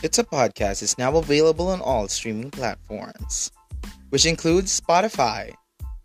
It's 0.00 0.16
a 0.16 0.24
Podcast 0.24 0.80
is 0.80 0.96
now 0.96 1.12
available 1.20 1.68
on 1.68 1.84
all 1.84 2.08
streaming 2.08 2.48
platforms, 2.48 3.52
which 4.08 4.24
includes 4.24 4.72
Spotify, 4.72 5.52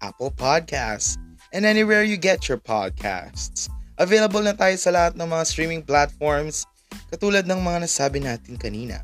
Apple 0.04 0.36
Podcasts, 0.36 1.15
and 1.55 1.63
anywhere 1.63 2.04
you 2.04 2.20
get 2.20 2.52
your 2.52 2.59
podcasts. 2.59 3.71
Available 3.95 4.43
na 4.43 4.52
tayo 4.52 4.75
sa 4.75 4.91
lahat 4.91 5.16
ng 5.16 5.23
mga 5.23 5.43
streaming 5.47 5.79
platforms 5.79 6.68
katulad 7.07 7.47
ng 7.47 7.55
mga 7.63 7.88
nasabi 7.88 8.20
natin 8.20 8.59
kanina. 8.59 9.00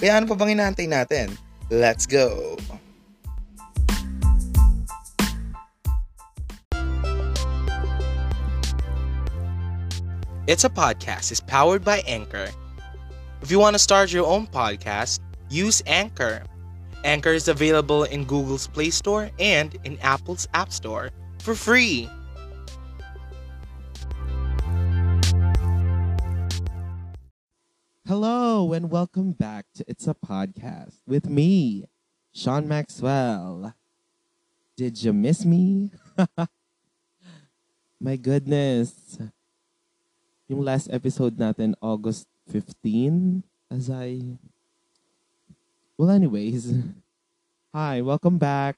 Kaya 0.00 0.16
ano 0.16 0.24
pa 0.24 0.40
bang 0.40 0.56
inaantay 0.56 0.88
natin? 0.88 1.36
Let's 1.68 2.08
go! 2.08 2.56
It's 10.48 10.64
a 10.64 10.72
Podcast 10.72 11.28
is 11.28 11.44
powered 11.44 11.84
by 11.84 12.00
Anchor. 12.08 12.48
If 13.42 13.50
you 13.50 13.58
want 13.58 13.72
to 13.72 13.80
start 13.80 14.12
your 14.12 14.26
own 14.26 14.46
podcast, 14.46 15.18
use 15.48 15.82
Anchor. 15.86 16.44
Anchor 17.04 17.32
is 17.32 17.48
available 17.48 18.04
in 18.04 18.24
Google's 18.24 18.68
Play 18.68 18.90
Store 18.90 19.30
and 19.38 19.74
in 19.84 19.98
Apple's 20.00 20.46
App 20.52 20.70
Store 20.70 21.08
for 21.40 21.54
free. 21.54 22.06
Hello 28.06 28.74
and 28.74 28.90
welcome 28.90 29.32
back 29.32 29.64
to 29.76 29.84
It's 29.88 30.06
a 30.06 30.12
Podcast 30.12 31.00
with 31.06 31.30
me, 31.30 31.86
Sean 32.34 32.68
Maxwell. 32.68 33.72
Did 34.76 35.02
you 35.02 35.14
miss 35.14 35.46
me? 35.46 35.92
My 38.00 38.16
goodness. 38.16 39.16
Yung 40.46 40.60
last 40.60 40.90
episode 40.92 41.38
natin, 41.38 41.72
August 41.80 42.26
15, 42.50 43.44
as 43.70 43.88
I... 43.88 44.20
Well, 45.96 46.10
anyways. 46.10 46.74
Hi, 47.74 48.00
welcome 48.00 48.38
back. 48.38 48.76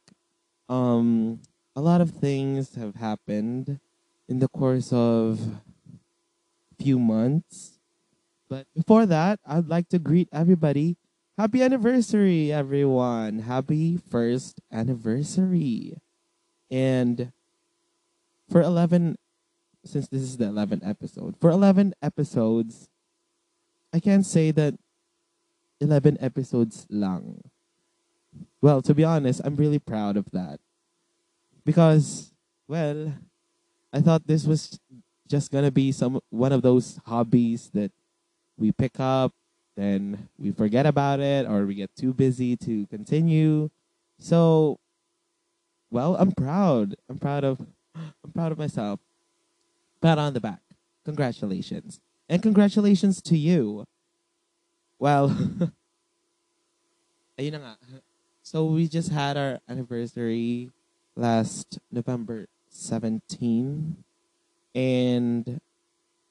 Um, 0.69 1.41
a 1.75 1.81
lot 1.81 2.03
of 2.03 2.11
things 2.11 2.75
have 2.75 2.97
happened 2.97 3.81
in 4.29 4.41
the 4.41 4.49
course 4.49 4.93
of 4.93 5.41
few 6.79 6.99
months. 6.99 7.79
But 8.51 8.67
before 8.77 9.07
that, 9.07 9.41
I'd 9.47 9.69
like 9.69 9.89
to 9.89 9.99
greet 9.99 10.29
everybody. 10.33 10.99
Happy 11.39 11.63
anniversary, 11.63 12.53
everyone. 12.53 13.39
Happy 13.41 13.97
first 13.97 14.61
anniversary. 14.71 15.97
And 16.71 17.33
for 18.51 18.61
11, 18.61 19.17
since 19.85 20.09
this 20.09 20.21
is 20.21 20.37
the 20.37 20.45
11th 20.45 20.87
episode, 20.87 21.37
for 21.41 21.49
11 21.49 21.95
episodes, 22.03 22.91
I 23.93 24.01
can't 24.01 24.25
say 24.25 24.51
that 24.53 24.75
11 25.81 26.19
episodes 26.21 26.87
lang. 26.89 27.43
Well, 28.61 28.81
to 28.83 28.95
be 28.95 29.05
honest, 29.05 29.41
I'm 29.45 29.57
really 29.57 29.79
proud 29.79 30.17
of 30.17 30.31
that. 30.33 30.61
Because, 31.65 32.33
well, 32.69 33.13
I 33.93 34.01
thought 34.01 34.27
this 34.27 34.47
was 34.47 34.81
just 35.29 35.51
gonna 35.51 35.71
be 35.71 35.93
some 35.93 36.21
one 36.31 36.53
of 36.53 36.63
those 36.63 36.99
hobbies 37.07 37.71
that 37.75 37.93
we 38.57 38.73
pick 38.73 38.99
up, 38.99 39.33
then 39.77 40.29
we 40.39 40.53
forget 40.53 40.87
about 40.87 41.21
it, 41.21 41.47
or 41.47 41.67
we 41.67 41.75
get 41.75 41.95
too 41.97 42.13
busy 42.13 42.57
to 42.57 42.87
continue. 42.87 43.71
So, 44.19 44.79
well, 45.91 46.17
I'm 46.17 46.33
proud. 46.33 46.97
I'm 47.09 47.19
proud 47.19 47.45
of, 47.45 47.61
I'm 47.95 48.33
proud 48.33 48.53
of 48.53 48.59
myself. 48.59 49.01
Pat 50.01 50.19
on 50.19 50.33
the 50.33 50.41
back. 50.41 50.61
Congratulations, 51.05 52.01
and 52.33 52.43
congratulations 52.43 53.21
to 53.21 53.37
you. 53.37 53.85
Well, 54.99 55.29
ayun 57.39 57.53
na 57.53 57.61
nga. 57.61 57.77
So 58.41 58.65
we 58.65 58.89
just 58.89 59.13
had 59.13 59.37
our 59.37 59.61
anniversary 59.69 60.73
last 61.15 61.79
November 61.93 62.49
17, 62.73 64.01
and 64.75 65.61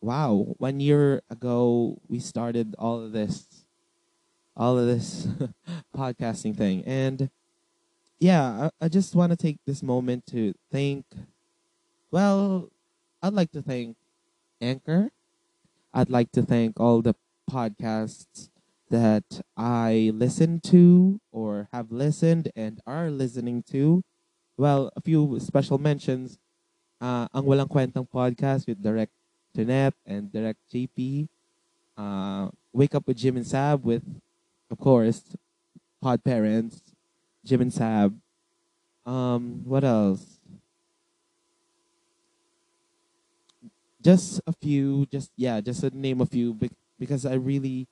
wow, 0.01 0.57
one 0.57 0.81
year 0.81 1.21
ago 1.29 2.01
we 2.09 2.17
started 2.17 2.73
all 2.81 3.05
of 3.05 3.13
this, 3.13 3.45
all 4.57 4.81
of 4.81 4.89
this 4.89 5.29
podcasting 5.95 6.57
thing, 6.57 6.81
and 6.89 7.29
yeah, 8.17 8.73
I, 8.81 8.85
I 8.85 8.87
just 8.89 9.13
want 9.13 9.29
to 9.33 9.37
take 9.37 9.61
this 9.69 9.85
moment 9.85 10.25
to 10.33 10.57
thank. 10.73 11.05
Well, 12.09 12.73
I'd 13.21 13.37
like 13.37 13.53
to 13.53 13.61
thank 13.61 13.97
Anchor. 14.59 15.13
I'd 15.93 16.09
like 16.09 16.31
to 16.33 16.41
thank 16.41 16.79
all 16.79 17.01
the 17.01 17.15
podcasts 17.49 18.49
that 18.89 19.41
I 19.57 20.11
listen 20.13 20.59
to 20.71 21.19
or 21.31 21.67
have 21.71 21.91
listened 21.91 22.51
and 22.55 22.79
are 22.85 23.09
listening 23.09 23.63
to. 23.71 24.03
Well, 24.57 24.91
a 24.95 25.01
few 25.01 25.39
special 25.39 25.77
mentions. 25.77 26.39
Uh, 26.99 27.27
ang 27.33 27.43
Walang 27.43 27.71
Kwentang 27.71 28.07
podcast 28.07 28.67
with 28.67 28.83
Direct 28.83 29.11
Jeanette 29.55 29.95
and 30.05 30.31
Direct 30.31 30.59
JP. 30.71 31.27
Uh, 31.97 32.49
Wake 32.71 32.95
Up 32.95 33.07
with 33.07 33.17
Jim 33.17 33.37
and 33.37 33.47
Sab 33.47 33.83
with, 33.83 34.03
of 34.69 34.77
course, 34.77 35.35
Pod 36.01 36.23
Parents, 36.23 36.81
Jim 37.43 37.61
and 37.61 37.73
Sab. 37.73 38.15
Um, 39.05 39.63
what 39.65 39.83
else? 39.83 40.40
Just 44.01 44.41
a 44.47 44.53
few, 44.53 45.05
just 45.11 45.31
yeah, 45.37 45.61
just 45.61 45.81
to 45.81 45.91
name 45.91 46.21
a 46.21 46.25
few 46.25 46.57
because 46.97 47.25
I 47.25 47.35
really, 47.35 47.87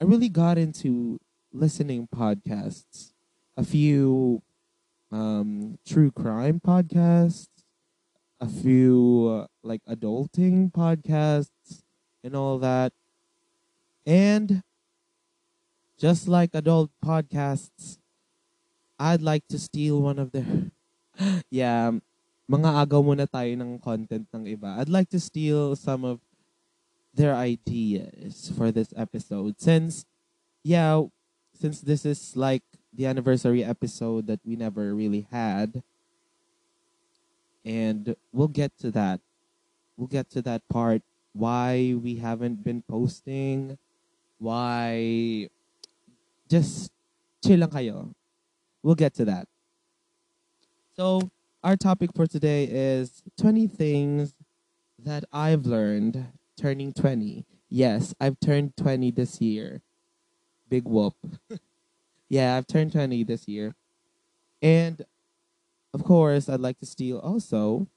I 0.00 0.04
really 0.04 0.28
got 0.28 0.58
into 0.58 1.18
listening 1.52 2.08
podcasts. 2.14 3.12
A 3.56 3.64
few 3.64 4.42
um, 5.12 5.78
true 5.86 6.10
crime 6.12 6.60
podcasts, 6.60 7.48
a 8.40 8.48
few 8.48 9.44
uh, 9.44 9.46
like 9.62 9.82
adulting 9.88 10.72
podcasts 10.72 11.82
and 12.24 12.36
all 12.36 12.58
that. 12.58 12.92
And 14.06 14.62
just 15.98 16.28
like 16.28 16.50
adult 16.54 16.90
podcasts, 17.04 17.98
I'd 18.98 19.22
like 19.22 19.46
to 19.48 19.58
steal 19.58 20.00
one 20.02 20.18
of 20.18 20.32
their 20.32 20.70
yeah, 21.50 21.92
mga 22.46 22.70
agaw 22.82 23.02
muna 23.02 23.26
tayo 23.26 23.50
ng 23.58 23.78
content 23.82 24.26
ng 24.30 24.46
iba. 24.46 24.78
I'd 24.78 24.90
like 24.90 25.10
to 25.10 25.20
steal 25.20 25.74
some 25.74 26.06
of 26.06 26.22
their 27.14 27.34
ideas 27.34 28.52
for 28.54 28.70
this 28.70 28.94
episode 28.94 29.58
since 29.58 30.06
yeah, 30.62 31.02
since 31.54 31.80
this 31.80 32.06
is 32.06 32.36
like 32.36 32.62
the 32.92 33.06
anniversary 33.06 33.64
episode 33.64 34.26
that 34.26 34.40
we 34.44 34.54
never 34.54 34.94
really 34.94 35.26
had 35.30 35.82
and 37.66 38.14
we'll 38.32 38.48
get 38.48 38.78
to 38.78 38.90
that. 38.92 39.20
We'll 39.96 40.06
get 40.06 40.30
to 40.30 40.42
that 40.42 40.62
part. 40.68 41.02
Why 41.32 41.98
we 41.98 42.16
haven't 42.16 42.62
been 42.62 42.82
posting. 42.82 43.76
Why. 44.38 45.48
Just 46.48 46.92
chill 47.44 47.58
lang 47.58 47.70
kayo. 47.70 48.14
We'll 48.82 48.94
get 48.94 49.14
to 49.18 49.24
that. 49.26 49.48
So, 50.94 51.28
our 51.66 51.74
topic 51.74 52.10
for 52.14 52.28
today 52.28 52.62
is 52.70 53.24
20 53.40 53.66
things 53.66 54.34
that 55.02 55.24
I've 55.32 55.66
learned 55.66 56.28
turning 56.56 56.92
20. 56.92 57.44
Yes, 57.68 58.14
I've 58.20 58.38
turned 58.38 58.76
20 58.76 59.10
this 59.10 59.40
year. 59.40 59.82
Big 60.68 60.84
whoop. 60.84 61.14
yeah, 62.28 62.54
I've 62.54 62.68
turned 62.68 62.92
20 62.92 63.24
this 63.24 63.48
year. 63.48 63.74
And 64.62 65.04
of 65.92 66.04
course, 66.04 66.48
I'd 66.48 66.60
like 66.60 66.78
to 66.78 66.86
steal 66.86 67.18
also 67.18 67.88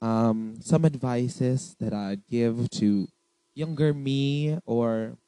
um, 0.00 0.56
some 0.62 0.86
advices 0.86 1.76
that 1.80 1.92
I'd 1.92 2.26
give 2.26 2.70
to 2.80 3.06
younger 3.52 3.92
me, 3.92 4.60
or 4.64 5.18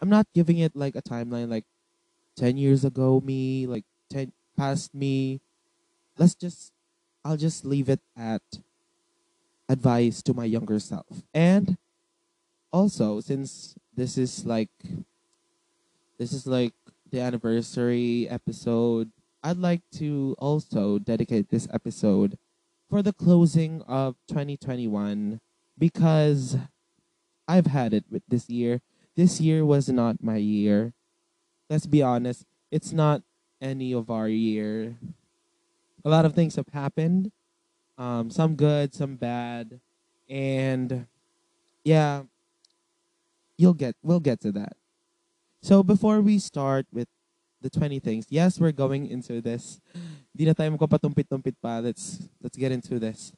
I'm 0.00 0.08
not 0.08 0.26
giving 0.34 0.58
it 0.58 0.74
like 0.74 0.96
a 0.96 1.02
timeline, 1.02 1.48
like 1.48 1.64
10 2.38 2.56
years 2.56 2.84
ago 2.84 3.22
me, 3.24 3.68
like 3.68 3.84
10 4.10 4.32
past 4.56 4.92
me. 4.92 5.40
Let's 6.18 6.34
just, 6.34 6.72
I'll 7.24 7.36
just 7.36 7.64
leave 7.64 7.88
it 7.88 8.00
at 8.16 8.42
advice 9.68 10.22
to 10.22 10.34
my 10.34 10.44
younger 10.44 10.78
self. 10.78 11.22
And 11.34 11.76
also, 12.72 13.20
since 13.20 13.74
this 13.94 14.16
is 14.16 14.46
like, 14.46 14.70
this 16.18 16.32
is 16.32 16.46
like 16.46 16.72
the 17.10 17.20
anniversary 17.20 18.28
episode 18.28 19.10
I'd 19.46 19.58
like 19.58 19.82
to 20.02 20.34
also 20.40 20.98
dedicate 20.98 21.50
this 21.50 21.68
episode 21.72 22.36
for 22.90 23.00
the 23.00 23.12
closing 23.12 23.80
of 23.82 24.16
2021 24.26 25.38
because 25.78 26.56
I've 27.46 27.66
had 27.66 27.94
it 27.94 28.06
with 28.10 28.24
this 28.26 28.50
year. 28.50 28.80
This 29.14 29.40
year 29.40 29.64
was 29.64 29.88
not 29.88 30.20
my 30.20 30.38
year. 30.38 30.94
Let's 31.70 31.86
be 31.86 32.02
honest, 32.02 32.44
it's 32.72 32.90
not 32.90 33.22
any 33.60 33.94
of 33.94 34.10
our 34.10 34.26
year. 34.26 34.98
A 36.06 36.08
lot 36.08 36.24
of 36.24 36.34
things 36.34 36.54
have 36.54 36.68
happened. 36.72 37.32
Um, 37.98 38.30
some 38.30 38.54
good, 38.54 38.94
some 38.94 39.16
bad, 39.16 39.80
and 40.30 41.06
yeah, 41.82 42.22
you'll 43.58 43.74
get 43.74 43.96
we'll 44.04 44.20
get 44.20 44.38
to 44.42 44.52
that. 44.52 44.76
So 45.62 45.82
before 45.82 46.20
we 46.20 46.38
start 46.38 46.86
with 46.92 47.08
the 47.60 47.68
20 47.68 47.98
things, 47.98 48.26
yes, 48.30 48.60
we're 48.60 48.70
going 48.70 49.08
into 49.10 49.40
this. 49.40 49.80
Di 50.36 50.44
na 50.44 50.52
tayo 50.52 50.78
pa. 50.78 51.78
Let's, 51.78 52.28
let's 52.40 52.56
get 52.56 52.70
into 52.70 53.00
this. 53.00 53.32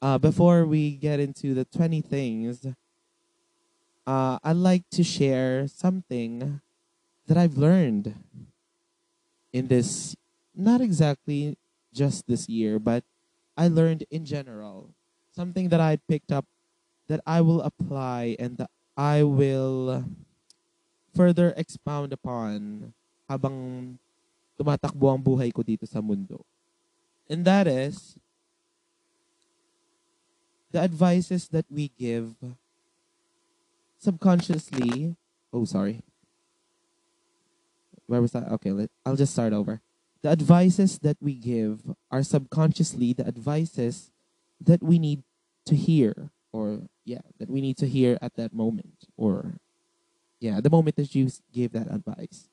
Uh, 0.00 0.16
before 0.16 0.64
we 0.64 0.92
get 0.92 1.18
into 1.18 1.54
the 1.54 1.64
20 1.64 2.02
things, 2.02 2.66
uh, 4.06 4.38
I'd 4.44 4.56
like 4.62 4.84
to 4.92 5.02
share 5.02 5.66
something 5.66 6.60
that 7.26 7.36
I've 7.36 7.56
learned 7.56 8.14
in 9.52 9.66
this, 9.66 10.14
not 10.54 10.80
exactly 10.80 11.58
just 11.96 12.28
this 12.28 12.44
year, 12.44 12.76
but 12.76 13.00
I 13.56 13.72
learned 13.72 14.04
in 14.12 14.28
general. 14.28 14.92
Something 15.32 15.72
that 15.72 15.80
I 15.80 15.96
picked 16.04 16.30
up 16.30 16.44
that 17.08 17.20
I 17.24 17.40
will 17.40 17.64
apply 17.64 18.36
and 18.38 18.60
that 18.60 18.68
I 18.96 19.24
will 19.24 20.04
further 21.16 21.56
expound 21.56 22.12
upon 22.12 22.92
habang 23.28 23.96
tumatakbo 24.60 25.08
ang 25.08 25.22
buhay 25.24 25.48
ko 25.52 25.64
dito 25.64 25.88
sa 25.88 26.04
mundo. 26.04 26.44
And 27.28 27.44
that 27.48 27.66
is 27.66 28.20
the 30.70 30.80
advices 30.80 31.48
that 31.48 31.64
we 31.72 31.90
give 31.96 32.36
subconsciously. 33.98 35.16
Oh, 35.52 35.64
sorry. 35.64 36.04
Where 38.06 38.22
was 38.22 38.32
that? 38.32 38.46
Okay, 38.60 38.70
let, 38.70 38.90
I'll 39.04 39.16
just 39.16 39.32
start 39.32 39.52
over. 39.52 39.80
The 40.22 40.30
advices 40.30 40.98
that 41.00 41.16
we 41.20 41.34
give 41.34 41.82
are 42.10 42.22
subconsciously 42.22 43.12
the 43.12 43.26
advices 43.26 44.10
that 44.60 44.82
we 44.82 44.98
need 44.98 45.22
to 45.66 45.76
hear, 45.76 46.30
or 46.52 46.88
yeah, 47.04 47.22
that 47.38 47.50
we 47.50 47.60
need 47.60 47.76
to 47.78 47.86
hear 47.86 48.18
at 48.20 48.34
that 48.36 48.52
moment, 48.52 49.06
or 49.16 49.60
yeah, 50.40 50.60
the 50.60 50.70
moment 50.70 50.96
that 50.96 51.14
you 51.14 51.30
gave 51.52 51.72
that 51.72 51.92
advice. 51.92 52.48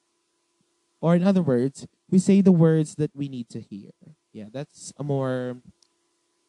Or 1.01 1.15
in 1.15 1.24
other 1.24 1.42
words, 1.42 1.88
we 2.10 2.19
say 2.19 2.42
the 2.42 2.51
words 2.51 2.95
that 2.95 3.12
we 3.15 3.27
need 3.27 3.50
to 3.50 3.60
hear. 3.60 3.92
Yeah, 4.31 4.45
that's 4.51 4.94
a 4.98 5.04
more 5.04 5.57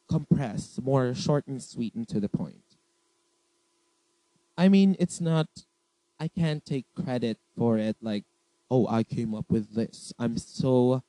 compressed, 0.07 0.81
more 0.81 1.13
short 1.13 1.47
and 1.47 1.61
sweet 1.61 1.93
and 1.95 2.07
to 2.07 2.19
the 2.19 2.29
point. 2.29 2.63
I 4.57 4.69
mean, 4.69 4.95
it's 4.99 5.19
not, 5.19 5.47
I 6.19 6.29
can't 6.29 6.63
take 6.65 6.85
credit 6.95 7.37
for 7.57 7.77
it 7.77 7.97
like, 8.01 8.23
oh, 8.69 8.87
I 8.87 9.03
came 9.03 9.33
up 9.33 9.45
with 9.49 9.73
this. 9.75 10.13
I'm 10.17 10.37
so, 10.37 11.03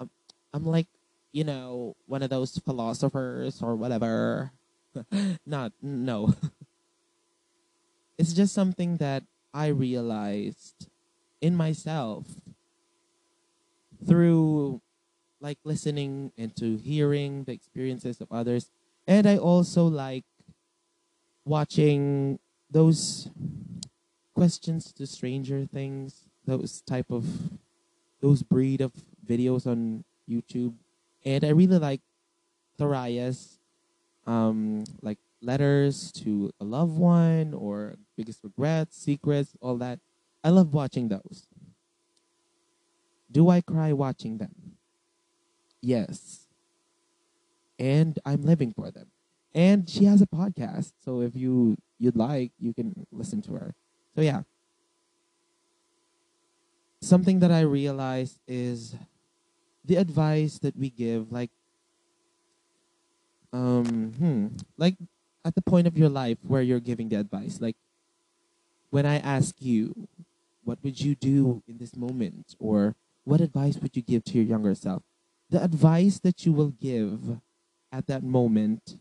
I'm, 0.00 0.10
I'm 0.52 0.66
like, 0.66 0.86
you 1.32 1.44
know, 1.44 1.96
one 2.06 2.22
of 2.22 2.30
those 2.30 2.58
philosophers 2.58 3.62
or 3.62 3.76
whatever. 3.76 4.52
not, 5.46 5.72
no. 5.82 6.34
it's 8.18 8.32
just 8.32 8.54
something 8.54 8.96
that 8.96 9.24
I 9.54 9.68
realized 9.68 10.88
in 11.40 11.54
myself 11.54 12.26
through 14.06 14.80
like 15.40 15.58
listening 15.64 16.32
and 16.36 16.54
to 16.56 16.76
hearing 16.76 17.44
the 17.44 17.52
experiences 17.52 18.20
of 18.20 18.28
others. 18.30 18.70
And 19.06 19.26
I 19.26 19.36
also 19.36 19.86
like 19.86 20.24
watching 21.44 22.38
those 22.70 23.30
questions 24.34 24.92
to 24.92 25.06
stranger 25.06 25.64
things, 25.64 26.27
those 26.48 26.80
type 26.82 27.10
of 27.10 27.24
those 28.20 28.42
breed 28.42 28.80
of 28.80 28.92
videos 29.24 29.66
on 29.66 30.04
YouTube. 30.28 30.74
And 31.24 31.44
I 31.44 31.50
really 31.50 31.78
like 31.78 32.00
Tharaya's 32.78 33.58
um 34.26 34.84
like 35.02 35.18
letters 35.40 36.10
to 36.12 36.50
a 36.60 36.64
loved 36.64 36.96
one 36.98 37.54
or 37.54 37.94
biggest 38.16 38.42
regrets, 38.42 38.96
secrets, 38.96 39.52
all 39.60 39.76
that. 39.76 40.00
I 40.42 40.50
love 40.50 40.74
watching 40.74 41.08
those. 41.08 41.46
Do 43.30 43.50
I 43.50 43.60
cry 43.60 43.92
watching 43.92 44.38
them? 44.38 44.76
Yes. 45.80 46.46
And 47.78 48.18
I'm 48.24 48.42
living 48.42 48.72
for 48.72 48.90
them. 48.90 49.08
And 49.54 49.88
she 49.88 50.04
has 50.04 50.20
a 50.22 50.26
podcast, 50.26 50.92
so 51.04 51.20
if 51.20 51.34
you 51.34 51.76
you'd 51.98 52.16
like, 52.16 52.52
you 52.58 52.72
can 52.72 53.06
listen 53.12 53.42
to 53.42 53.52
her. 53.52 53.74
So 54.14 54.22
yeah. 54.22 54.42
Something 57.00 57.38
that 57.40 57.50
I 57.52 57.60
realized 57.60 58.38
is 58.48 58.96
the 59.84 59.96
advice 59.96 60.58
that 60.58 60.76
we 60.76 60.90
give 60.90 61.32
like 61.32 61.50
um 63.52 64.12
hmm, 64.18 64.46
like 64.76 64.96
at 65.44 65.54
the 65.54 65.62
point 65.62 65.86
of 65.86 65.96
your 65.96 66.10
life 66.10 66.38
where 66.42 66.60
you're 66.60 66.80
giving 66.80 67.08
the 67.08 67.16
advice 67.16 67.60
like 67.60 67.76
when 68.90 69.06
I 69.06 69.18
ask 69.18 69.54
you 69.60 70.08
what 70.64 70.78
would 70.82 71.00
you 71.00 71.14
do 71.14 71.62
in 71.66 71.78
this 71.78 71.96
moment? 71.96 72.54
or 72.58 72.94
what 73.24 73.40
advice 73.40 73.78
would 73.78 73.96
you 73.96 74.02
give 74.02 74.24
to 74.24 74.34
your 74.34 74.44
younger 74.44 74.74
self? 74.74 75.02
the 75.50 75.62
advice 75.64 76.18
that 76.20 76.44
you 76.44 76.52
will 76.52 76.74
give 76.76 77.40
at 77.90 78.06
that 78.06 78.22
moment 78.22 78.98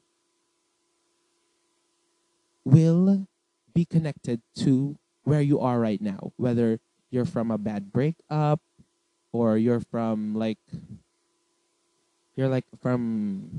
will 2.63 3.27
be 3.73 3.83
connected 3.83 4.41
to 4.55 4.97
where 5.23 5.41
you 5.41 5.59
are 5.59 5.79
right 5.79 6.01
now 6.01 6.31
whether 6.37 6.79
you're 7.11 7.25
from 7.25 7.51
a 7.51 7.57
bad 7.57 7.91
breakup 7.91 8.59
or 9.31 9.57
you're 9.57 9.79
from 9.79 10.35
like 10.35 10.59
you're 12.35 12.47
like 12.49 12.65
from 12.81 13.49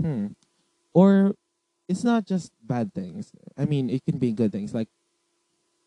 hmm 0.00 0.26
or 0.94 1.34
it's 1.88 2.04
not 2.04 2.26
just 2.26 2.52
bad 2.62 2.92
things. 2.94 3.32
I 3.56 3.64
mean 3.64 3.90
it 3.90 4.04
can 4.04 4.18
be 4.18 4.32
good 4.32 4.52
things 4.52 4.74
like 4.74 4.88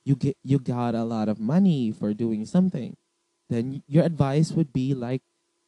you 0.04 0.16
get 0.16 0.38
you 0.44 0.60
got 0.60 0.96
a 0.96 1.04
lot 1.04 1.30
of 1.30 1.40
money 1.40 1.92
for 1.92 2.14
doing 2.14 2.46
something 2.46 2.98
then 3.50 3.84
your 3.88 4.04
advice 4.04 4.52
would 4.52 4.74
be 4.74 4.94
like 4.94 5.22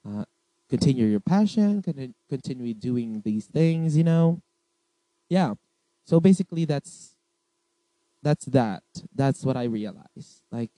uh, 0.08 0.26
continue 0.70 1.06
your 1.06 1.20
passion 1.20 1.84
continue 2.30 2.74
doing 2.74 3.22
these 3.24 3.46
things 3.46 3.96
you 3.98 4.04
know? 4.04 4.42
Yeah. 5.30 5.56
So 6.06 6.20
basically 6.20 6.66
that's 6.66 7.16
that's 8.22 8.46
that. 8.46 8.84
That's 9.14 9.44
what 9.44 9.58
i 9.58 9.66
realized. 9.66 10.42
Like 10.52 10.72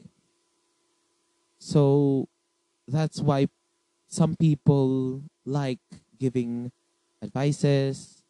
so 1.65 2.29
that's 2.87 3.21
why 3.21 3.47
some 4.09 4.35
people 4.37 5.23
like 5.45 5.79
giving 6.19 6.71
advices. 7.23 8.23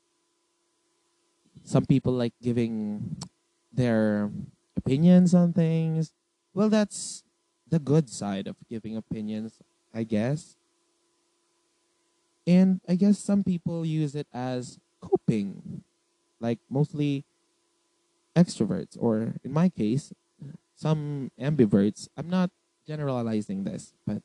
Some 1.63 1.85
people 1.85 2.13
like 2.13 2.33
giving 2.41 3.17
their 3.71 4.31
opinions 4.77 5.33
on 5.33 5.53
things. 5.53 6.13
Well 6.53 6.69
that's 6.69 7.23
the 7.67 7.79
good 7.79 8.09
side 8.09 8.47
of 8.47 8.55
giving 8.69 8.95
opinions 8.95 9.59
i 9.93 10.03
guess. 10.03 10.55
And 12.47 12.81
i 12.87 12.95
guess 12.95 13.17
some 13.19 13.43
people 13.43 13.85
use 13.85 14.15
it 14.15 14.27
as 14.33 14.79
coping 15.01 15.83
like 16.39 16.59
mostly 16.69 17.25
extroverts 18.35 18.97
or 18.99 19.35
in 19.43 19.51
my 19.51 19.69
case 19.69 20.13
some 20.75 21.31
ambiverts. 21.39 22.09
I'm 22.17 22.29
not 22.29 22.51
generalizing 22.85 23.63
this 23.63 23.93
but 24.05 24.21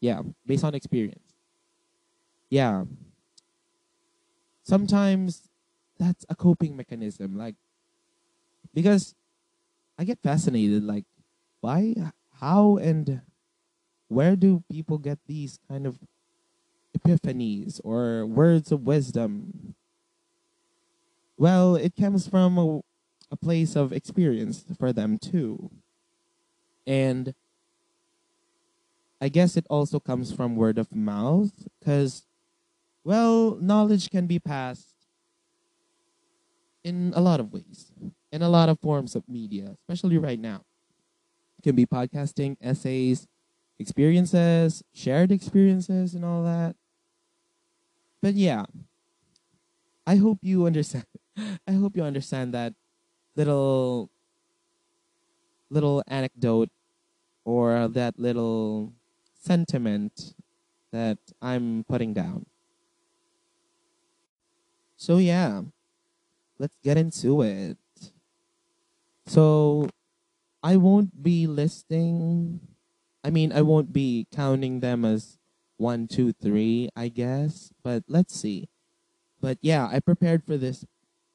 yeah 0.00 0.22
based 0.46 0.64
on 0.64 0.74
experience. 0.74 1.34
Yeah. 2.48 2.84
Sometimes 4.64 5.48
that's 5.98 6.24
a 6.28 6.34
coping 6.34 6.76
mechanism 6.76 7.36
like 7.36 7.54
because 8.72 9.14
i 9.98 10.04
get 10.04 10.18
fascinated 10.22 10.82
like 10.82 11.04
why 11.60 11.94
how 12.40 12.78
and 12.78 13.20
where 14.08 14.34
do 14.34 14.64
people 14.70 14.98
get 14.98 15.18
these 15.26 15.58
kind 15.68 15.86
of 15.86 16.00
epiphanies 16.98 17.80
or 17.84 18.26
words 18.26 18.72
of 18.72 18.82
wisdom? 18.82 19.74
Well 21.36 21.76
it 21.76 21.94
comes 21.94 22.26
from 22.26 22.58
a, 22.58 22.80
a 23.30 23.36
place 23.36 23.76
of 23.76 23.92
experience 23.92 24.64
for 24.78 24.92
them 24.92 25.18
too. 25.18 25.70
And 26.86 27.34
i 29.20 29.28
guess 29.28 29.56
it 29.56 29.66
also 29.70 30.00
comes 30.00 30.32
from 30.32 30.56
word 30.56 30.78
of 30.78 30.94
mouth 30.94 31.68
because 31.78 32.26
well 33.04 33.56
knowledge 33.60 34.10
can 34.10 34.26
be 34.26 34.38
passed 34.38 34.94
in 36.84 37.12
a 37.14 37.20
lot 37.20 37.40
of 37.40 37.52
ways 37.52 37.92
in 38.32 38.42
a 38.42 38.48
lot 38.48 38.68
of 38.68 38.78
forms 38.80 39.14
of 39.14 39.28
media 39.28 39.76
especially 39.88 40.18
right 40.18 40.40
now. 40.40 40.62
It 41.58 41.62
can 41.62 41.76
be 41.76 41.84
podcasting 41.84 42.56
essays 42.60 43.26
experiences 43.78 44.82
shared 44.94 45.32
experiences 45.32 46.14
and 46.14 46.24
all 46.24 46.44
that. 46.44 46.76
But 48.22 48.34
yeah 48.34 48.64
i 50.06 50.16
hope 50.16 50.38
you 50.42 50.66
understand 50.66 51.04
i 51.68 51.72
hope 51.72 51.96
you 51.96 52.02
understand 52.02 52.52
that 52.54 52.74
little 53.36 54.10
little 55.70 56.02
anecdote 56.08 56.68
or 57.44 57.88
that 57.88 58.18
little 58.18 58.92
sentiment 59.40 60.34
that 60.92 61.18
i'm 61.40 61.84
putting 61.88 62.12
down 62.12 62.46
so 64.96 65.18
yeah 65.18 65.62
let's 66.58 66.76
get 66.82 66.96
into 66.96 67.42
it 67.42 67.78
so 69.26 69.88
I 70.62 70.76
won't 70.76 71.22
be 71.22 71.46
listing. 71.46 72.60
I 73.24 73.30
mean, 73.30 73.52
I 73.52 73.62
won't 73.62 73.92
be 73.92 74.26
counting 74.34 74.80
them 74.80 75.04
as 75.04 75.38
one, 75.76 76.08
two, 76.08 76.32
three, 76.32 76.88
I 76.96 77.08
guess. 77.08 77.72
But 77.82 78.04
let's 78.08 78.34
see. 78.34 78.68
But 79.40 79.58
yeah, 79.62 79.88
I 79.90 80.00
prepared 80.00 80.44
for 80.44 80.56
this 80.56 80.84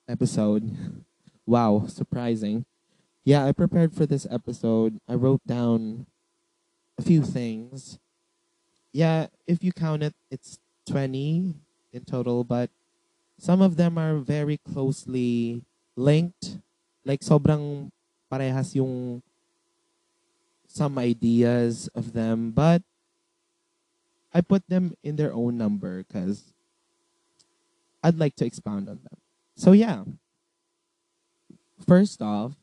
episode. 0.08 1.04
wow, 1.46 1.86
surprising. 1.88 2.66
Yeah, 3.24 3.46
I 3.46 3.52
prepared 3.52 3.94
for 3.94 4.06
this 4.06 4.28
episode. 4.30 5.00
I 5.10 5.16
wrote 5.16 5.42
down 5.48 6.06
a 6.98 7.02
few 7.02 7.22
things. 7.22 8.00
Yeah, 8.92 9.28
if 9.48 9.64
you 9.64 9.72
count 9.72 10.04
it, 10.04 10.14
it's 10.32 10.60
20 10.88 11.56
in 11.94 12.06
total, 12.06 12.44
but 12.44 12.70
some 13.38 13.62
of 13.62 13.75
them 13.75 13.98
are 13.98 14.18
very 14.18 14.58
closely 14.58 15.64
linked. 15.96 16.58
Like, 17.04 17.22
sobrang 17.22 17.92
parehas 18.32 18.75
yung 18.75 19.22
some 20.68 20.98
ideas 20.98 21.88
of 21.96 22.14
them, 22.14 22.52
but 22.52 22.82
I 24.34 24.42
put 24.42 24.68
them 24.68 24.96
in 25.04 25.16
their 25.16 25.34
own 25.34 25.58
number 25.58 26.04
because 26.04 26.52
I'd 28.04 28.20
like 28.20 28.36
to 28.38 28.46
expound 28.46 28.90
on 28.90 29.00
them. 29.04 29.18
So, 29.56 29.72
yeah. 29.72 30.04
First 31.88 32.22
off, 32.22 32.54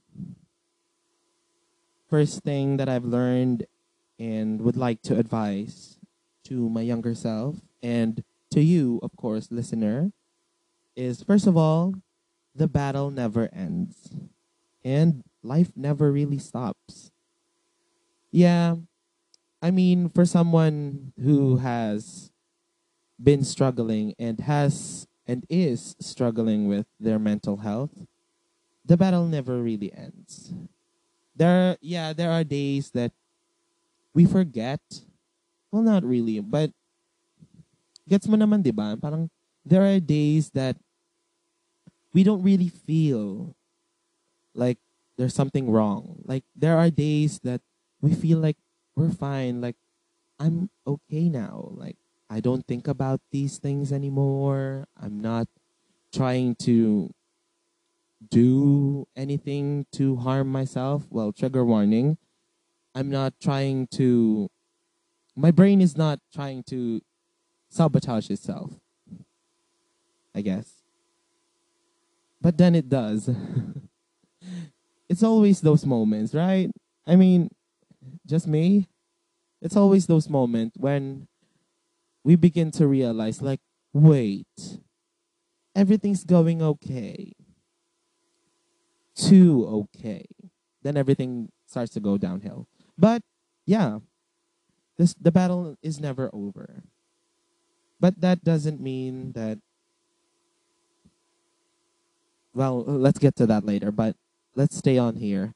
first 2.08 2.42
thing 2.44 2.76
that 2.76 2.88
I've 2.88 3.04
learned 3.04 3.66
and 4.22 4.62
would 4.62 4.76
like 4.76 5.02
to 5.02 5.18
advise 5.18 5.98
to 6.44 6.70
my 6.70 6.80
younger 6.80 7.12
self 7.12 7.56
and 7.82 8.22
to 8.52 8.62
you, 8.62 9.00
of 9.02 9.16
course, 9.16 9.50
listener, 9.50 10.12
is 10.94 11.24
first 11.24 11.48
of 11.48 11.56
all, 11.56 11.94
the 12.54 12.68
battle 12.68 13.10
never 13.10 13.50
ends. 13.52 14.14
And 14.84 15.24
life 15.42 15.72
never 15.74 16.12
really 16.12 16.38
stops. 16.38 17.10
Yeah, 18.30 18.76
I 19.60 19.72
mean, 19.72 20.08
for 20.08 20.24
someone 20.24 21.12
who 21.20 21.56
has 21.56 22.30
been 23.20 23.42
struggling 23.42 24.14
and 24.20 24.38
has 24.40 25.08
and 25.26 25.46
is 25.50 25.96
struggling 25.98 26.68
with 26.68 26.86
their 27.00 27.18
mental 27.18 27.58
health, 27.58 28.06
the 28.84 28.96
battle 28.96 29.26
never 29.26 29.60
really 29.60 29.92
ends. 29.92 30.54
There, 31.34 31.76
yeah, 31.80 32.12
there 32.12 32.30
are 32.30 32.44
days 32.44 32.90
that 32.90 33.12
we 34.14 34.24
forget. 34.24 34.80
Well, 35.70 35.82
not 35.82 36.04
really, 36.04 36.40
but 36.40 36.70
gets 38.08 38.28
mo 38.28 38.36
naman, 38.36 38.62
di 38.62 38.70
ba? 38.70 38.96
Parang 39.00 39.30
there 39.64 39.82
are 39.82 40.00
days 40.00 40.50
that 40.52 40.76
we 42.12 42.22
don't 42.22 42.42
really 42.42 42.68
feel 42.68 43.56
like 44.54 44.78
there's 45.16 45.34
something 45.34 45.70
wrong. 45.70 46.20
Like 46.24 46.44
there 46.54 46.76
are 46.76 46.90
days 46.90 47.40
that 47.44 47.60
we 48.00 48.12
feel 48.12 48.38
like 48.38 48.56
we're 48.96 49.12
fine. 49.12 49.60
Like 49.60 49.76
I'm 50.38 50.68
okay 50.86 51.28
now. 51.28 51.72
Like 51.72 51.96
I 52.28 52.40
don't 52.40 52.66
think 52.66 52.88
about 52.88 53.20
these 53.30 53.58
things 53.58 53.92
anymore. 53.92 54.88
I'm 55.00 55.20
not 55.20 55.48
trying 56.12 56.56
to 56.68 57.12
do 58.30 59.06
anything 59.16 59.86
to 59.92 60.16
harm 60.16 60.48
myself. 60.52 61.06
Well, 61.10 61.32
trigger 61.32 61.64
warning. 61.64 62.18
I'm 62.94 63.10
not 63.10 63.34
trying 63.40 63.86
to 63.92 64.50
my 65.34 65.50
brain 65.50 65.80
is 65.80 65.96
not 65.96 66.20
trying 66.32 66.62
to 66.64 67.00
sabotage 67.70 68.30
itself. 68.30 68.72
I 70.34 70.40
guess. 70.40 70.82
But 72.40 72.58
then 72.58 72.74
it 72.74 72.88
does. 72.88 73.30
it's 75.08 75.22
always 75.22 75.60
those 75.60 75.86
moments, 75.86 76.34
right? 76.34 76.70
I 77.06 77.16
mean, 77.16 77.50
just 78.26 78.46
me. 78.46 78.88
It's 79.60 79.76
always 79.76 80.06
those 80.06 80.28
moments 80.28 80.76
when 80.76 81.28
we 82.24 82.34
begin 82.34 82.70
to 82.72 82.86
realize, 82.86 83.40
like, 83.40 83.60
wait, 83.92 84.46
everything's 85.76 86.24
going 86.24 86.62
okay. 86.62 87.32
Too 89.14 89.86
okay. 89.94 90.26
Then 90.82 90.96
everything 90.96 91.50
starts 91.66 91.92
to 91.92 92.00
go 92.00 92.18
downhill. 92.18 92.66
But 93.02 93.22
yeah, 93.66 93.98
this 94.96 95.12
the 95.18 95.34
battle 95.34 95.74
is 95.82 95.98
never 95.98 96.30
over. 96.32 96.84
But 97.98 98.20
that 98.22 98.44
doesn't 98.46 98.80
mean 98.80 99.32
that 99.32 99.58
well, 102.54 102.84
let's 102.86 103.18
get 103.18 103.34
to 103.42 103.46
that 103.46 103.66
later, 103.66 103.90
but 103.90 104.14
let's 104.54 104.76
stay 104.76 104.98
on 104.98 105.16
here. 105.16 105.54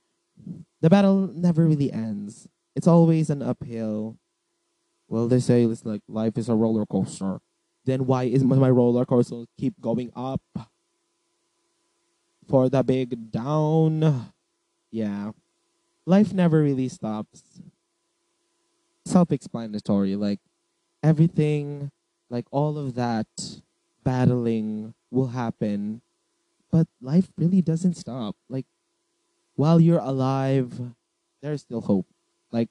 The 0.80 0.90
battle 0.90 1.30
never 1.32 1.66
really 1.66 1.92
ends. 1.92 2.48
It's 2.74 2.88
always 2.88 3.30
an 3.30 3.42
uphill. 3.42 4.18
Well, 5.06 5.28
they 5.28 5.38
say 5.38 5.62
it's 5.62 5.84
like 5.84 6.02
life 6.08 6.36
is 6.36 6.48
a 6.48 6.54
roller 6.56 6.84
coaster. 6.84 7.38
Then 7.84 8.06
why 8.06 8.24
is 8.24 8.42
my 8.42 8.70
roller 8.70 9.04
coaster 9.06 9.44
keep 9.56 9.80
going 9.80 10.10
up? 10.16 10.42
For 12.48 12.68
the 12.68 12.82
big 12.82 13.30
down. 13.30 14.32
Yeah. 14.90 15.30
Life 16.06 16.32
never 16.32 16.62
really 16.62 16.88
stops. 16.88 17.60
Self 19.04 19.30
explanatory. 19.32 20.16
Like 20.16 20.40
everything, 21.02 21.90
like 22.30 22.46
all 22.50 22.78
of 22.78 22.94
that 22.94 23.26
battling 24.04 24.94
will 25.10 25.28
happen 25.28 26.00
but 26.70 26.86
life 27.00 27.30
really 27.38 27.62
doesn't 27.62 27.94
stop. 27.94 28.36
Like 28.48 28.66
while 29.54 29.80
you're 29.80 30.00
alive, 30.00 30.78
there's 31.40 31.62
still 31.62 31.80
hope. 31.80 32.06
Like 32.52 32.68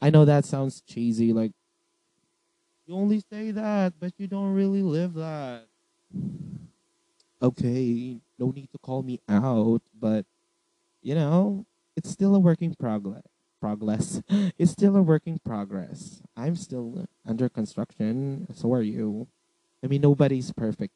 I 0.00 0.10
know 0.10 0.24
that 0.24 0.44
sounds 0.44 0.82
cheesy, 0.82 1.32
like 1.32 1.52
you 2.86 2.94
only 2.94 3.22
say 3.30 3.50
that, 3.52 3.94
but 3.98 4.12
you 4.18 4.26
don't 4.26 4.52
really 4.52 4.82
live 4.82 5.14
that. 5.14 5.66
Okay, 7.40 8.18
no 8.38 8.50
need 8.50 8.70
to 8.72 8.78
call 8.78 9.02
me 9.02 9.20
out, 9.28 9.82
but 9.98 10.24
you 11.02 11.14
know, 11.14 11.66
it's 11.96 12.10
still 12.10 12.34
a 12.34 12.38
working 12.38 12.74
progress. 12.78 13.22
Progress. 13.60 14.22
It's 14.58 14.72
still 14.72 14.96
a 14.96 15.02
working 15.02 15.40
progress. 15.44 16.22
I'm 16.36 16.56
still 16.56 17.06
under 17.26 17.48
construction. 17.48 18.46
So 18.54 18.72
are 18.72 18.82
you. 18.82 19.28
I 19.82 19.86
mean, 19.86 20.00
nobody's 20.00 20.52
perfect 20.52 20.94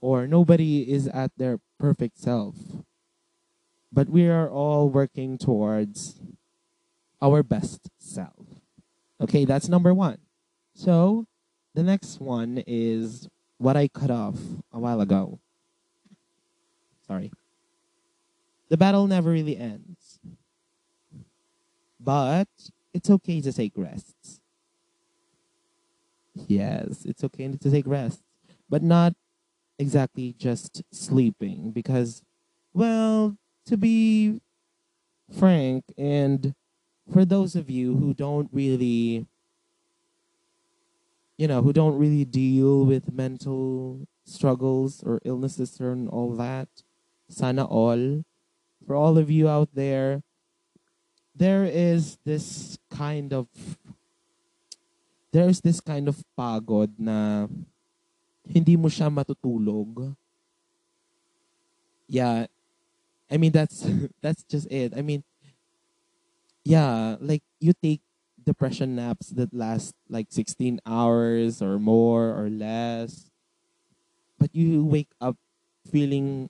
or 0.00 0.26
nobody 0.26 0.90
is 0.90 1.08
at 1.08 1.32
their 1.36 1.58
perfect 1.78 2.18
self. 2.18 2.54
But 3.92 4.08
we 4.08 4.28
are 4.28 4.50
all 4.50 4.88
working 4.88 5.38
towards 5.38 6.20
our 7.20 7.42
best 7.42 7.88
self. 7.98 8.46
Okay, 9.20 9.44
that's 9.44 9.68
number 9.68 9.94
one. 9.94 10.18
So 10.74 11.26
the 11.74 11.82
next 11.82 12.20
one 12.20 12.62
is 12.66 13.28
what 13.56 13.76
I 13.76 13.88
cut 13.88 14.10
off 14.10 14.36
a 14.72 14.78
while 14.78 15.00
ago. 15.00 15.40
Sorry. 17.06 17.32
The 18.68 18.76
battle 18.76 19.06
never 19.06 19.30
really 19.30 19.56
ends. 19.56 20.18
But 22.00 22.48
it's 22.92 23.08
okay 23.10 23.40
to 23.40 23.52
take 23.52 23.72
rests. 23.76 24.40
Yes, 26.46 27.04
it's 27.04 27.24
okay 27.24 27.48
to 27.48 27.70
take 27.70 27.86
rests, 27.86 28.22
but 28.68 28.82
not 28.82 29.14
exactly 29.78 30.34
just 30.38 30.82
sleeping 30.92 31.72
because, 31.72 32.22
well, 32.74 33.36
to 33.66 33.76
be 33.76 34.40
frank, 35.32 35.84
and 35.98 36.54
for 37.12 37.24
those 37.24 37.56
of 37.56 37.70
you 37.70 37.96
who 37.96 38.14
don't 38.14 38.50
really, 38.52 39.26
you 41.36 41.46
know, 41.46 41.62
who 41.62 41.72
don't 41.72 41.98
really 41.98 42.24
deal 42.24 42.84
with 42.84 43.12
mental 43.12 44.06
struggles 44.24 45.02
or 45.04 45.20
illnesses 45.24 45.78
and 45.80 46.08
all 46.08 46.34
that, 46.34 46.68
sana 47.28 47.64
all, 47.64 48.24
for 48.88 48.96
all 48.96 49.20
of 49.20 49.30
you 49.30 49.46
out 49.52 49.68
there, 49.76 50.24
there 51.36 51.68
is 51.68 52.16
this 52.24 52.78
kind 52.88 53.36
of 53.36 53.46
there's 55.30 55.60
this 55.60 55.78
kind 55.78 56.08
of 56.08 56.16
pagod 56.32 56.88
na 56.96 57.46
hindi 58.48 58.80
mo 58.80 58.88
siya 58.88 59.12
matutulog. 59.12 60.16
Yeah. 62.08 62.48
I 63.28 63.36
mean 63.36 63.52
that's 63.52 63.84
that's 64.24 64.40
just 64.48 64.72
it. 64.72 64.96
I 64.96 65.04
mean 65.04 65.20
yeah, 66.64 67.20
like 67.20 67.44
you 67.60 67.76
take 67.76 68.00
depression 68.40 68.96
naps 68.96 69.36
that 69.36 69.52
last 69.52 69.92
like 70.08 70.32
16 70.32 70.80
hours 70.88 71.60
or 71.60 71.76
more 71.78 72.32
or 72.32 72.48
less. 72.48 73.28
But 74.40 74.56
you 74.56 74.80
wake 74.80 75.12
up 75.20 75.36
feeling 75.84 76.48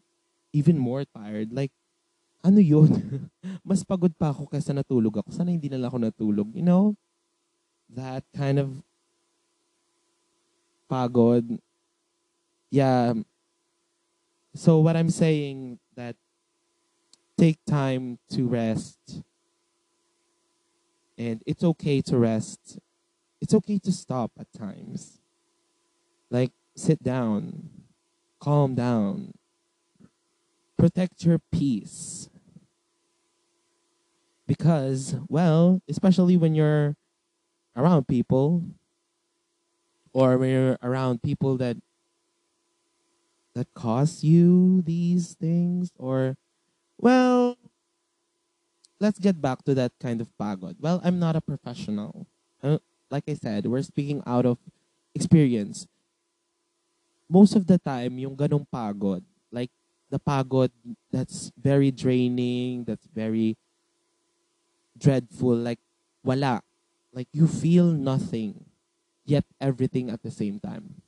even 0.52 0.78
more 0.78 1.04
tired. 1.04 1.52
Like, 1.52 1.73
ano 2.49 2.61
yun? 2.64 2.88
Mas 3.69 3.85
pagod 3.85 4.12
pa 4.17 4.33
ako 4.33 4.49
kaysa 4.49 4.73
natulog 4.73 5.21
ako. 5.21 5.28
Sana 5.28 5.52
hindi 5.52 5.69
na 5.69 5.76
lang 5.76 5.93
ako 5.93 6.00
natulog. 6.00 6.49
You 6.57 6.64
know? 6.64 6.97
That 7.93 8.25
kind 8.33 8.57
of 8.57 8.73
pagod 10.88 11.61
yeah. 12.73 13.12
So 14.57 14.81
what 14.81 14.97
I'm 14.97 15.12
saying 15.12 15.78
that 15.97 16.17
take 17.38 17.59
time 17.64 18.19
to 18.31 18.49
rest. 18.49 19.23
And 21.17 21.43
it's 21.47 21.64
okay 21.64 22.00
to 22.02 22.19
rest. 22.19 22.78
It's 23.40 23.55
okay 23.55 23.78
to 23.78 23.93
stop 23.93 24.33
at 24.38 24.47
times. 24.52 25.19
Like, 26.31 26.52
sit 26.76 27.02
down, 27.02 27.71
calm 28.40 28.75
down, 28.75 29.33
protect 30.76 31.25
your 31.25 31.40
peace. 31.50 32.28
Because, 34.49 35.14
well, 35.28 35.83
especially 35.88 36.38
when 36.38 36.55
you're 36.57 36.97
around 37.76 38.09
people 38.09 38.64
or 40.12 40.38
when 40.38 40.50
you're 40.50 40.78
around 40.83 41.23
people 41.23 41.57
that 41.59 41.76
that 43.55 43.73
cause 43.75 44.23
you 44.23 44.83
these 44.83 45.35
things 45.35 45.90
or 45.97 46.37
well 46.99 47.57
let's 49.00 49.19
get 49.19 49.40
back 49.40 49.64
to 49.64 49.75
that 49.75 49.93
kind 50.00 50.21
of 50.21 50.28
pagod. 50.40 50.76
Well 50.81 51.00
i'm 51.05 51.19
not 51.19 51.37
a 51.37 51.40
professional. 51.40 52.26
Like 53.11 53.25
i 53.28 53.35
said 53.35 53.67
we're 53.67 53.83
speaking 53.83 54.23
out 54.26 54.47
of 54.47 54.59
experience. 55.14 55.87
Most 57.28 57.57
of 57.57 57.67
the 57.67 57.78
time 57.78 58.19
yung 58.19 58.37
ganong 58.37 58.67
pagod 58.73 59.23
like 59.52 59.71
the 60.09 60.19
pagod 60.19 60.73
that's 61.12 61.52
very 61.61 61.90
draining 61.93 62.85
that's 62.85 63.07
very 63.12 63.57
dreadful 64.99 65.57
like 65.57 65.81
wala. 66.25 66.62
Like 67.12 67.28
you 67.33 67.47
feel 67.49 67.93
nothing 67.93 68.67
yet 69.25 69.45
everything 69.61 70.11
at 70.11 70.23
the 70.23 70.31
same 70.31 70.61
time. 70.61 71.02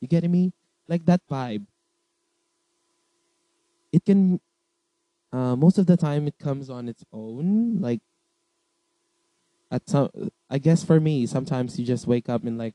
You 0.00 0.08
getting 0.08 0.32
me? 0.32 0.52
Like 0.88 1.06
that 1.06 1.22
vibe. 1.30 1.66
It 3.92 4.04
can 4.04 4.40
uh, 5.32 5.56
most 5.56 5.78
of 5.78 5.86
the 5.86 5.96
time 5.96 6.26
it 6.28 6.38
comes 6.38 6.70
on 6.70 6.88
its 6.88 7.04
own 7.12 7.80
like 7.80 8.00
at 9.70 9.88
some 9.88 10.08
i 10.50 10.58
guess 10.58 10.84
for 10.84 11.00
me 11.00 11.26
sometimes 11.26 11.78
you 11.78 11.84
just 11.84 12.06
wake 12.06 12.28
up 12.28 12.44
and 12.44 12.58
like 12.58 12.74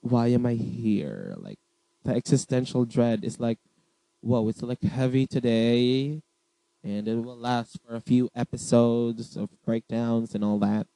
why 0.00 0.28
am 0.28 0.46
i 0.46 0.54
here? 0.54 1.34
Like 1.38 1.58
the 2.04 2.12
existential 2.14 2.84
dread 2.84 3.24
is 3.24 3.40
like 3.40 3.58
whoa 4.20 4.48
it's 4.48 4.62
like 4.62 4.82
heavy 4.82 5.26
today 5.26 6.22
and 6.84 7.08
it 7.08 7.16
will 7.16 7.36
last 7.36 7.80
for 7.84 7.96
a 7.96 8.00
few 8.00 8.28
episodes 8.36 9.36
of 9.36 9.50
breakdowns 9.64 10.34
and 10.34 10.44
all 10.44 10.58
that 10.58 10.86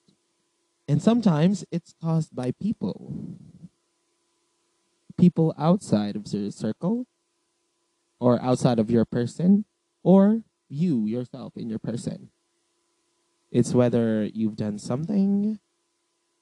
and 0.86 1.02
sometimes 1.02 1.64
it's 1.72 1.94
caused 2.00 2.34
by 2.34 2.52
people 2.52 3.36
people 5.18 5.54
outside 5.58 6.16
of 6.16 6.32
your 6.32 6.50
circle 6.50 7.06
or 8.20 8.40
outside 8.40 8.78
of 8.78 8.90
your 8.90 9.04
person 9.04 9.64
or 10.02 10.42
you 10.68 11.06
yourself 11.06 11.56
in 11.56 11.68
your 11.68 11.78
person. 11.78 12.30
It's 13.50 13.74
whether 13.74 14.24
you've 14.24 14.56
done 14.56 14.78
something 14.78 15.58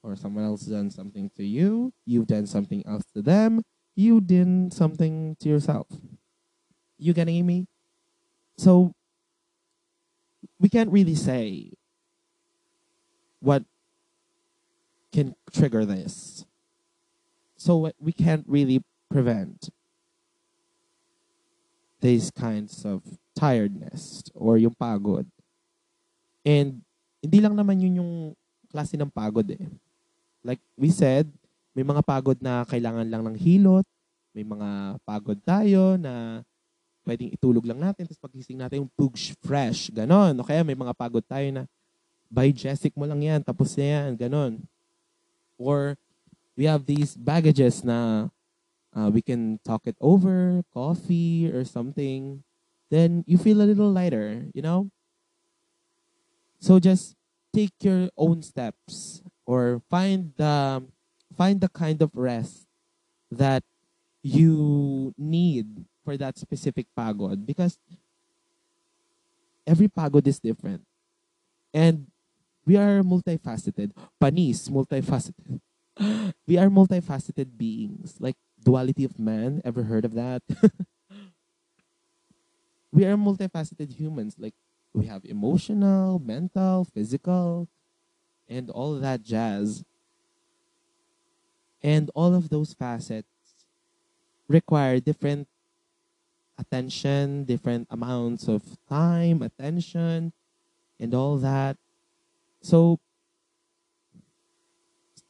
or 0.02 0.16
someone 0.16 0.44
else 0.44 0.62
done 0.62 0.90
something 0.90 1.30
to 1.36 1.44
you, 1.44 1.92
you've 2.04 2.26
done 2.26 2.46
something 2.46 2.84
else 2.86 3.04
to 3.14 3.22
them, 3.22 3.62
you 3.94 4.20
did 4.20 4.72
something 4.72 5.36
to 5.40 5.48
yourself. 5.48 5.86
You 6.98 7.12
getting 7.12 7.46
me? 7.46 7.66
So 8.58 8.92
we 10.58 10.68
can't 10.68 10.90
really 10.90 11.14
say 11.14 11.72
what 13.40 13.64
can 15.12 15.34
trigger 15.52 15.84
this. 15.84 16.44
So 17.56 17.90
we 17.98 18.12
can't 18.12 18.44
really 18.46 18.82
prevent 19.08 19.70
these 22.00 22.30
kinds 22.30 22.84
of 22.84 23.02
tiredness 23.34 24.24
or 24.34 24.58
yung 24.58 24.76
pagod. 24.76 25.26
And 26.44 26.82
hindi 27.22 27.38
lang 27.40 27.56
naman 27.56 27.80
yun 27.80 27.98
yung 27.98 28.12
klase 28.70 28.94
ng 28.94 29.10
pagod 29.10 29.48
eh. 29.50 29.66
Like 30.44 30.60
we 30.76 30.92
said, 30.92 31.26
may 31.74 31.82
mga 31.82 32.04
pagod 32.04 32.38
na 32.38 32.62
kailangan 32.68 33.08
lang 33.08 33.24
ng 33.26 33.36
hilot, 33.36 33.84
may 34.36 34.44
mga 34.44 35.00
pagod 35.02 35.40
tayo 35.42 35.96
na 35.96 36.44
pwedeng 37.06 37.30
itulog 37.30 37.62
lang 37.62 37.78
natin, 37.78 38.10
tapos 38.10 38.18
pagising 38.18 38.58
natin 38.58 38.82
yung 38.82 38.92
pugs 38.98 39.30
fresh, 39.46 39.94
ganon. 39.94 40.34
O 40.42 40.44
kaya 40.44 40.66
may 40.66 40.74
mga 40.74 40.90
pagod 40.98 41.22
tayo 41.22 41.46
na 41.54 41.62
by 42.26 42.50
Jessic 42.50 42.90
mo 42.98 43.06
lang 43.06 43.22
yan, 43.22 43.40
tapos 43.46 43.78
na 43.78 43.86
yan, 43.86 44.18
ganon. 44.18 44.52
Or 45.54 45.94
we 46.58 46.66
have 46.66 46.82
these 46.82 47.14
baggages 47.14 47.86
na 47.86 48.28
uh, 48.90 49.08
we 49.08 49.22
can 49.22 49.62
talk 49.62 49.86
it 49.86 49.96
over, 50.02 50.66
coffee 50.74 51.46
or 51.46 51.62
something, 51.62 52.42
then 52.90 53.22
you 53.26 53.38
feel 53.38 53.62
a 53.62 53.68
little 53.70 53.94
lighter, 53.94 54.50
you 54.50 54.60
know? 54.60 54.90
So 56.58 56.82
just 56.82 57.14
take 57.54 57.72
your 57.80 58.10
own 58.18 58.42
steps 58.42 59.22
or 59.46 59.80
find 59.88 60.32
the 60.36 60.82
find 61.36 61.60
the 61.60 61.68
kind 61.68 62.00
of 62.02 62.10
rest 62.16 62.66
that 63.30 63.62
you 64.24 65.14
need 65.16 65.84
for 66.06 66.16
that 66.16 66.38
specific 66.38 66.86
pagod 66.94 67.42
because 67.42 67.82
every 69.66 69.88
pagod 69.90 70.22
is 70.30 70.38
different. 70.38 70.86
And 71.74 72.06
we 72.64 72.76
are 72.78 73.02
multifaceted. 73.02 73.90
Panis, 74.22 74.70
multifaceted. 74.70 75.58
we 76.46 76.56
are 76.56 76.70
multifaceted 76.70 77.58
beings. 77.58 78.14
Like 78.20 78.36
duality 78.62 79.02
of 79.02 79.18
man. 79.18 79.60
Ever 79.64 79.82
heard 79.82 80.04
of 80.04 80.14
that? 80.14 80.42
we 82.92 83.04
are 83.04 83.18
multifaceted 83.18 83.90
humans. 83.98 84.36
Like 84.38 84.54
we 84.94 85.06
have 85.06 85.24
emotional, 85.24 86.20
mental, 86.20 86.86
physical, 86.86 87.66
and 88.48 88.70
all 88.70 88.94
that 88.94 89.22
jazz. 89.22 89.82
And 91.82 92.10
all 92.14 92.32
of 92.34 92.48
those 92.48 92.74
facets 92.74 93.26
require 94.48 95.00
different 95.00 95.48
attention, 96.58 97.44
different 97.44 97.86
amounts 97.90 98.48
of 98.48 98.62
time, 98.88 99.42
attention, 99.42 100.32
and 100.98 101.14
all 101.14 101.36
that. 101.38 101.76
So, 102.62 102.98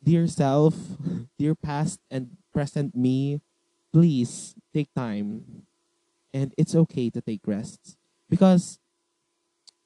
dear 0.02 0.26
self, 0.26 0.74
dear 1.38 1.54
past 1.54 2.00
and 2.10 2.36
present 2.54 2.94
me, 2.94 3.40
please 3.92 4.54
take 4.72 4.92
time. 4.94 5.66
And 6.32 6.54
it's 6.56 6.74
okay 6.74 7.10
to 7.10 7.20
take 7.20 7.40
rests. 7.46 7.96
Because, 8.28 8.78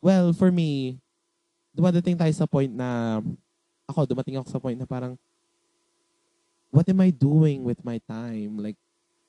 well, 0.03 0.33
for 0.33 0.51
me, 0.51 0.99
dumadating 1.77 2.19
tayo 2.19 2.35
sa 2.35 2.47
point 2.47 2.73
na, 2.75 3.21
ako, 3.87 4.07
dumating 4.07 4.39
ako 4.39 4.49
sa 4.51 4.59
point 4.59 4.79
na 4.79 4.87
parang, 4.89 5.15
what 6.71 6.89
am 6.89 7.01
I 7.01 7.11
doing 7.11 7.63
with 7.63 7.85
my 7.85 7.99
time? 8.09 8.59
Like, 8.59 8.79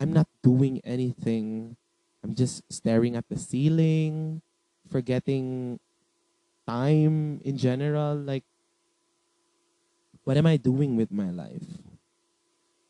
I'm 0.01 0.13
not 0.13 0.27
doing 0.41 0.81
anything. 0.81 1.77
I'm 2.23 2.35
just 2.35 2.61
staring 2.71 3.15
at 3.15 3.27
the 3.29 3.37
ceiling, 3.37 4.41
forgetting 4.89 5.79
time 6.67 7.41
in 7.43 7.57
general. 7.57 8.15
Like, 8.15 8.43
what 10.23 10.37
am 10.37 10.45
I 10.45 10.57
doing 10.57 10.95
with 10.95 11.11
my 11.11 11.31
life? 11.31 11.65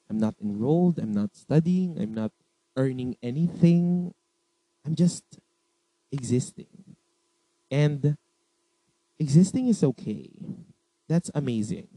I'm 0.09 0.17
not 0.19 0.35
enrolled. 0.43 0.99
I'm 0.99 1.13
not 1.13 1.35
studying. 1.35 1.97
I'm 1.97 2.13
not 2.13 2.31
earning 2.75 3.15
anything. 3.23 4.13
I'm 4.85 4.95
just 4.95 5.23
existing. 6.11 6.67
And 7.69 8.17
existing 9.17 9.67
is 9.67 9.83
okay. 9.83 10.29
That's 11.07 11.31
amazing. 11.33 11.87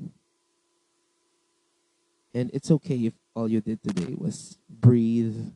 And 2.32 2.50
it's 2.52 2.70
okay 2.70 3.06
if 3.06 3.14
all 3.34 3.48
you 3.48 3.60
did 3.60 3.82
today 3.82 4.14
was 4.16 4.58
breathe 4.68 5.50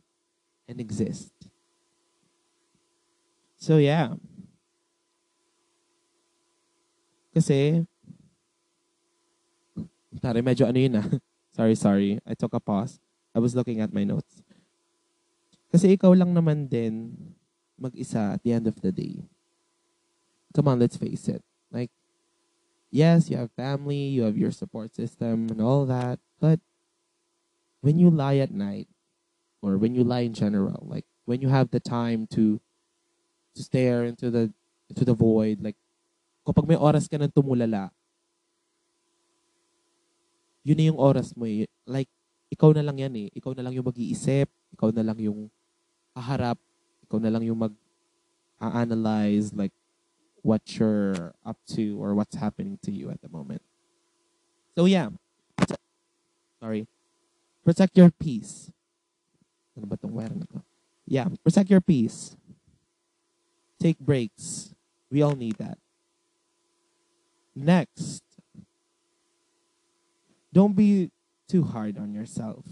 and 0.67 0.79
exist. 0.79 1.31
So 3.59 3.75
yeah. 3.75 4.15
Kasi 7.35 7.83
Tari, 10.19 10.41
medyo 10.41 10.65
ano 10.65 10.79
yun 10.79 10.99
ah. 10.99 11.07
Sorry, 11.59 11.75
sorry. 11.75 12.11
I 12.23 12.33
took 12.39 12.55
a 12.55 12.63
pause. 12.63 13.03
I 13.35 13.39
was 13.43 13.51
looking 13.51 13.83
at 13.83 13.91
my 13.91 14.07
notes. 14.07 14.39
Kasi 15.69 15.99
ikaw 15.99 16.15
lang 16.15 16.31
naman 16.31 16.71
din 16.71 17.11
mag-isa 17.75 18.39
at 18.39 18.41
the 18.47 18.55
end 18.55 18.63
of 18.65 18.79
the 18.79 18.95
day. 18.95 19.27
Come 20.55 20.71
on, 20.71 20.79
let's 20.79 20.95
face 20.95 21.27
it. 21.27 21.43
Like, 21.67 21.91
yes, 22.89 23.27
you 23.27 23.37
have 23.37 23.51
family, 23.59 24.07
you 24.07 24.23
have 24.23 24.39
your 24.39 24.55
support 24.55 24.95
system 24.95 25.51
and 25.51 25.59
all 25.59 25.83
that. 25.85 26.23
But 26.39 26.63
when 27.83 27.99
you 27.99 28.09
lie 28.09 28.39
at 28.39 28.55
night, 28.55 28.87
or 29.61 29.75
when 29.75 29.93
you 29.93 30.07
lie 30.07 30.23
in 30.23 30.33
general, 30.33 30.87
like 30.87 31.05
when 31.27 31.43
you 31.43 31.51
have 31.51 31.75
the 31.75 31.83
time 31.83 32.25
to 32.39 32.63
to 33.55 33.61
stare 33.63 34.05
into 34.05 34.29
the 34.29 34.51
into 34.89 35.05
the 35.05 35.13
void, 35.13 35.61
like 35.61 35.77
kapag 36.45 36.65
may 36.65 36.79
oras 36.79 37.05
ka 37.05 37.17
nang 37.17 37.29
tumulala, 37.29 37.93
yun 40.65 40.77
na 40.77 40.89
yung 40.89 40.99
oras 40.99 41.37
mo 41.37 41.45
eh. 41.45 41.69
Like, 41.85 42.09
ikaw 42.49 42.73
na 42.73 42.81
lang 42.85 42.97
yan 42.97 43.13
eh. 43.15 43.27
Ikaw 43.37 43.53
na 43.53 43.63
lang 43.65 43.73
yung 43.77 43.87
mag-iisip, 43.87 44.49
ikaw 44.73 44.89
na 44.89 45.05
lang 45.05 45.17
yung 45.21 45.49
haharap, 46.17 46.57
ikaw 47.05 47.17
na 47.21 47.31
lang 47.31 47.45
yung 47.45 47.57
mag 47.57 47.73
analyze 48.59 49.55
like 49.55 49.71
what 50.43 50.59
you're 50.75 51.31
up 51.47 51.55
to 51.63 51.95
or 51.95 52.11
what's 52.11 52.35
happening 52.35 52.75
to 52.83 52.91
you 52.91 53.07
at 53.07 53.21
the 53.23 53.31
moment. 53.31 53.63
So 54.75 54.83
yeah, 54.83 55.15
sorry, 56.59 56.87
protect 57.63 57.95
your 57.95 58.11
peace. 58.11 58.71
Ano 59.79 59.87
ba 59.87 59.95
tong 59.95 60.11
wire 60.11 60.35
na 60.35 60.43
to? 60.43 60.59
Yeah, 61.07 61.31
protect 61.39 61.71
your 61.71 61.79
peace. 61.79 62.35
Take 63.79 63.99
breaks. 63.99 64.73
We 65.09 65.21
all 65.21 65.35
need 65.35 65.57
that. 65.57 65.77
Next, 67.55 68.23
don't 70.53 70.75
be 70.75 71.11
too 71.47 71.63
hard 71.63 71.97
on 71.97 72.13
yourself. 72.13 72.65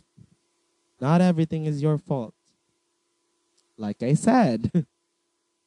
Not 0.99 1.21
everything 1.21 1.65
is 1.65 1.81
your 1.81 1.97
fault. 1.97 2.33
Like 3.77 4.01
I 4.01 4.13
said, 4.13 4.85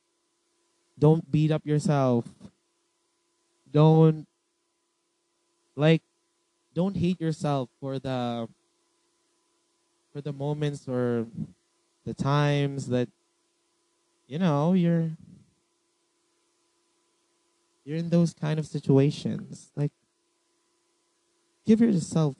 don't 0.98 1.30
beat 1.30 1.50
up 1.50 1.64
yourself. 1.64 2.26
Don't 3.70 4.26
like 5.76 6.02
don't 6.74 6.96
hate 6.96 7.20
yourself 7.20 7.68
for 7.80 7.98
the 7.98 8.48
for 10.12 10.20
the 10.20 10.32
moments 10.32 10.88
or 10.88 11.26
the 12.04 12.14
times 12.14 12.88
that 12.88 13.08
you 14.30 14.38
know 14.38 14.72
you're 14.72 15.10
you're 17.84 17.98
in 17.98 18.10
those 18.10 18.32
kind 18.32 18.60
of 18.60 18.66
situations. 18.66 19.72
Like 19.74 19.90
give 21.66 21.80
yourself 21.80 22.36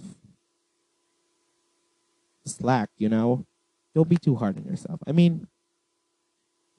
slack 2.44 2.90
you 2.96 3.08
know? 3.08 3.44
Don't 3.92 4.08
be 4.08 4.16
too 4.16 4.36
hard 4.36 4.56
on 4.56 4.64
yourself. 4.64 5.00
I 5.06 5.12
mean 5.12 5.48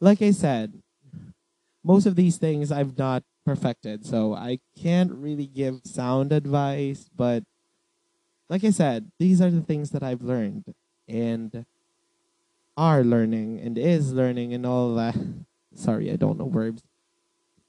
like 0.01 0.21
i 0.21 0.31
said 0.31 0.81
most 1.83 2.05
of 2.05 2.15
these 2.15 2.37
things 2.37 2.71
i've 2.71 2.97
not 2.97 3.23
perfected 3.45 4.05
so 4.05 4.33
i 4.33 4.59
can't 4.75 5.11
really 5.11 5.45
give 5.45 5.79
sound 5.85 6.33
advice 6.33 7.09
but 7.15 7.43
like 8.49 8.63
i 8.63 8.71
said 8.71 9.11
these 9.19 9.39
are 9.39 9.51
the 9.51 9.61
things 9.61 9.91
that 9.91 10.03
i've 10.03 10.23
learned 10.23 10.65
and 11.07 11.65
are 12.81 13.03
learning 13.03 13.61
and 13.61 13.77
is 13.77 14.11
learning 14.11 14.53
and 14.57 14.65
all 14.65 14.95
that 14.95 15.15
sorry 15.75 16.09
i 16.09 16.15
don't 16.15 16.39
know 16.39 16.49
verbs 16.49 16.81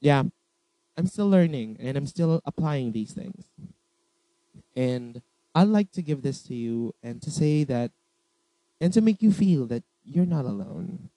yeah 0.00 0.22
i'm 0.96 1.06
still 1.06 1.28
learning 1.28 1.76
and 1.78 1.96
i'm 1.98 2.06
still 2.06 2.40
applying 2.46 2.92
these 2.92 3.12
things 3.12 3.44
and 4.74 5.20
I'd 5.54 5.68
like 5.68 5.92
to 5.92 6.02
give 6.02 6.22
this 6.22 6.42
to 6.44 6.54
you 6.54 6.94
and 7.02 7.20
to 7.22 7.30
say 7.30 7.64
that, 7.64 7.90
and 8.80 8.92
to 8.94 9.00
make 9.00 9.22
you 9.22 9.32
feel 9.32 9.66
that 9.66 9.84
you're 10.04 10.26
not 10.26 10.44
alone. 10.44 11.10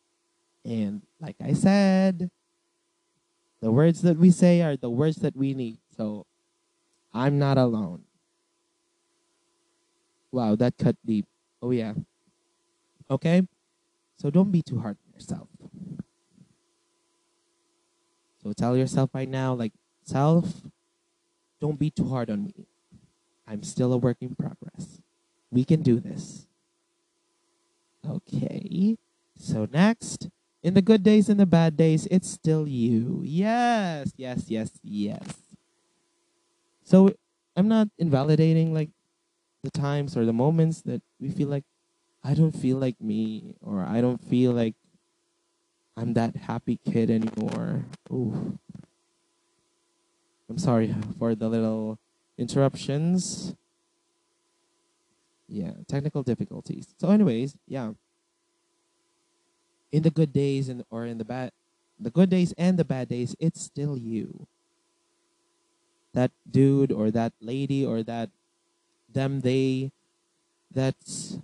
And 0.64 1.02
like 1.20 1.38
I 1.42 1.54
said, 1.54 2.30
the 3.62 3.72
words 3.72 4.02
that 4.02 4.18
we 4.18 4.30
say 4.30 4.62
are 4.62 4.76
the 4.76 4.90
words 4.90 5.18
that 5.18 5.36
we 5.36 5.54
need. 5.54 5.80
So 5.96 6.26
I'm 7.14 7.40
not 7.40 7.58
alone. 7.58 8.04
Wow, 10.32 10.56
that 10.56 10.78
cut 10.78 10.98
deep. 11.06 11.26
Oh, 11.62 11.72
yeah. 11.72 11.94
Okay? 13.10 13.48
So 14.18 14.30
don't 14.30 14.52
be 14.52 14.62
too 14.62 14.80
hard 14.80 14.98
on 15.06 15.14
yourself. 15.14 15.50
So 18.42 18.54
tell 18.54 18.78
yourself 18.78 19.10
right 19.14 19.28
now, 19.28 19.54
like, 19.54 19.74
self, 20.04 20.68
don't 21.62 21.80
be 21.80 21.92
too 21.92 22.10
hard 22.10 22.30
on 22.30 22.46
me. 22.46 22.68
I'm 23.48 23.64
still 23.64 23.94
a 23.94 23.98
work 23.98 24.18
in 24.22 24.36
progress. 24.36 25.02
We 25.52 25.66
can 25.66 25.84
do 25.84 26.00
this. 26.00 26.48
Okay. 28.08 28.98
So 29.38 29.66
next, 29.72 30.30
in 30.64 30.74
the 30.74 30.82
good 30.82 31.04
days 31.04 31.30
and 31.30 31.40
the 31.40 31.46
bad 31.46 31.76
days, 31.78 32.08
it's 32.10 32.30
still 32.30 32.68
you. 32.68 33.22
Yes, 33.24 34.12
yes, 34.18 34.46
yes, 34.50 34.72
yes. 34.84 35.56
So 36.84 37.12
I'm 37.56 37.68
not 37.68 37.90
invalidating 37.98 38.74
like 38.74 38.90
the 39.64 39.72
times 39.72 40.18
or 40.18 40.26
the 40.26 40.34
moments 40.34 40.84
that 40.84 41.04
we 41.20 41.30
feel 41.32 41.50
like 41.50 41.66
I 42.26 42.34
don't 42.34 42.58
feel 42.58 42.78
like 42.78 43.00
me 43.00 43.54
or 43.62 43.86
I 43.86 44.02
don't 44.02 44.18
feel 44.18 44.52
like 44.52 44.74
I'm 45.96 46.14
that 46.16 46.36
happy 46.36 46.80
kid 46.84 47.12
anymore. 47.12 47.86
Ooh. 48.12 48.58
I'm 50.50 50.58
sorry 50.58 50.96
for 51.20 51.36
the 51.36 51.48
little 51.48 52.00
interruptions. 52.36 53.54
Yeah, 55.48 55.74
technical 55.88 56.24
difficulties. 56.24 56.88
So, 56.98 57.12
anyways, 57.12 57.58
yeah. 57.68 57.94
In 59.92 60.02
the 60.02 60.10
good 60.10 60.34
days 60.34 60.68
and 60.68 60.84
or 60.90 61.06
in 61.06 61.20
the 61.20 61.26
bad, 61.26 61.52
the 62.00 62.10
good 62.10 62.32
days 62.32 62.54
and 62.58 62.80
the 62.80 62.84
bad 62.84 63.08
days, 63.08 63.36
it's 63.40 63.62
still 63.62 63.98
you. 63.98 64.48
That 66.14 66.32
dude 66.50 66.92
or 66.92 67.12
that 67.12 67.34
lady 67.40 67.86
or 67.86 68.02
that 68.02 68.32
them 69.14 69.42
they 69.42 69.92
that's 70.74 71.38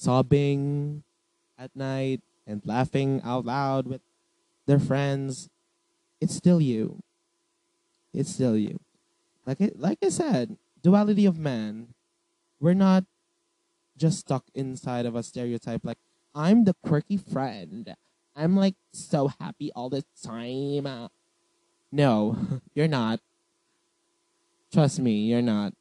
sobbing 0.00 1.02
at 1.58 1.74
night 1.76 2.20
and 2.46 2.62
laughing 2.64 3.20
out 3.24 3.44
loud 3.44 3.86
with 3.86 4.00
their 4.66 4.78
friends. 4.78 5.48
It's 6.20 6.34
still 6.34 6.60
you. 6.60 7.00
It's 8.12 8.30
still 8.30 8.56
you 8.56 8.80
like 9.46 9.60
I, 9.60 9.70
like 9.74 9.98
I 10.04 10.08
said, 10.08 10.56
duality 10.82 11.26
of 11.26 11.38
man. 11.38 11.94
We're 12.60 12.74
not 12.74 13.04
just 13.96 14.20
stuck 14.20 14.44
inside 14.54 15.06
of 15.06 15.16
a 15.16 15.22
stereotype 15.22 15.84
like 15.84 15.98
I'm 16.34 16.64
the 16.64 16.74
quirky 16.84 17.16
friend. 17.16 17.94
I'm 18.36 18.56
like 18.56 18.76
so 18.92 19.32
happy 19.40 19.72
all 19.74 19.90
the 19.90 20.04
time. 20.22 21.08
No, 21.90 22.36
you're 22.74 22.88
not. 22.88 23.20
Trust 24.72 25.00
me, 25.00 25.26
you're 25.26 25.42
not. 25.42 25.74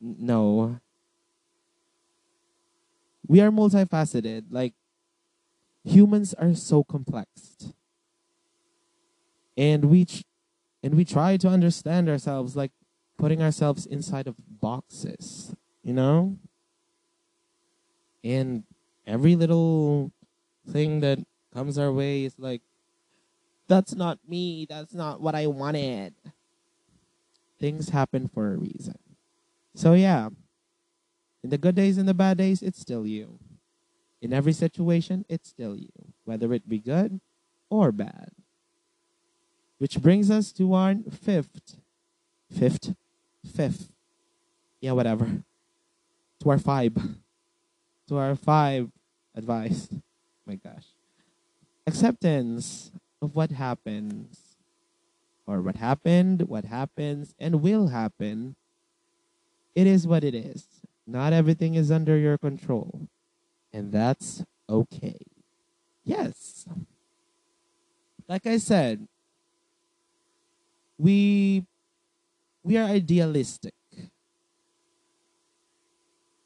No. 0.00 0.78
We 3.26 3.40
are 3.40 3.50
multifaceted. 3.50 4.46
Like 4.50 4.74
humans 5.84 6.34
are 6.34 6.54
so 6.54 6.84
complex. 6.84 7.72
And 9.56 9.86
we 9.86 10.06
and 10.82 10.94
we 10.94 11.04
try 11.04 11.36
to 11.38 11.48
understand 11.48 12.08
ourselves 12.08 12.56
like 12.56 12.72
putting 13.18 13.42
ourselves 13.42 13.86
inside 13.86 14.26
of 14.26 14.36
boxes, 14.60 15.54
you 15.82 15.92
know? 15.92 16.36
And 18.22 18.64
every 19.06 19.36
little 19.36 20.12
thing 20.68 21.00
that 21.00 21.18
comes 21.54 21.78
our 21.78 21.92
way 21.92 22.24
is 22.24 22.34
like, 22.38 22.62
that's 23.68 23.94
not 23.94 24.18
me. 24.28 24.66
That's 24.68 24.94
not 24.94 25.20
what 25.20 25.34
I 25.34 25.46
wanted. 25.46 26.14
Things 27.58 27.88
happen 27.88 28.28
for 28.28 28.52
a 28.52 28.56
reason. 28.56 28.98
So, 29.74 29.94
yeah, 29.94 30.28
in 31.46 31.50
the 31.50 31.58
good 31.58 31.76
days 31.76 31.96
and 31.96 32.08
the 32.08 32.12
bad 32.12 32.38
days, 32.38 32.60
it's 32.60 32.80
still 32.80 33.06
you. 33.06 33.38
In 34.20 34.32
every 34.32 34.52
situation, 34.52 35.24
it's 35.28 35.48
still 35.48 35.76
you, 35.76 35.92
whether 36.24 36.52
it 36.52 36.68
be 36.68 36.80
good 36.80 37.20
or 37.70 37.92
bad. 37.92 38.32
Which 39.78 40.02
brings 40.02 40.28
us 40.28 40.50
to 40.54 40.74
our 40.74 40.96
fifth, 41.08 41.76
fifth 42.50 42.96
fifth. 43.46 43.92
Yeah, 44.80 44.90
whatever. 44.90 45.44
To 46.40 46.50
our 46.50 46.58
five. 46.58 46.96
To 48.08 48.16
our 48.16 48.34
five 48.34 48.90
advice. 49.32 49.88
My 50.46 50.56
gosh. 50.56 50.86
Acceptance 51.86 52.90
of 53.22 53.36
what 53.36 53.52
happens 53.52 54.56
or 55.46 55.62
what 55.62 55.76
happened, 55.76 56.42
what 56.48 56.64
happens, 56.64 57.36
and 57.38 57.62
will 57.62 57.86
happen. 57.86 58.56
It 59.76 59.86
is 59.86 60.08
what 60.08 60.24
it 60.24 60.34
is. 60.34 60.66
Not 61.06 61.32
everything 61.32 61.74
is 61.74 61.90
under 61.90 62.16
your 62.18 62.38
control. 62.38 63.08
And 63.72 63.92
that's 63.92 64.44
okay. 64.68 65.18
Yes. 66.04 66.66
Like 68.28 68.46
I 68.46 68.58
said, 68.58 69.06
we 70.98 71.64
we 72.62 72.76
are 72.76 72.84
idealistic. 72.84 73.74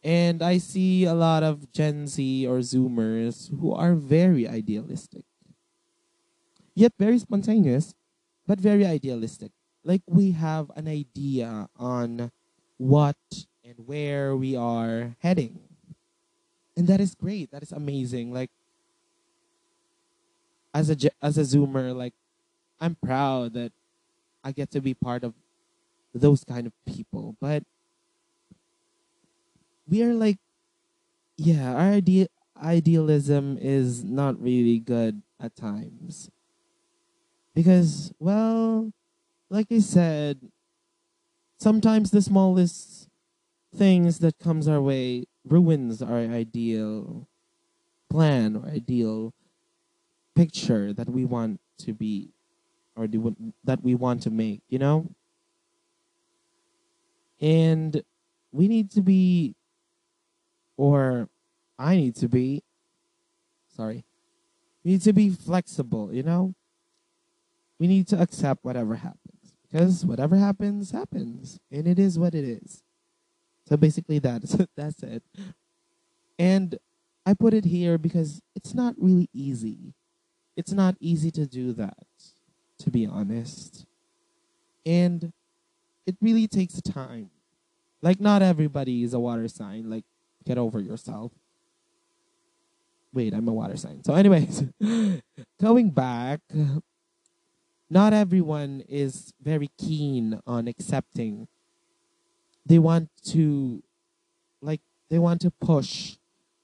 And 0.03 0.43
I 0.43 0.59
see 0.59 1.05
a 1.05 1.15
lot 1.15 1.43
of 1.43 1.73
Gen 1.73 2.07
Z 2.07 2.47
or 2.47 2.59
Zoomers 2.61 3.51
who 3.61 3.73
are 3.73 3.95
very 3.95 4.47
idealistic. 4.49 5.25
Yet 6.75 6.93
very 6.99 7.19
spontaneous, 7.19 7.95
but 8.47 8.61
very 8.61 8.85
idealistic. 8.87 9.53
Like 9.85 10.03
we 10.07 10.33
have 10.33 10.71
an 10.77 10.89
idea 10.89 11.69
on 11.77 12.31
what 12.79 13.17
and 13.71 13.87
where 13.87 14.35
we 14.35 14.57
are 14.57 15.15
heading. 15.21 15.61
And 16.77 16.89
that 16.89 17.01
is 17.01 17.15
great. 17.15 17.53
That 17.53 17.63
is 17.63 17.71
amazing. 17.71 18.33
Like 18.33 18.51
as 20.75 20.91
a 20.91 20.97
as 21.23 21.39
a 21.39 21.43
zoomer 21.43 21.95
like 21.95 22.15
I'm 22.81 22.97
proud 22.97 23.55
that 23.55 23.73
I 24.43 24.53
get 24.53 24.71
to 24.73 24.81
be 24.81 24.95
part 24.95 25.23
of 25.23 25.35
those 26.15 26.43
kind 26.45 26.67
of 26.67 26.73
people. 26.87 27.37
But 27.41 27.63
we 29.89 30.03
are 30.03 30.15
like, 30.15 30.39
yeah, 31.37 31.73
our 31.73 31.93
idea 31.93 32.27
idealism 32.61 33.59
is 33.61 34.03
not 34.03 34.41
really 34.43 34.79
good 34.79 35.23
at 35.39 35.55
times. 35.55 36.31
Because, 37.55 38.13
well, 38.19 38.93
like 39.51 39.67
I 39.71 39.81
said, 39.81 40.51
sometimes 41.59 42.11
the 42.11 42.23
smallest 42.23 43.10
things 43.75 44.19
that 44.19 44.39
comes 44.39 44.67
our 44.69 44.81
way 44.81 45.27
ruins 45.45 46.03
our 46.03 46.19
ideal 46.19 47.29
plan 48.09 48.57
or 48.57 48.69
ideal 48.69 49.33
picture 50.35 50.93
that 50.93 51.09
we 51.09 51.25
want 51.25 51.61
to 51.79 51.93
be 51.93 52.31
or 52.97 53.07
the, 53.07 53.35
that 53.65 53.83
we 53.83 53.95
want 53.95 54.23
to 54.23 54.31
make, 54.31 54.63
you 54.69 54.79
know? 54.79 55.07
And 57.41 58.03
we 58.53 58.69
need 58.69 58.91
to 58.93 59.01
be, 59.01 59.55
or 60.77 61.29
I 61.79 61.97
need 61.97 62.17
to 62.17 62.29
be, 62.29 62.63
sorry, 63.75 64.05
we 64.85 64.93
need 64.93 65.03
to 65.03 65.13
be 65.13 65.31
flexible, 65.31 66.13
you 66.13 66.23
know? 66.23 66.55
We 67.79 67.87
need 67.87 68.09
to 68.09 68.21
accept 68.21 68.65
whatever 68.65 68.97
happens 68.97 69.57
because 69.63 70.05
whatever 70.05 70.37
happens, 70.37 70.91
happens, 70.91 71.59
and 71.71 71.87
it 71.87 71.99
is 71.99 72.19
what 72.19 72.35
it 72.35 72.45
is. 72.45 72.83
So 73.71 73.77
basically, 73.77 74.19
that's, 74.19 74.57
that's 74.77 75.03
it. 75.03 75.23
And 76.39 76.79
I 77.25 77.35
put 77.35 77.55
it 77.55 77.65
here 77.65 77.99
because 77.99 78.43
it's 78.57 78.75
not 78.75 78.95
really 78.99 79.29
easy. 79.33 79.95
It's 80.57 80.73
not 80.73 80.97
easy 81.01 81.31
to 81.33 81.47
do 81.47 81.73
that, 81.75 82.07
to 82.79 82.91
be 82.91 83.07
honest. 83.07 83.87
And 84.85 85.33
it 86.07 86.17
really 86.21 86.49
takes 86.49 86.81
time. 86.81 87.31
Like, 88.03 88.21
not 88.21 88.43
everybody 88.43 89.05
is 89.05 89.15
a 89.15 89.21
water 89.21 89.47
sign. 89.49 89.89
Like, 89.89 90.05
get 90.45 90.59
over 90.59 90.81
yourself. 90.81 91.33
Wait, 93.13 93.35
I'm 93.35 93.47
a 93.49 93.53
water 93.53 93.77
sign. 93.77 94.03
So, 94.03 94.15
anyways, 94.15 94.65
going 95.61 95.91
back, 95.91 96.41
not 97.91 98.13
everyone 98.13 98.83
is 98.89 99.33
very 99.43 99.71
keen 99.79 100.41
on 100.47 100.67
accepting. 100.67 101.49
They 102.67 102.79
want 102.79 103.09
to, 103.33 103.83
like, 104.63 104.81
they 105.09 105.19
want 105.19 105.41
to 105.43 105.51
push. 105.51 106.17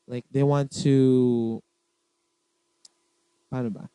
Like, 0.06 0.24
they 0.30 0.42
want 0.42 0.70
to, 0.82 1.62
paano 3.50 3.72
ba? 3.72 3.90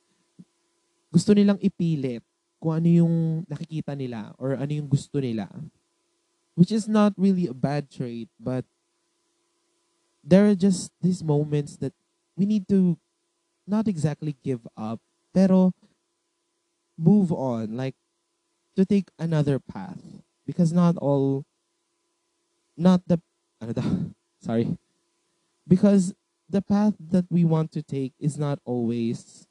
Gusto 1.11 1.31
nilang 1.35 1.59
ipilit 1.59 2.23
kung 2.59 2.77
ano 2.77 2.87
yung 2.87 3.15
nakikita 3.47 3.95
nila 3.95 4.31
or 4.37 4.55
ano 4.55 4.71
yung 4.71 4.87
gusto 4.87 5.19
nila. 5.19 5.47
Which 6.55 6.71
is 6.71 6.87
not 6.87 7.15
really 7.15 7.47
a 7.47 7.55
bad 7.55 7.89
trait, 7.89 8.27
but 8.37 8.67
there 10.23 10.45
are 10.45 10.55
just 10.55 10.91
these 11.01 11.23
moments 11.23 11.77
that 11.77 11.93
we 12.35 12.45
need 12.45 12.67
to 12.69 12.97
not 13.65 13.87
exactly 13.87 14.35
give 14.43 14.67
up, 14.75 14.99
pero 15.33 15.71
move 16.97 17.31
on, 17.31 17.75
like 17.75 17.95
to 18.75 18.85
take 18.85 19.09
another 19.17 19.59
path. 19.59 19.99
Because 20.45 20.73
not 20.73 20.97
all, 20.97 21.45
not 22.81 23.01
the, 23.07 23.21
ano 23.61 24.13
sorry. 24.41 24.77
Because 25.67 26.13
the 26.49 26.61
path 26.61 26.95
that 26.99 27.25
we 27.29 27.45
want 27.45 27.71
to 27.71 27.81
take 27.81 28.13
is 28.19 28.37
not 28.37 28.59
always 28.65 29.47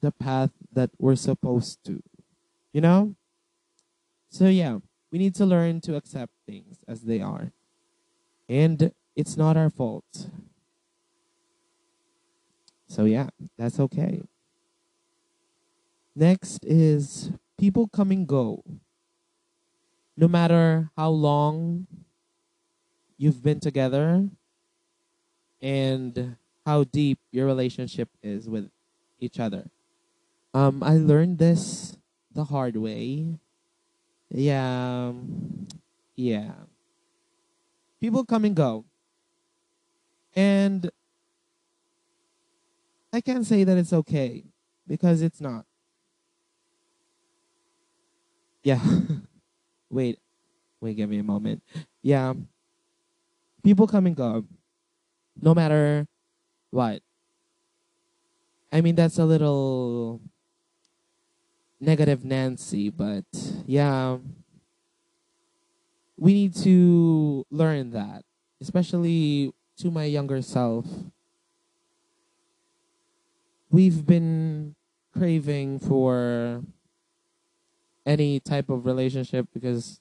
the 0.00 0.10
path 0.10 0.50
that 0.72 0.90
we're 0.98 1.16
supposed 1.16 1.84
to. 1.84 2.02
You 2.72 2.80
know? 2.80 3.14
So, 4.30 4.48
yeah, 4.48 4.78
we 5.12 5.18
need 5.18 5.34
to 5.36 5.46
learn 5.46 5.80
to 5.82 5.94
accept 5.94 6.32
things 6.46 6.78
as 6.88 7.02
they 7.02 7.20
are. 7.20 7.52
And 8.48 8.92
it's 9.14 9.36
not 9.36 9.56
our 9.56 9.70
fault. 9.70 10.30
So, 12.88 13.04
yeah, 13.04 13.28
that's 13.56 13.78
okay. 13.78 14.22
Next 16.16 16.64
is 16.64 17.30
people 17.58 17.88
come 17.88 18.10
and 18.10 18.26
go. 18.26 18.64
No 20.16 20.28
matter 20.28 20.90
how 20.96 21.10
long 21.10 21.86
you've 23.22 23.40
been 23.40 23.60
together 23.60 24.28
and 25.60 26.36
how 26.66 26.82
deep 26.82 27.20
your 27.30 27.46
relationship 27.46 28.08
is 28.20 28.48
with 28.48 28.68
each 29.20 29.38
other. 29.38 29.70
Um, 30.52 30.82
I 30.82 30.96
learned 30.96 31.38
this 31.38 31.96
the 32.34 32.42
hard 32.42 32.76
way. 32.76 33.38
Yeah. 34.28 35.12
Yeah. 36.16 36.50
People 38.00 38.24
come 38.24 38.44
and 38.44 38.56
go. 38.56 38.84
And 40.34 40.90
I 43.12 43.20
can't 43.20 43.46
say 43.46 43.62
that 43.62 43.78
it's 43.78 43.92
okay 43.92 44.42
because 44.88 45.22
it's 45.22 45.40
not. 45.40 45.64
Yeah. 48.64 48.80
wait. 49.90 50.18
Wait, 50.80 50.96
give 50.96 51.08
me 51.08 51.18
a 51.18 51.22
moment. 51.22 51.62
Yeah. 52.02 52.34
People 53.62 53.86
come 53.86 54.06
and 54.06 54.16
go. 54.16 54.44
No 55.40 55.54
matter 55.54 56.06
what. 56.70 57.02
I 58.72 58.80
mean, 58.80 58.94
that's 58.94 59.18
a 59.18 59.24
little 59.24 60.20
negative 61.80 62.24
Nancy, 62.24 62.90
but 62.90 63.24
yeah. 63.66 64.18
We 66.16 66.32
need 66.32 66.54
to 66.56 67.44
learn 67.50 67.90
that, 67.90 68.24
especially 68.60 69.52
to 69.78 69.90
my 69.90 70.04
younger 70.04 70.40
self. 70.42 70.86
We've 73.70 74.06
been 74.06 74.74
craving 75.12 75.80
for 75.80 76.62
any 78.06 78.40
type 78.40 78.68
of 78.68 78.86
relationship 78.86 79.48
because 79.52 80.00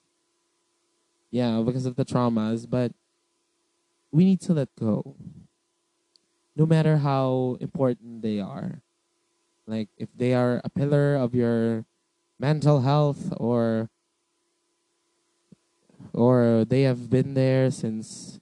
yeah, 1.31 1.61
because 1.65 1.85
of 1.85 1.95
the 1.95 2.05
traumas, 2.05 2.69
but 2.69 2.91
we 4.11 4.25
need 4.25 4.41
to 4.41 4.53
let 4.53 4.69
go. 4.77 5.15
No 6.55 6.65
matter 6.65 6.97
how 6.97 7.57
important 7.59 8.21
they 8.21 8.39
are. 8.39 8.81
Like 9.65 9.89
if 9.97 10.09
they 10.15 10.33
are 10.33 10.61
a 10.63 10.69
pillar 10.69 11.15
of 11.15 11.33
your 11.33 11.85
mental 12.39 12.81
health 12.81 13.31
or 13.37 13.89
or 16.13 16.65
they 16.67 16.81
have 16.81 17.09
been 17.09 17.35
there 17.35 17.71
since 17.71 18.39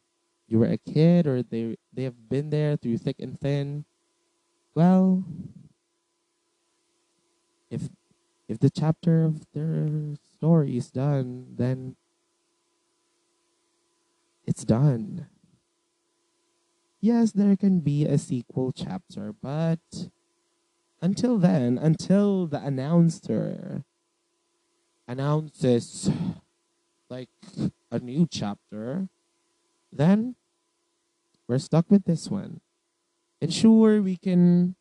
you 0.47 0.57
were 0.57 0.71
a 0.71 0.77
kid 0.77 1.27
or 1.27 1.43
they 1.43 1.77
they 1.93 2.03
have 2.03 2.29
been 2.29 2.49
there 2.49 2.75
through 2.75 2.97
thick 2.97 3.17
and 3.19 3.39
thin. 3.39 3.85
Well, 4.73 5.23
if 7.69 7.89
if 8.47 8.57
the 8.57 8.71
chapter 8.71 9.23
of 9.23 9.45
their 9.53 10.17
story 10.33 10.77
is 10.77 10.89
done, 10.89 11.53
then 11.55 11.95
it's 14.47 14.63
done. 14.63 15.27
Yes, 17.01 17.31
there 17.31 17.55
can 17.55 17.79
be 17.79 18.05
a 18.05 18.17
sequel 18.17 18.73
chapter, 18.73 19.33
but 19.41 19.79
until 21.01 21.37
then, 21.37 21.77
until 21.77 22.45
the 22.45 22.61
announcer 22.61 23.85
announces 25.07 26.11
like 27.09 27.29
a 27.89 27.99
new 27.99 28.27
chapter, 28.29 29.07
then 29.93 30.35
we're 31.47 31.57
stuck 31.57 31.89
with 31.89 32.03
this 32.03 32.29
one. 32.29 32.59
And 33.41 33.53
sure, 33.53 34.01
we 34.01 34.17
can. 34.17 34.75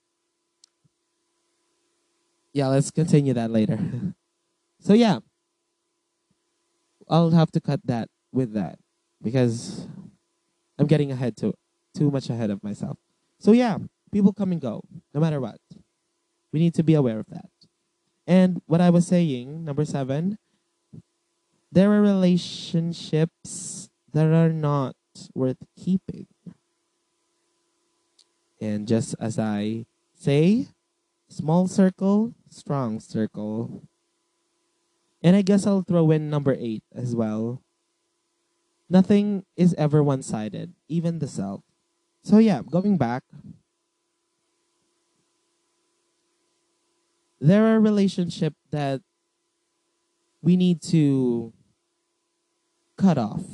Yeah, 2.52 2.66
let's 2.66 2.90
continue 2.90 3.32
that 3.34 3.52
later. 3.52 3.78
so, 4.80 4.92
yeah, 4.92 5.20
I'll 7.08 7.30
have 7.30 7.52
to 7.52 7.60
cut 7.60 7.80
that 7.84 8.08
with 8.32 8.54
that 8.54 8.80
because 9.22 9.86
I'm 10.78 10.86
getting 10.86 11.12
ahead 11.12 11.36
to 11.38 11.54
too 11.94 12.10
much 12.10 12.30
ahead 12.30 12.50
of 12.50 12.62
myself. 12.62 12.98
So, 13.38 13.52
yeah, 13.52 13.78
people 14.12 14.32
come 14.32 14.52
and 14.52 14.60
go 14.60 14.82
no 15.14 15.20
matter 15.20 15.40
what. 15.40 15.60
We 16.52 16.60
need 16.60 16.74
to 16.74 16.82
be 16.82 16.94
aware 16.94 17.18
of 17.18 17.26
that. 17.28 17.50
And 18.26 18.62
what 18.66 18.80
I 18.80 18.90
was 18.90 19.06
saying, 19.06 19.64
number 19.64 19.84
seven, 19.84 20.38
there 21.70 21.92
are 21.92 22.00
relationships 22.00 23.90
that 24.12 24.26
are 24.26 24.52
not 24.52 24.96
worth 25.34 25.58
keeping. 25.76 26.26
And 28.60 28.88
just 28.88 29.14
as 29.20 29.38
I 29.38 29.86
say, 30.14 30.66
small 31.28 31.68
circle, 31.68 32.34
strong 32.50 33.00
circle. 33.00 33.82
And 35.22 35.36
I 35.36 35.42
guess 35.42 35.66
I'll 35.66 35.82
throw 35.82 36.10
in 36.10 36.30
number 36.30 36.56
eight 36.58 36.82
as 36.94 37.14
well. 37.14 37.62
Nothing 38.88 39.44
is 39.56 39.74
ever 39.74 40.02
one 40.02 40.22
sided, 40.22 40.72
even 40.88 41.18
the 41.18 41.28
self. 41.28 41.62
So, 42.28 42.36
yeah, 42.36 42.60
going 42.60 42.98
back, 42.98 43.24
there 47.40 47.64
are 47.64 47.80
relationships 47.80 48.58
that 48.70 49.00
we 50.42 50.54
need 50.54 50.82
to 50.92 51.54
cut 52.98 53.16
off. 53.16 53.44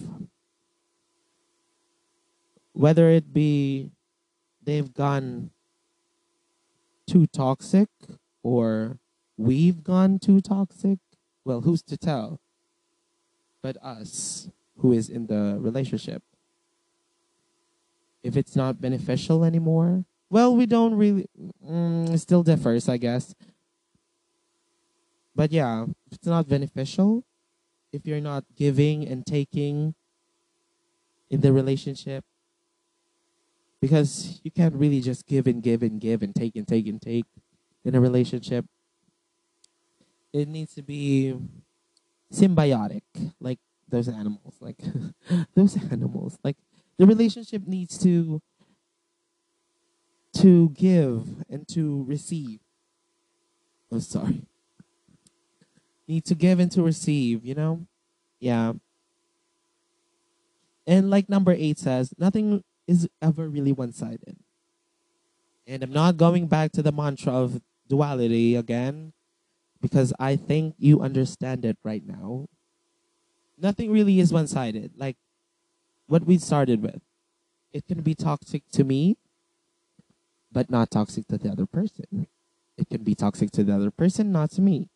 Whether 2.73 3.11
it 3.11 3.33
be 3.33 3.93
they've 4.61 4.93
gone 4.93 5.51
too 7.07 7.29
toxic 7.29 7.91
or 8.43 8.99
we've 9.37 9.85
gone 9.85 10.19
too 10.19 10.41
toxic. 10.41 10.99
Well, 11.45 11.61
who's 11.61 11.83
to 11.83 11.97
tell? 11.97 12.41
But 13.63 13.77
us, 13.81 14.51
who 14.79 14.91
is 14.91 15.09
in 15.09 15.29
the 15.29 15.59
relationship. 15.61 16.25
If 18.25 18.37
it's 18.37 18.57
not 18.57 18.81
beneficial 18.81 19.45
anymore, 19.45 20.05
well, 20.31 20.57
we 20.57 20.67
don't 20.67 20.95
really. 20.97 21.29
Mm, 21.63 22.19
still 22.19 22.43
differs, 22.43 22.89
I 22.89 22.97
guess. 22.97 23.35
But 25.35 25.53
yeah, 25.53 25.85
if 26.07 26.19
it's 26.19 26.27
not 26.27 26.49
beneficial, 26.49 27.25
if 27.93 28.07
you're 28.07 28.21
not 28.21 28.45
giving 28.57 29.07
and 29.07 29.25
taking 29.27 29.95
in 31.31 31.41
the 31.41 31.53
relationship, 31.53 32.25
because 33.81 34.41
you 34.43 34.51
can't 34.51 34.75
really 34.75 35.01
just 35.01 35.27
give 35.27 35.47
and 35.47 35.63
give 35.63 35.83
and 35.83 36.01
give 36.01 36.23
and 36.23 36.35
take 36.35 36.57
and 36.57 36.67
take 36.67 36.87
and 36.89 37.03
take 37.03 37.27
in 37.85 37.95
a 37.95 38.01
relationship. 38.01 38.65
It 40.33 40.49
needs 40.49 40.75
to 40.75 40.83
be 40.83 41.37
symbiotic, 42.33 43.03
like 43.39 43.59
those 43.89 44.09
animals, 44.09 44.57
like 44.61 44.79
those 45.55 45.77
animals. 45.93 46.39
Like 46.43 46.57
the 46.99 47.07
relationship 47.07 47.67
needs 47.67 47.99
to 47.99 48.41
to 50.35 50.71
give 50.71 51.45
and 51.49 51.67
to 51.69 52.05
receive. 52.09 52.61
Oh, 53.91 54.01
sorry. 54.01 54.43
Need 56.09 56.25
to 56.27 56.35
give 56.35 56.59
and 56.59 56.71
to 56.73 56.83
receive, 56.83 57.45
you 57.45 57.55
know? 57.55 57.87
Yeah. 58.41 58.73
And 60.87 61.09
like 61.09 61.29
number 61.29 61.53
eight 61.53 61.79
says, 61.79 62.13
nothing 62.19 62.63
is 62.87 63.09
ever 63.23 63.49
really 63.49 63.73
one 63.73 63.93
sided. 63.93 64.37
And 65.67 65.83
I'm 65.83 65.93
not 65.93 66.17
going 66.17 66.47
back 66.47 66.73
to 66.73 66.83
the 66.83 66.93
mantra 66.93 67.33
of 67.33 67.63
duality 67.89 68.57
again 68.57 69.13
because 69.81 70.13
I 70.19 70.37
think 70.37 70.75
you 70.79 71.01
understand 71.01 71.65
it 71.65 71.79
right 71.85 72.03
now. 72.05 72.49
Nothing 73.57 73.93
really 73.93 74.21
is 74.21 74.33
one 74.33 74.47
sided. 74.47 74.93
Like 74.97 75.17
what 76.07 76.25
we 76.27 76.39
started 76.39 76.83
with, 76.83 77.01
it 77.73 77.87
can 77.87 78.03
be 78.03 78.15
toxic 78.15 78.63
to 78.73 78.85
me, 78.85 79.17
but 80.53 80.71
not 80.71 80.91
toxic 80.91 81.27
to 81.29 81.39
the 81.39 81.51
other 81.51 81.67
person. 81.67 82.27
It 82.77 82.89
can 82.89 83.03
be 83.03 83.15
toxic 83.15 83.51
to 83.53 83.65
the 83.65 83.75
other 83.75 83.91
person, 83.91 84.33
not 84.33 84.51
to 84.53 84.63
me. 84.63 84.89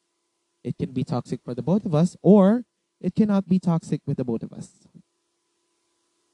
It 0.64 0.78
can 0.78 0.92
be 0.92 1.04
toxic 1.04 1.40
for 1.44 1.54
the 1.54 1.62
both 1.62 1.84
of 1.84 1.94
us, 1.94 2.16
or 2.22 2.64
it 3.00 3.14
cannot 3.14 3.48
be 3.48 3.58
toxic 3.58 4.00
with 4.06 4.16
the 4.16 4.24
both 4.24 4.42
of 4.42 4.52
us. 4.52 4.70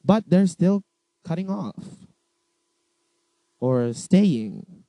But 0.04 0.24
they're 0.28 0.46
still 0.46 0.84
cutting 1.24 1.48
off 1.48 2.06
or 3.60 3.92
staying. 3.92 4.84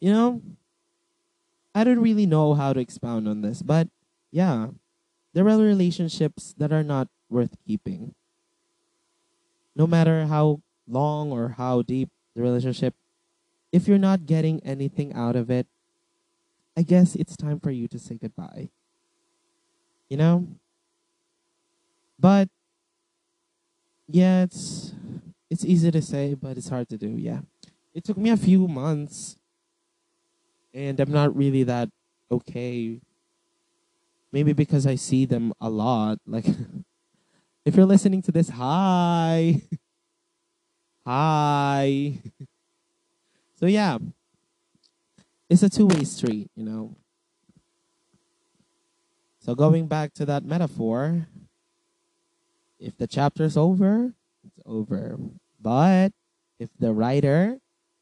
You 0.00 0.12
know, 0.12 0.42
I 1.74 1.84
don't 1.84 2.00
really 2.00 2.26
know 2.26 2.54
how 2.54 2.72
to 2.72 2.80
expound 2.80 3.28
on 3.28 3.42
this, 3.42 3.62
but 3.62 3.88
yeah, 4.30 4.68
there 5.34 5.48
are 5.48 5.58
relationships 5.58 6.54
that 6.56 6.72
are 6.72 6.82
not 6.82 7.08
worth 7.30 7.56
keeping. 7.66 8.14
No 9.76 9.86
matter 9.86 10.26
how 10.26 10.60
long 10.86 11.32
or 11.32 11.50
how 11.56 11.82
deep 11.82 12.10
the 12.34 12.42
relationship, 12.42 12.94
if 13.72 13.86
you're 13.88 13.98
not 13.98 14.26
getting 14.26 14.60
anything 14.64 15.12
out 15.14 15.36
of 15.36 15.50
it, 15.50 15.66
I 16.76 16.82
guess 16.82 17.14
it's 17.14 17.36
time 17.36 17.60
for 17.60 17.70
you 17.70 17.88
to 17.88 17.98
say 17.98 18.18
goodbye. 18.18 18.70
You 20.08 20.16
know? 20.16 20.48
But 22.18 22.48
yeah, 24.08 24.42
it's 24.42 24.92
it's 25.48 25.64
easy 25.64 25.90
to 25.90 26.02
say, 26.02 26.34
but 26.34 26.56
it's 26.56 26.68
hard 26.68 26.88
to 26.90 26.98
do. 26.98 27.16
Yeah, 27.16 27.40
it 27.94 28.04
took 28.04 28.16
me 28.18 28.30
a 28.30 28.36
few 28.36 28.68
months, 28.68 29.36
and 30.74 30.98
I'm 31.00 31.12
not 31.12 31.34
really 31.34 31.62
that 31.64 31.88
okay. 32.30 33.00
Maybe 34.32 34.52
because 34.52 34.86
I 34.86 34.94
see 34.94 35.24
them 35.24 35.52
a 35.60 35.68
lot. 35.68 36.18
Like, 36.24 36.46
if 37.70 37.76
you're 37.76 37.86
listening 37.86 38.20
to 38.20 38.32
this, 38.32 38.48
hi, 38.48 39.62
hi. 41.06 42.14
so 43.60 43.66
yeah, 43.66 43.96
it's 45.48 45.62
a 45.62 45.70
two-way 45.70 46.02
street, 46.02 46.50
you 46.56 46.64
know. 46.64 46.96
So 49.38 49.54
going 49.54 49.86
back 49.86 50.14
to 50.14 50.26
that 50.26 50.44
metaphor, 50.44 51.28
if 52.80 52.98
the 52.98 53.06
chapter's 53.06 53.56
over, 53.56 54.14
it's 54.44 54.58
over. 54.66 55.16
But 55.60 56.10
if 56.58 56.70
the 56.76 56.92
writer 56.92 57.58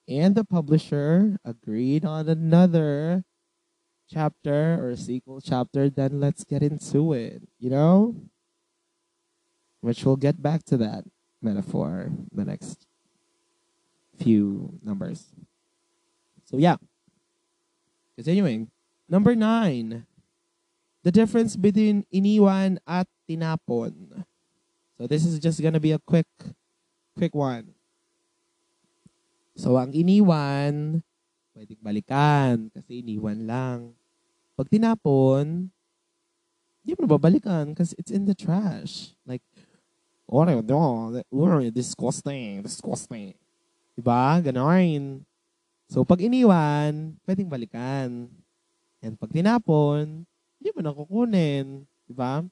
and 0.09 0.35
the 0.35 0.45
publisher 0.45 1.37
agreed 1.45 2.07
on 2.07 2.27
another 2.27 3.23
chapter 4.09 4.83
or 4.83 4.97
sequel 4.97 5.43
chapter, 5.43 5.91
then 5.91 6.21
let's 6.21 6.43
get 6.45 6.63
into 6.63 7.13
it, 7.13 7.43
you 7.59 7.69
know? 7.69 8.17
Which 9.81 10.05
we'll 10.05 10.17
get 10.17 10.43
back 10.43 10.65
to 10.65 10.77
that 10.79 11.05
metaphor 11.41 12.11
the 12.33 12.45
next 12.45 12.87
few 14.17 14.79
numbers. 14.83 15.31
So, 16.45 16.57
yeah. 16.57 16.77
Continuing. 18.17 18.71
Number 19.09 19.35
nine. 19.35 20.07
The 21.05 21.13
difference 21.13 21.55
between 21.55 22.05
iniwan 22.13 22.79
at 22.87 23.07
tinapon. 23.29 24.25
So 24.99 25.07
this 25.07 25.25
is 25.25 25.39
just 25.39 25.63
gonna 25.63 25.79
be 25.79 25.93
a 25.93 26.03
quick, 26.03 26.27
quick 27.15 27.35
one. 27.35 27.71
So 29.55 29.79
ang 29.79 29.95
iniwan, 29.95 31.07
pwedeng 31.55 31.83
balikan 31.83 32.71
kasi 32.75 33.03
iniwan 33.03 33.47
lang. 33.47 33.95
Pag 34.59 34.71
tinapon, 34.71 35.71
hindi 36.83 36.93
mo 36.99 37.01
na 37.07 37.15
babalikan 37.15 37.75
kasi 37.79 37.95
it's 37.95 38.11
in 38.11 38.27
the 38.27 38.35
trash. 38.35 39.15
Like, 39.23 39.43
no, 40.29 41.23
oh, 41.33 41.71
disgusting, 41.73 42.61
disgusting. 42.63 43.33
Diba? 43.97 44.45
Ganon. 44.45 45.25
So, 45.89 46.05
pag 46.05 46.21
iniwan, 46.21 47.17
pwedeng 47.25 47.49
balikan. 47.49 48.29
And 49.01 49.15
pag 49.17 49.33
tinapon, 49.33 50.29
hindi 50.61 50.69
mo 50.77 50.81
na 50.85 50.93
kukunin. 50.93 51.89
Diba? 52.05 52.45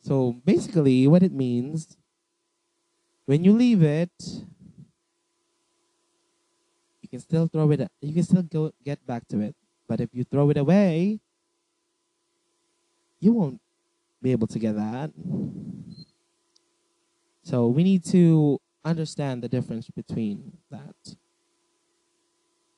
So 0.00 0.32
basically, 0.44 1.06
what 1.06 1.22
it 1.22 1.32
means 1.32 1.96
when 3.26 3.44
you 3.44 3.52
leave 3.52 3.82
it, 3.82 4.10
you 7.02 7.08
can 7.08 7.20
still 7.20 7.46
throw 7.46 7.70
it. 7.70 7.86
You 8.00 8.14
can 8.14 8.22
still 8.24 8.42
go 8.42 8.72
get 8.84 9.04
back 9.06 9.28
to 9.28 9.40
it. 9.40 9.54
But 9.86 10.00
if 10.00 10.08
you 10.12 10.24
throw 10.24 10.48
it 10.50 10.56
away, 10.56 11.20
you 13.20 13.32
won't 13.32 13.60
be 14.22 14.32
able 14.32 14.46
to 14.48 14.58
get 14.58 14.74
that. 14.76 15.10
So 17.42 17.68
we 17.68 17.82
need 17.82 18.04
to 18.06 18.60
understand 18.84 19.42
the 19.42 19.48
difference 19.48 19.90
between 19.90 20.58
that, 20.70 21.16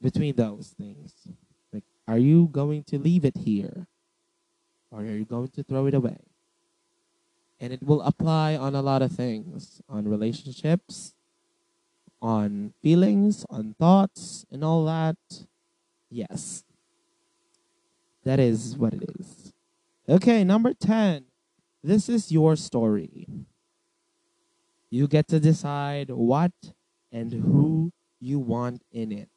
between 0.01 0.37
those 0.37 0.75
things. 0.79 1.15
Like, 1.73 1.85
are 2.09 2.19
you 2.19 2.49
going 2.51 2.85
to 2.85 2.99
leave 2.99 3.25
it 3.25 3.37
here, 3.37 3.87
or 4.91 5.01
are 5.01 5.05
you 5.05 5.25
going 5.25 5.49
to 5.49 5.63
throw 5.63 5.87
it 5.87 5.95
away? 5.95 6.19
and 7.63 7.73
it 7.73 7.81
will 7.81 8.03
apply 8.03 8.57
on 8.57 8.75
a 8.75 8.83
lot 8.83 9.03
of 9.03 9.13
things 9.13 9.81
on 9.89 10.09
relationships 10.09 11.15
on 12.21 12.75
feelings 12.83 13.47
on 13.49 13.75
thoughts 13.79 14.45
and 14.51 14.65
all 14.65 14.85
that 14.85 15.17
yes 16.11 16.65
that 18.25 18.41
is 18.41 18.77
what 18.77 18.93
it 18.93 19.05
is 19.19 19.53
okay 20.09 20.43
number 20.43 20.75
10 20.75 21.25
this 21.83 22.09
is 22.09 22.31
your 22.33 22.57
story. 22.57 23.27
You 24.91 25.09
get 25.09 25.29
to 25.29 25.41
decide 25.41 26.11
what 26.11 26.53
and 27.11 27.33
who 27.33 27.93
you 28.21 28.39
want 28.39 28.83
in 28.93 29.11
it. 29.11 29.29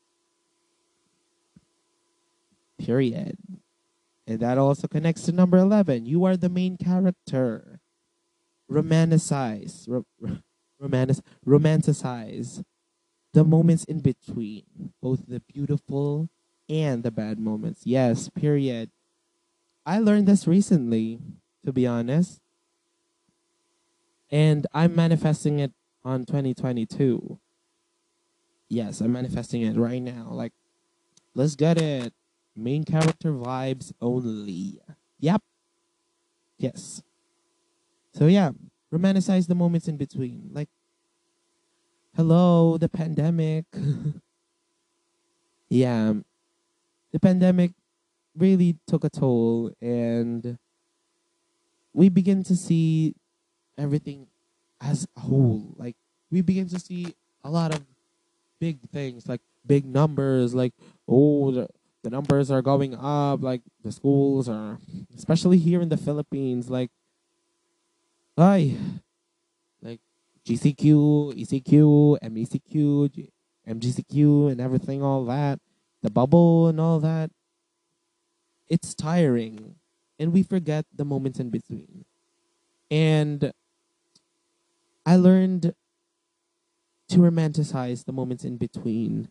Period. 2.78 3.38
And 4.28 4.39
that 4.39 4.58
also 4.58 4.88
connects 4.88 5.24
to 5.24 5.32
number 5.32 5.58
11 5.58 6.06
you 6.06 6.26
are 6.26 6.38
the 6.38 6.50
main 6.50 6.78
character. 6.78 7.80
Romanticize, 8.72 9.88
ro- 9.88 10.06
romantic, 10.80 11.18
romanticize 11.46 12.64
the 13.34 13.43
moments 13.43 13.84
in 13.86 14.00
between, 14.02 14.64
both 15.02 15.28
the 15.28 15.41
beautiful 15.41 16.30
and 16.70 17.04
the 17.04 17.12
bad 17.12 17.39
moments. 17.39 17.84
Yes, 17.86 18.30
period. 18.30 18.91
I 19.86 20.00
learned 20.00 20.28
this 20.28 20.48
recently, 20.48 21.20
to 21.66 21.74
be 21.74 21.86
honest. 21.86 22.39
And 24.32 24.66
I'm 24.74 24.95
manifesting 24.95 25.59
it 25.59 25.74
on 26.03 26.26
2022. 26.26 27.39
Yes, 28.70 29.01
I'm 29.01 29.11
manifesting 29.11 29.61
it 29.63 29.76
right 29.76 30.01
now. 30.01 30.30
Like, 30.32 30.53
let's 31.34 31.55
get 31.55 31.82
it. 31.82 32.13
Main 32.55 32.84
character 32.84 33.32
vibes 33.32 33.91
only. 34.01 34.80
Yep. 35.20 35.41
Yes. 36.57 37.03
So 38.13 38.28
yeah, 38.28 38.51
romanticize 38.93 39.47
the 39.47 39.55
moments 39.55 39.88
in 39.88 39.97
between. 39.97 40.49
Like, 40.53 40.70
hello, 42.16 42.78
the 42.78 42.88
pandemic. 42.88 43.66
yeah, 45.70 46.13
the 47.11 47.20
pandemic 47.20 47.72
really 48.38 48.78
took 48.88 49.03
a 49.03 49.09
toll, 49.09 49.72
and 49.82 50.57
we 51.96 52.10
begin 52.10 52.43
to 52.43 52.56
see 52.56 53.16
everything 53.78 54.28
as 54.82 55.08
a 55.16 55.22
whole. 55.22 55.74
Like 55.78 55.96
we 56.30 56.41
begin 56.41 56.68
to 56.70 56.80
see 56.80 57.16
a 57.43 57.50
lot 57.50 57.74
of 57.74 57.84
big 58.60 58.82
things, 58.89 59.28
like 59.28 59.41
big 59.66 59.86
numbers, 59.86 60.54
like 60.54 60.74
oh 61.08 61.52
the, 61.52 61.68
the 62.04 62.10
numbers 62.10 62.52
are 62.52 62.62
going 62.62 62.93
up, 62.96 63.41
like 63.41 63.62
the 63.84 63.91
schools 63.91 64.50
are, 64.50 64.78
especially 65.18 65.58
here 65.58 65.82
in 65.82 65.89
the 65.89 65.98
Philippines, 65.98 66.70
like, 66.70 66.91
hi, 68.38 68.76
like 69.82 70.02
GCQ, 70.46 71.34
ECQ, 71.34 72.20
MECQ, 72.22 73.12
G- 73.12 73.32
MGCQ, 73.68 74.52
and 74.52 74.62
everything, 74.62 75.02
all 75.02 75.26
that, 75.26 75.60
the 76.04 76.12
bubble 76.12 76.68
and 76.68 76.80
all 76.80 77.00
that. 77.00 77.32
It's 78.68 78.93
tiring, 78.93 79.76
and 80.20 80.34
we 80.34 80.43
forget 80.43 80.86
the 80.95 81.05
moments 81.05 81.39
in 81.39 81.49
between. 81.49 82.05
And 82.89 83.51
I 85.05 85.16
learned 85.16 85.74
to 87.09 87.18
romanticize 87.18 88.05
the 88.05 88.11
moments 88.11 88.43
in 88.43 88.57
between 88.57 89.30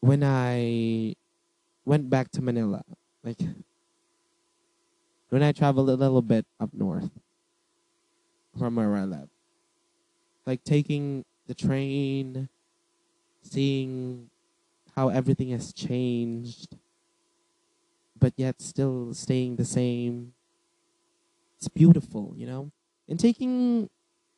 when 0.00 0.22
I 0.24 1.14
went 1.84 2.10
back 2.10 2.30
to 2.32 2.42
Manila. 2.42 2.82
Like 3.22 3.38
when 5.28 5.42
I 5.42 5.52
traveled 5.52 5.88
a 5.88 5.94
little 5.94 6.22
bit 6.22 6.46
up 6.60 6.70
north 6.74 7.10
from 8.58 8.76
where 8.76 8.94
I 8.96 9.04
live. 9.04 9.28
Like 10.44 10.64
taking 10.64 11.24
the 11.46 11.54
train, 11.54 12.48
seeing 13.42 14.28
how 14.96 15.08
everything 15.08 15.50
has 15.50 15.72
changed, 15.72 16.76
but 18.22 18.34
yet 18.36 18.62
still 18.62 19.12
staying 19.12 19.56
the 19.56 19.64
same. 19.64 20.32
It's 21.56 21.66
beautiful, 21.66 22.32
you 22.36 22.46
know? 22.46 22.70
And 23.08 23.18
taking 23.18 23.90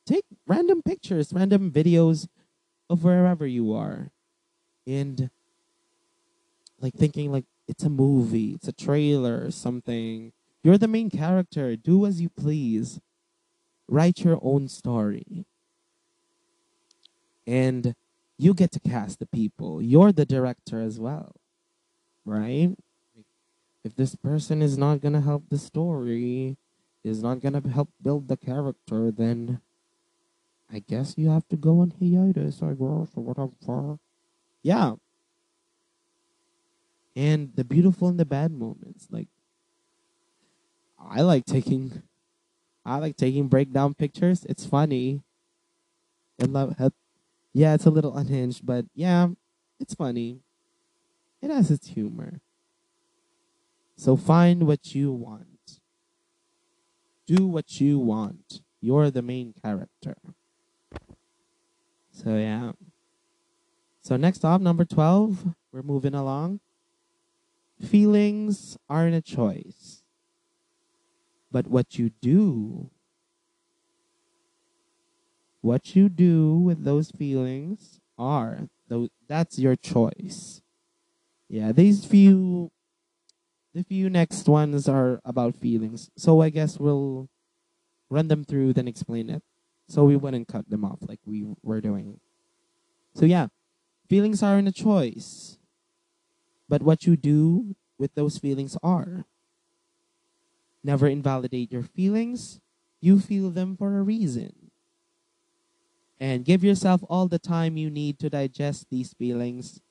take 0.07 0.25
random 0.47 0.81
pictures, 0.81 1.31
random 1.31 1.69
videos 1.69 2.27
of 2.89 3.03
wherever 3.03 3.45
you 3.45 3.75
are. 3.75 4.09
And 4.87 5.29
like 6.81 6.95
thinking 6.95 7.31
like 7.31 7.45
it's 7.67 7.83
a 7.83 7.89
movie, 7.89 8.53
it's 8.53 8.67
a 8.67 8.73
trailer 8.73 9.51
something. 9.51 10.33
You're 10.63 10.79
the 10.79 10.87
main 10.87 11.11
character. 11.11 11.75
Do 11.75 12.07
as 12.07 12.19
you 12.19 12.29
please. 12.29 12.99
Write 13.87 14.23
your 14.23 14.39
own 14.41 14.67
story. 14.67 15.45
And 17.45 17.93
you 18.39 18.55
get 18.55 18.71
to 18.71 18.79
cast 18.79 19.19
the 19.19 19.27
people. 19.27 19.79
You're 19.79 20.11
the 20.11 20.25
director 20.25 20.81
as 20.81 20.99
well. 20.99 21.35
Right? 22.25 22.75
If 23.85 23.95
this 23.95 24.15
person 24.15 24.63
is 24.63 24.79
not 24.79 25.03
to 25.03 25.21
help 25.21 25.43
the 25.49 25.59
story, 25.59 26.57
is 27.03 27.21
not 27.21 27.43
to 27.43 27.69
help 27.69 27.89
build 28.01 28.27
the 28.27 28.35
character, 28.35 29.11
then 29.11 29.61
I 30.73 30.79
guess 30.79 31.13
you 31.19 31.29
have 31.29 31.47
to 31.49 31.55
go 31.55 31.81
on 31.81 31.93
hiatus, 31.99 32.63
I 32.63 32.71
guess, 32.71 33.11
or 33.15 33.23
whatever. 33.23 33.99
Yeah. 34.63 34.95
And 37.15 37.51
the 37.53 37.63
beautiful 37.63 38.07
and 38.07 38.19
the 38.19 38.25
bad 38.25 38.51
moments. 38.51 39.07
Like, 39.11 39.27
I 40.99 41.21
like 41.21 41.45
taking, 41.45 42.01
I 42.83 42.97
like 42.97 43.17
taking 43.17 43.47
breakdown 43.47 43.93
pictures. 43.93 44.45
It's 44.49 44.65
funny. 44.65 45.21
And 46.39 46.53
love, 46.53 46.75
yeah, 47.53 47.75
it's 47.75 47.85
a 47.85 47.91
little 47.91 48.17
unhinged, 48.17 48.65
but 48.65 48.85
yeah, 48.95 49.27
it's 49.79 49.93
funny. 49.93 50.39
It 51.39 51.51
has 51.51 51.69
its 51.69 51.89
humor. 51.89 52.41
So 54.05 54.15
find 54.15 54.67
what 54.67 54.93
you 54.93 55.11
want. 55.11 55.79
Do 57.25 57.47
what 57.47 57.81
you 57.81 57.97
want. 57.97 58.61
You're 58.79 59.09
the 59.09 59.23
main 59.23 59.55
character. 59.63 60.15
So 62.11 62.37
yeah. 62.37 62.73
So 64.03 64.15
next 64.15 64.45
up, 64.45 64.61
number 64.61 64.85
12, 64.85 65.55
we're 65.71 65.81
moving 65.81 66.13
along. 66.13 66.59
Feelings 67.81 68.77
aren't 68.87 69.15
a 69.15 69.23
choice. 69.23 70.03
But 71.51 71.65
what 71.65 71.97
you 71.97 72.11
do, 72.21 72.91
what 75.61 75.95
you 75.95 76.09
do 76.09 76.53
with 76.53 76.83
those 76.83 77.09
feelings 77.09 77.99
are, 78.19 78.69
that's 79.27 79.57
your 79.57 79.75
choice. 79.75 80.61
Yeah, 81.49 81.71
these 81.71 82.05
few, 82.05 82.69
the 83.75 83.83
few 83.83 84.09
next 84.09 84.47
ones 84.47 84.87
are 84.87 85.19
about 85.25 85.53
feelings. 85.53 86.09
So 86.15 86.41
I 86.41 86.49
guess 86.49 86.79
we'll 86.79 87.27
run 88.09 88.29
them 88.29 88.45
through, 88.45 88.71
then 88.71 88.87
explain 88.87 89.29
it. 89.29 89.43
So 89.89 90.05
we 90.05 90.15
wouldn't 90.15 90.47
cut 90.47 90.69
them 90.69 90.85
off 90.85 90.99
like 91.01 91.19
we 91.25 91.45
were 91.61 91.81
doing. 91.81 92.21
So 93.13 93.25
yeah, 93.25 93.47
feelings 94.07 94.41
aren't 94.41 94.69
a 94.69 94.71
choice. 94.71 95.59
But 96.69 96.83
what 96.83 97.05
you 97.05 97.17
do 97.17 97.75
with 97.97 98.15
those 98.15 98.37
feelings 98.37 98.77
are. 98.81 99.25
Never 100.81 101.07
invalidate 101.07 101.71
your 101.71 101.83
feelings. 101.83 102.61
You 103.01 103.19
feel 103.19 103.51
them 103.51 103.75
for 103.75 103.97
a 103.97 104.03
reason. 104.03 104.71
And 106.17 106.45
give 106.45 106.63
yourself 106.63 107.03
all 107.09 107.27
the 107.27 107.39
time 107.39 107.75
you 107.75 107.89
need 107.89 108.19
to 108.19 108.29
digest 108.29 108.87
these 108.89 109.13
feelings. 109.13 109.81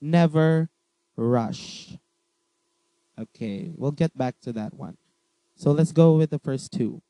Never 0.00 0.70
rush. 1.16 1.98
Okay, 3.20 3.70
we'll 3.76 3.92
get 3.92 4.16
back 4.16 4.40
to 4.42 4.52
that 4.54 4.74
one. 4.74 4.96
So 5.56 5.72
let's 5.72 5.92
go 5.92 6.16
with 6.16 6.30
the 6.30 6.38
first 6.38 6.72
two. 6.72 7.02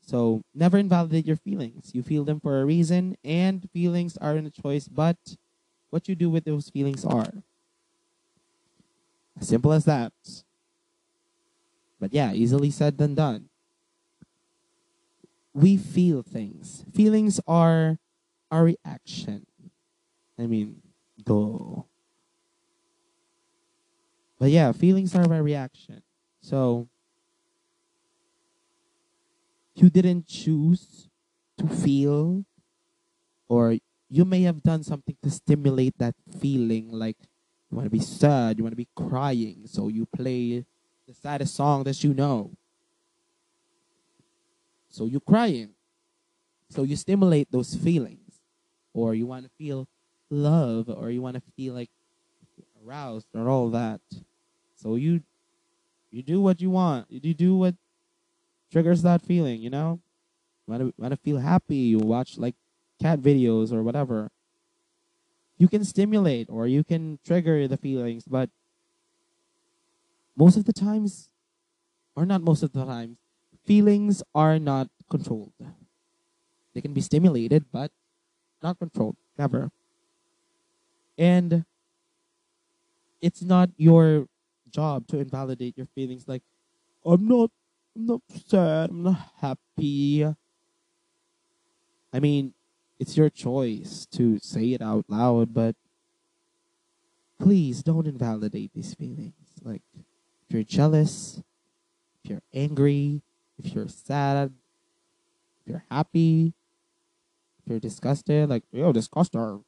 So 0.00 0.42
never 0.54 0.78
invalidate 0.78 1.26
your 1.26 1.36
feelings. 1.36 1.90
You 1.94 2.02
feel 2.02 2.24
them 2.24 2.40
for 2.40 2.60
a 2.60 2.64
reason, 2.64 3.16
and 3.22 3.68
feelings 3.70 4.16
aren't 4.16 4.46
a 4.46 4.50
choice, 4.62 4.88
but 4.88 5.18
what 5.90 6.08
you 6.08 6.14
do 6.14 6.30
with 6.30 6.44
those 6.44 6.70
feelings 6.70 7.04
are. 7.04 7.44
As 9.40 9.48
simple 9.48 9.72
as 9.72 9.84
that. 9.84 10.12
But 12.00 12.12
yeah, 12.14 12.32
easily 12.32 12.70
said 12.70 12.98
than 12.98 13.14
done. 13.14 13.50
We 15.52 15.76
feel 15.76 16.22
things. 16.22 16.84
Feelings 16.94 17.40
are 17.46 17.98
our 18.50 18.64
reaction. 18.64 19.46
I 20.38 20.46
mean, 20.46 20.82
go. 21.24 21.87
But 24.38 24.50
yeah, 24.50 24.72
feelings 24.72 25.14
are 25.14 25.32
our 25.32 25.42
reaction. 25.42 26.02
So 26.40 26.88
you 29.74 29.90
didn't 29.90 30.26
choose 30.26 31.08
to 31.58 31.66
feel 31.66 32.44
or 33.48 33.76
you 34.08 34.24
may 34.24 34.42
have 34.42 34.62
done 34.62 34.82
something 34.82 35.16
to 35.22 35.30
stimulate 35.30 35.98
that 35.98 36.14
feeling 36.40 36.90
like 36.90 37.16
you 37.70 37.76
want 37.76 37.86
to 37.86 37.90
be 37.90 38.00
sad 38.00 38.58
you 38.58 38.64
want 38.64 38.72
to 38.72 38.76
be 38.76 38.88
crying 38.96 39.62
so 39.66 39.88
you 39.88 40.06
play 40.06 40.64
the 41.08 41.14
saddest 41.14 41.54
song 41.54 41.84
that 41.84 42.04
you 42.04 42.12
know. 42.12 42.52
So 44.90 45.06
you're 45.06 45.22
crying. 45.22 45.70
So 46.68 46.82
you 46.82 46.96
stimulate 46.96 47.50
those 47.50 47.74
feelings. 47.74 48.42
Or 48.92 49.14
you 49.14 49.26
want 49.26 49.44
to 49.44 49.50
feel 49.56 49.88
love 50.28 50.90
or 50.90 51.10
you 51.10 51.22
want 51.22 51.36
to 51.36 51.42
feel 51.56 51.72
like 51.72 51.88
aroused 52.84 53.28
or 53.34 53.48
all 53.48 53.70
that 53.70 54.00
so 54.78 54.94
you 54.94 55.20
you 56.10 56.22
do 56.22 56.40
what 56.40 56.62
you 56.62 56.70
want 56.70 57.06
you 57.10 57.34
do 57.34 57.54
what 57.56 57.74
triggers 58.70 59.02
that 59.02 59.22
feeling, 59.22 59.60
you 59.60 59.70
know? 59.70 60.00
Want 60.66 60.92
to 61.10 61.16
feel 61.16 61.38
happy, 61.38 61.76
you 61.76 61.98
watch 61.98 62.36
like 62.36 62.54
cat 63.00 63.20
videos 63.20 63.72
or 63.72 63.82
whatever. 63.82 64.30
You 65.56 65.66
can 65.68 65.84
stimulate 65.84 66.48
or 66.50 66.66
you 66.66 66.84
can 66.84 67.18
trigger 67.24 67.66
the 67.66 67.76
feelings, 67.76 68.24
but 68.28 68.50
most 70.36 70.56
of 70.56 70.66
the 70.66 70.72
times 70.72 71.30
or 72.14 72.26
not 72.26 72.42
most 72.42 72.62
of 72.62 72.72
the 72.72 72.84
times, 72.84 73.16
feelings 73.64 74.22
are 74.34 74.58
not 74.58 74.88
controlled. 75.08 75.52
They 76.74 76.80
can 76.80 76.92
be 76.92 77.00
stimulated 77.00 77.64
but 77.72 77.90
not 78.62 78.78
controlled, 78.78 79.16
never. 79.38 79.70
And 81.16 81.64
it's 83.22 83.42
not 83.42 83.70
your 83.76 84.28
job 84.70 85.06
to 85.08 85.18
invalidate 85.18 85.76
your 85.76 85.86
feelings 85.86 86.28
like 86.28 86.42
I'm 87.04 87.26
not 87.26 87.50
I'm 87.96 88.06
not 88.06 88.22
sad. 88.46 88.90
I'm 88.90 89.02
not 89.02 89.32
happy. 89.40 90.24
I 92.12 92.20
mean, 92.20 92.54
it's 92.98 93.16
your 93.16 93.28
choice 93.28 94.06
to 94.12 94.38
say 94.38 94.72
it 94.72 94.80
out 94.80 95.04
loud, 95.08 95.52
but 95.52 95.74
please 97.40 97.82
don't 97.82 98.06
invalidate 98.06 98.72
these 98.72 98.94
feelings. 98.94 99.34
Like, 99.62 99.82
if 99.96 100.54
you're 100.54 100.62
jealous, 100.62 101.42
if 102.22 102.30
you're 102.30 102.42
angry, 102.54 103.22
if 103.58 103.74
you're 103.74 103.88
sad, 103.88 104.52
if 105.60 105.66
you're 105.66 105.84
happy, 105.90 106.54
if 107.58 107.70
you're 107.70 107.80
disgusted, 107.80 108.48
like, 108.48 108.62
yo, 108.72 108.92
disgusted, 108.92 109.64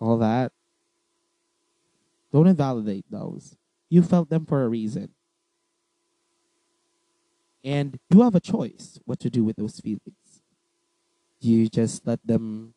all 0.00 0.18
that, 0.18 0.52
Don't 2.32 2.46
invalidate 2.46 3.04
those. 3.10 3.56
You 3.88 4.02
felt 4.02 4.30
them 4.30 4.46
for 4.46 4.64
a 4.64 4.68
reason. 4.68 5.10
And 7.62 7.98
you 8.08 8.22
have 8.22 8.34
a 8.34 8.40
choice 8.40 8.98
what 9.04 9.20
to 9.20 9.30
do 9.30 9.44
with 9.44 9.56
those 9.56 9.80
feelings. 9.80 10.42
Do 11.40 11.48
you 11.48 11.68
just 11.68 12.06
let 12.06 12.24
them 12.26 12.74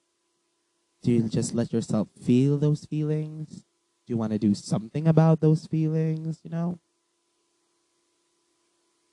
do 1.03 1.11
you 1.11 1.27
just 1.27 1.53
let 1.53 1.73
yourself 1.73 2.07
feel 2.21 2.57
those 2.57 2.85
feelings? 2.85 3.65
Do 4.05 4.13
you 4.13 4.17
want 4.17 4.31
to 4.31 4.39
do 4.39 4.55
something 4.55 5.05
about 5.05 5.41
those 5.41 5.67
feelings, 5.67 6.39
you 6.43 6.49
know? 6.49 6.79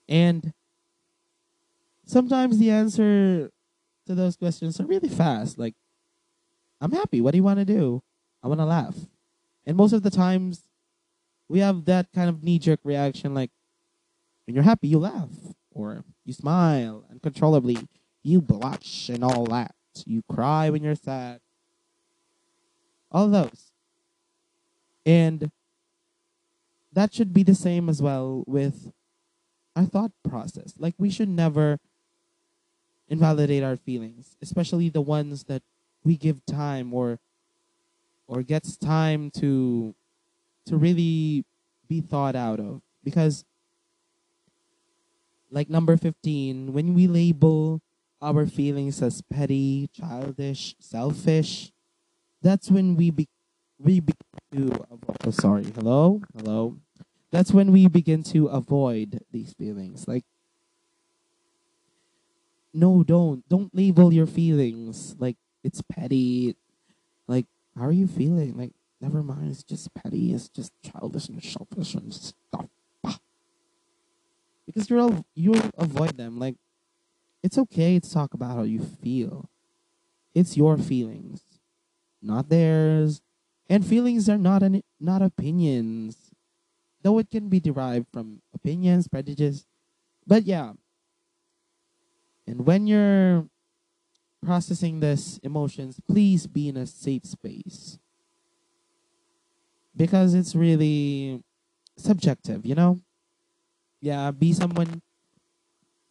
And 0.07 0.53
sometimes 2.05 2.59
the 2.59 2.71
answer 2.71 3.51
to 4.07 4.15
those 4.15 4.37
questions 4.37 4.79
are 4.79 4.85
really 4.85 5.09
fast. 5.09 5.57
Like, 5.57 5.75
I'm 6.79 6.93
happy. 6.93 7.19
What 7.19 7.31
do 7.31 7.37
you 7.37 7.43
want 7.43 7.59
to 7.59 7.65
do? 7.65 8.01
I 8.41 8.47
want 8.47 8.61
to 8.61 8.65
laugh. 8.65 8.95
And 9.71 9.77
most 9.77 9.93
of 9.93 10.03
the 10.03 10.09
times, 10.09 10.67
we 11.47 11.59
have 11.59 11.85
that 11.85 12.11
kind 12.11 12.27
of 12.27 12.43
knee 12.43 12.59
jerk 12.59 12.81
reaction 12.83 13.33
like, 13.33 13.51
when 14.45 14.53
you're 14.53 14.65
happy, 14.65 14.89
you 14.89 14.99
laugh 14.99 15.29
or 15.73 16.03
you 16.25 16.33
smile 16.33 17.05
uncontrollably, 17.09 17.77
you 18.21 18.41
blush 18.41 19.07
and 19.07 19.23
all 19.23 19.45
that. 19.45 19.73
You 20.05 20.23
cry 20.29 20.69
when 20.69 20.83
you're 20.83 20.95
sad. 20.95 21.39
All 23.13 23.29
those. 23.29 23.71
And 25.05 25.51
that 26.91 27.13
should 27.13 27.33
be 27.33 27.43
the 27.43 27.55
same 27.55 27.87
as 27.87 28.01
well 28.01 28.43
with 28.45 28.91
our 29.77 29.85
thought 29.85 30.11
process. 30.27 30.73
Like 30.77 30.95
we 30.97 31.09
should 31.09 31.29
never 31.29 31.79
invalidate 33.07 33.63
our 33.63 33.77
feelings, 33.77 34.35
especially 34.41 34.89
the 34.89 34.99
ones 34.99 35.45
that 35.45 35.63
we 36.03 36.17
give 36.17 36.45
time 36.45 36.93
or 36.93 37.19
or 38.31 38.41
gets 38.41 38.77
time 38.77 39.29
to 39.29 39.93
to 40.65 40.77
really 40.77 41.43
be 41.89 41.99
thought 41.99 42.35
out 42.35 42.59
of. 42.61 42.81
Because 43.03 43.43
like 45.51 45.69
number 45.69 45.97
15 45.97 46.71
when 46.71 46.93
we 46.93 47.07
label 47.07 47.81
our 48.21 48.45
feelings 48.45 49.01
as 49.01 49.21
petty 49.21 49.89
childish 49.91 50.75
selfish 50.79 51.73
that's 52.41 52.71
when 52.71 52.95
we 52.95 53.11
be 53.11 53.27
we 53.77 53.99
begin 53.99 54.15
to 54.53 54.85
avoid, 54.91 55.17
oh, 55.25 55.31
sorry 55.31 55.65
hello? 55.75 56.21
Hello? 56.37 56.77
That's 57.31 57.51
when 57.51 57.71
we 57.71 57.87
begin 57.87 58.23
to 58.31 58.47
avoid 58.47 59.19
these 59.31 59.53
feelings. 59.53 60.07
Like 60.07 60.23
no 62.73 63.03
don't. 63.03 63.43
Don't 63.49 63.75
label 63.75 64.13
your 64.13 64.27
feelings 64.27 65.15
like 65.19 65.35
it's 65.63 65.81
petty 65.81 66.55
like 67.27 67.47
how 67.77 67.85
are 67.85 67.91
you 67.91 68.07
feeling? 68.07 68.57
Like 68.57 68.73
never 68.99 69.23
mind. 69.23 69.51
It's 69.51 69.63
just 69.63 69.93
petty. 69.93 70.33
It's 70.33 70.49
just 70.49 70.71
childish 70.83 71.29
and 71.29 71.43
selfish 71.43 71.95
and 71.95 72.13
stuff. 72.13 72.67
Because 74.65 74.89
you'll 74.89 75.25
you'll 75.35 75.71
avoid 75.77 76.17
them. 76.17 76.39
Like 76.39 76.55
it's 77.43 77.57
okay 77.57 77.99
to 77.99 78.11
talk 78.11 78.33
about 78.33 78.55
how 78.55 78.63
you 78.63 78.79
feel. 78.79 79.49
It's 80.33 80.55
your 80.55 80.77
feelings 80.77 81.43
not 82.21 82.49
theirs. 82.49 83.21
And 83.69 83.85
feelings 83.85 84.29
are 84.29 84.37
not 84.37 84.63
an, 84.63 84.83
not 84.99 85.21
opinions. 85.21 86.31
Though 87.01 87.17
it 87.19 87.29
can 87.31 87.49
be 87.49 87.59
derived 87.59 88.07
from 88.11 88.41
opinions 88.53 89.07
prejudice. 89.07 89.65
But 90.27 90.43
yeah. 90.43 90.73
And 92.45 92.65
when 92.65 92.85
you're 92.85 93.47
processing 94.43 94.99
this 94.99 95.37
emotions, 95.39 95.99
please 96.07 96.47
be 96.47 96.67
in 96.69 96.77
a 96.77 96.85
safe 96.85 97.25
space. 97.25 97.99
Because 99.95 100.33
it's 100.33 100.55
really 100.55 101.43
subjective, 101.97 102.65
you 102.65 102.75
know? 102.75 102.99
Yeah, 104.01 104.31
be 104.31 104.53
someone 104.53 105.01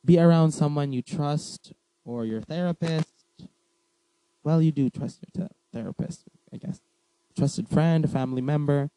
be 0.04 0.18
around 0.18 0.52
someone 0.52 0.92
you 0.92 1.02
trust 1.02 1.72
or 2.04 2.24
your 2.24 2.40
therapist. 2.40 3.08
Well, 4.42 4.62
you 4.62 4.72
do 4.72 4.88
trust 4.90 5.20
your 5.22 5.46
th- 5.46 5.56
therapist, 5.72 6.24
I 6.52 6.56
guess. 6.56 6.80
Trusted 7.36 7.68
friend, 7.68 8.04
a 8.04 8.08
family 8.08 8.42
member, 8.42 8.90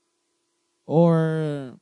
or 0.86 1.78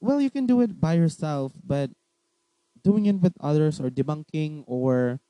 well, 0.00 0.20
you 0.20 0.30
can 0.30 0.46
do 0.46 0.60
it 0.60 0.80
by 0.80 0.94
yourself, 0.94 1.52
but 1.64 1.90
doing 2.82 3.06
it 3.06 3.20
with 3.20 3.34
others 3.40 3.80
or 3.80 3.90
debunking 3.90 4.64
or 4.66 5.20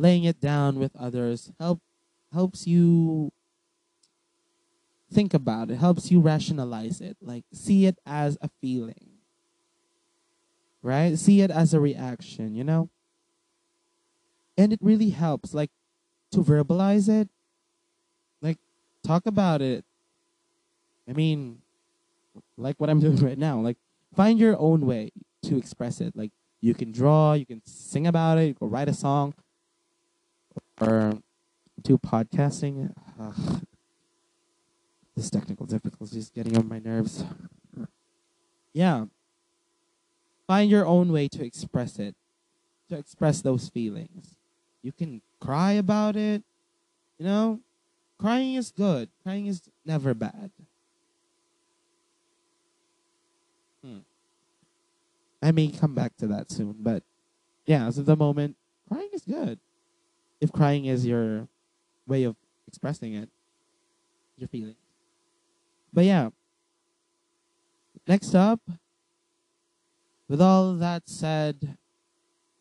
laying 0.00 0.24
it 0.24 0.40
down 0.40 0.78
with 0.78 0.94
others 0.96 1.52
help 1.58 1.80
helps 2.32 2.66
you 2.66 3.30
think 5.12 5.34
about 5.34 5.70
it 5.70 5.76
helps 5.76 6.10
you 6.10 6.20
rationalize 6.20 7.00
it 7.00 7.16
like 7.20 7.44
see 7.52 7.86
it 7.86 7.98
as 8.06 8.38
a 8.40 8.48
feeling 8.60 9.06
right? 10.82 11.18
See 11.18 11.42
it 11.42 11.50
as 11.50 11.74
a 11.74 11.80
reaction 11.80 12.54
you 12.54 12.64
know? 12.64 12.88
And 14.56 14.72
it 14.72 14.78
really 14.82 15.10
helps 15.10 15.52
like 15.52 15.70
to 16.32 16.38
verbalize 16.42 17.08
it 17.08 17.28
like 18.40 18.58
talk 19.04 19.26
about 19.26 19.60
it. 19.60 19.84
I 21.08 21.12
mean 21.12 21.62
like 22.56 22.78
what 22.78 22.88
i'm 22.88 23.00
doing 23.00 23.16
right 23.28 23.38
now 23.38 23.58
like 23.58 23.76
find 24.14 24.38
your 24.38 24.56
own 24.58 24.86
way 24.86 25.10
to 25.42 25.56
express 25.56 26.00
it. 26.00 26.16
Like 26.16 26.32
you 26.60 26.74
can 26.74 26.92
draw, 26.92 27.32
you 27.34 27.46
can 27.46 27.62
sing 27.64 28.06
about 28.06 28.38
it, 28.38 28.56
or 28.60 28.68
write 28.68 28.88
a 28.88 28.94
song, 28.94 29.34
or 30.80 31.18
do 31.82 31.98
podcasting. 31.98 32.92
This 35.16 35.30
technical 35.30 35.66
difficulty 35.66 36.18
is 36.18 36.30
getting 36.30 36.56
on 36.56 36.68
my 36.68 36.78
nerves. 36.78 37.24
Yeah. 38.72 39.06
Find 40.46 40.70
your 40.70 40.86
own 40.86 41.12
way 41.12 41.28
to 41.28 41.44
express 41.44 41.98
it, 41.98 42.14
to 42.88 42.96
express 42.96 43.42
those 43.42 43.68
feelings. 43.68 44.36
You 44.82 44.92
can 44.92 45.22
cry 45.40 45.72
about 45.72 46.16
it, 46.16 46.42
you 47.18 47.26
know? 47.26 47.60
Crying 48.18 48.54
is 48.54 48.70
good. 48.70 49.08
Crying 49.22 49.46
is 49.46 49.62
never 49.84 50.12
bad. 50.12 50.50
Hmm. 53.84 53.98
I 55.42 55.52
may 55.52 55.68
come 55.68 55.94
back 55.94 56.16
to 56.18 56.26
that 56.26 56.50
soon, 56.50 56.76
but 56.80 57.02
yeah, 57.66 57.86
as 57.86 57.96
of 57.98 58.06
the 58.06 58.16
moment, 58.16 58.56
crying 58.88 59.08
is 59.12 59.22
good. 59.22 59.58
If 60.40 60.52
crying 60.52 60.86
is 60.86 61.06
your 61.06 61.48
way 62.06 62.24
of 62.24 62.36
expressing 62.66 63.14
it, 63.14 63.28
your 64.36 64.48
feelings. 64.48 64.76
But 65.92 66.04
yeah, 66.04 66.30
next 68.06 68.34
up, 68.34 68.60
with 70.28 70.40
all 70.40 70.74
that 70.74 71.08
said, 71.08 71.76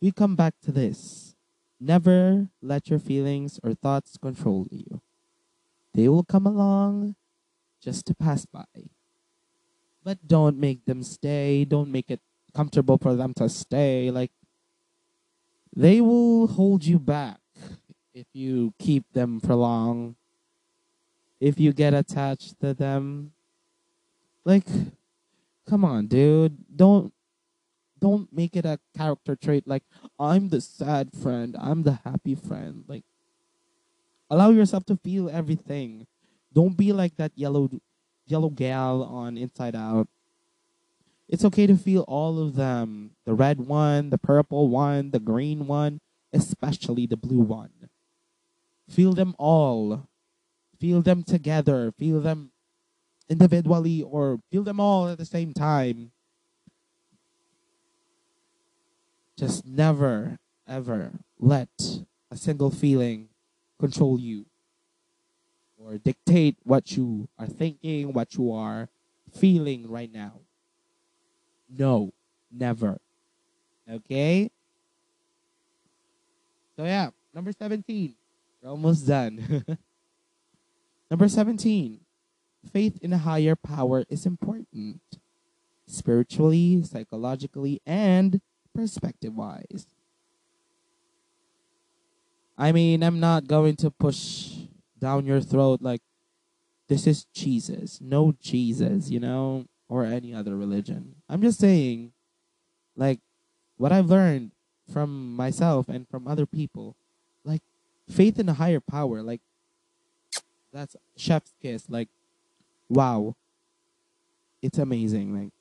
we 0.01 0.11
come 0.11 0.35
back 0.35 0.55
to 0.63 0.71
this. 0.71 1.35
Never 1.79 2.49
let 2.61 2.89
your 2.89 2.99
feelings 2.99 3.59
or 3.63 3.73
thoughts 3.73 4.17
control 4.17 4.67
you. 4.69 5.01
They 5.93 6.07
will 6.09 6.23
come 6.23 6.45
along 6.45 7.15
just 7.81 8.05
to 8.07 8.15
pass 8.15 8.45
by. 8.45 8.65
But 10.03 10.27
don't 10.27 10.57
make 10.57 10.85
them 10.85 11.03
stay. 11.03 11.65
Don't 11.65 11.91
make 11.91 12.11
it 12.11 12.19
comfortable 12.53 12.97
for 12.97 13.15
them 13.15 13.33
to 13.35 13.47
stay. 13.47 14.11
Like 14.11 14.31
they 15.75 16.01
will 16.01 16.47
hold 16.47 16.85
you 16.85 16.99
back 16.99 17.39
if 18.13 18.27
you 18.33 18.73
keep 18.79 19.05
them 19.13 19.39
for 19.39 19.55
long. 19.55 20.15
If 21.39 21.59
you 21.59 21.73
get 21.73 21.93
attached 21.93 22.59
to 22.61 22.73
them. 22.73 23.31
Like 24.45 24.65
come 25.67 25.85
on, 25.85 26.07
dude. 26.07 26.57
Don't 26.75 27.13
don't 27.99 28.31
make 28.31 28.55
it 28.55 28.65
a 28.65 28.79
character 28.97 29.35
trait 29.35 29.67
like 29.67 29.83
I'm 30.19 30.49
the 30.49 30.61
sad 30.61 31.11
friend, 31.13 31.55
I'm 31.59 31.83
the 31.83 31.99
happy 32.03 32.35
friend. 32.35 32.83
Like 32.87 33.03
allow 34.29 34.49
yourself 34.49 34.85
to 34.85 34.97
feel 34.97 35.29
everything. 35.29 36.07
Don't 36.53 36.75
be 36.75 36.91
like 36.93 37.15
that 37.17 37.31
yellow 37.35 37.69
yellow 38.25 38.49
gal 38.49 39.03
on 39.03 39.37
Inside 39.37 39.75
Out 39.75 40.07
it's 41.29 41.45
okay 41.45 41.67
to 41.67 41.77
feel 41.77 42.01
all 42.07 42.41
of 42.41 42.55
them 42.55 43.11
the 43.25 43.35
red 43.35 43.59
one, 43.59 44.09
the 44.09 44.17
purple 44.17 44.67
one, 44.67 45.11
the 45.11 45.19
green 45.19 45.67
one, 45.67 46.01
especially 46.33 47.05
the 47.05 47.15
blue 47.15 47.39
one. 47.39 47.69
Feel 48.89 49.13
them 49.13 49.35
all. 49.37 50.07
Feel 50.79 51.01
them 51.01 51.23
together. 51.23 51.91
Feel 51.97 52.19
them 52.19 52.51
individually 53.29 54.01
or 54.01 54.39
feel 54.51 54.63
them 54.63 54.79
all 54.79 55.07
at 55.07 55.17
the 55.17 55.25
same 55.25 55.53
time. 55.53 56.11
Just 59.37 59.65
never, 59.65 60.39
ever 60.67 61.11
let 61.39 61.69
a 62.31 62.35
single 62.35 62.71
feeling 62.71 63.29
control 63.79 64.19
you 64.19 64.45
or 65.81 65.97
dictate 65.97 66.57
what 66.63 66.97
you 66.97 67.29
are 67.37 67.47
thinking, 67.47 68.11
what 68.11 68.35
you 68.35 68.51
are 68.51 68.89
feeling 69.33 69.89
right 69.89 70.11
now. 70.11 70.33
No, 71.69 72.11
never. 72.51 72.99
Okay? 73.89 74.49
So, 76.75 76.83
yeah, 76.83 77.11
number 77.33 77.51
17. 77.51 78.15
We're 78.61 78.69
almost 78.69 79.07
done. 79.07 79.65
number 81.11 81.27
17. 81.27 81.99
faith 82.71 82.99
in 83.01 83.13
a 83.13 83.17
higher 83.17 83.55
power 83.55 84.03
is 84.09 84.25
important, 84.25 85.01
spiritually, 85.87 86.83
psychologically, 86.83 87.81
and 87.85 88.41
perspective 88.75 89.35
wise. 89.35 89.87
I 92.57 92.73
mean, 92.73 93.01
I'm 93.03 93.21
not 93.21 93.47
going 93.47 93.77
to 93.77 93.89
push 93.89 94.51
down 94.99 95.25
your 95.25 95.39
throat 95.39 95.81
like 95.81 96.01
this 96.89 97.07
is 97.07 97.25
Jesus, 97.33 98.01
no 98.01 98.33
Jesus, 98.41 99.09
you 99.09 99.19
know, 99.19 99.65
or 99.87 100.03
any 100.03 100.33
other 100.33 100.57
religion. 100.57 101.15
I'm 101.29 101.41
just 101.41 101.59
saying, 101.59 102.11
like, 102.97 103.19
what 103.77 103.93
I've 103.93 104.09
learned 104.09 104.51
from 104.91 105.35
myself 105.35 105.87
and 105.87 106.07
from 106.09 106.27
other 106.27 106.45
people, 106.45 106.97
faith 108.09 108.39
in 108.39 108.49
a 108.49 108.53
higher 108.53 108.79
power, 108.79 109.21
like, 109.21 109.41
that's 110.71 110.95
chef's 111.15 111.53
kiss. 111.61 111.89
Like, 111.89 112.09
wow, 112.89 113.35
it's 114.61 114.77
amazing. 114.77 115.33
Like, 115.33 115.53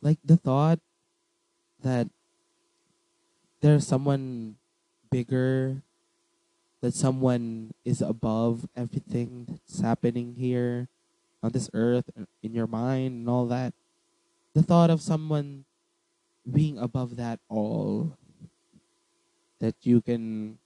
like 0.00 0.18
the 0.24 0.36
thought 0.36 0.80
that 1.82 2.08
there's 3.60 3.86
someone 3.86 4.56
bigger, 5.10 5.82
that 6.80 6.94
someone 6.94 7.72
is 7.84 8.02
above 8.02 8.66
everything 8.76 9.46
that's 9.48 9.80
happening 9.80 10.34
here 10.36 10.88
on 11.42 11.52
this 11.52 11.70
earth, 11.74 12.10
uh, 12.18 12.24
in 12.42 12.54
your 12.54 12.66
mind, 12.66 13.12
and 13.12 13.28
all 13.28 13.46
that. 13.46 13.74
The 14.54 14.62
thought 14.62 14.90
of 14.90 15.00
someone 15.00 15.64
being 16.50 16.78
above 16.78 17.16
that 17.16 17.38
all, 17.48 18.16
that 19.62 19.76
you 19.82 20.02
can 20.02 20.58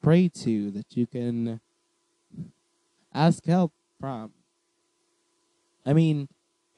pray 0.00 0.28
to, 0.28 0.70
that 0.70 0.96
you 0.96 1.04
can 1.04 1.60
ask 3.12 3.44
help 3.44 3.72
from. 3.98 4.30
I 5.84 5.92
mean, 5.92 6.28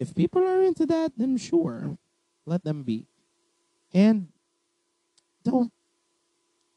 if 0.01 0.15
people 0.15 0.43
are 0.43 0.63
into 0.63 0.87
that, 0.87 1.13
then 1.19 1.37
sure, 1.37 1.99
let 2.47 2.65
them 2.65 2.85
be. 2.85 3.05
And 3.93 4.29
don't 5.45 5.71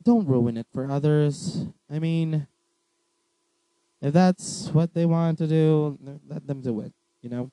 don't 0.04 0.28
ruin 0.28 0.58
it 0.58 0.68
for 0.74 0.92
others. 0.92 1.68
I 1.90 2.00
mean, 2.00 2.48
if 4.02 4.12
that's 4.12 4.68
what 4.74 4.94
they 4.94 5.06
want 5.06 5.38
to 5.38 5.48
do, 5.48 5.98
let 6.28 6.48
them 6.48 6.60
do 6.60 6.82
it. 6.82 6.92
You 7.22 7.30
know, 7.30 7.52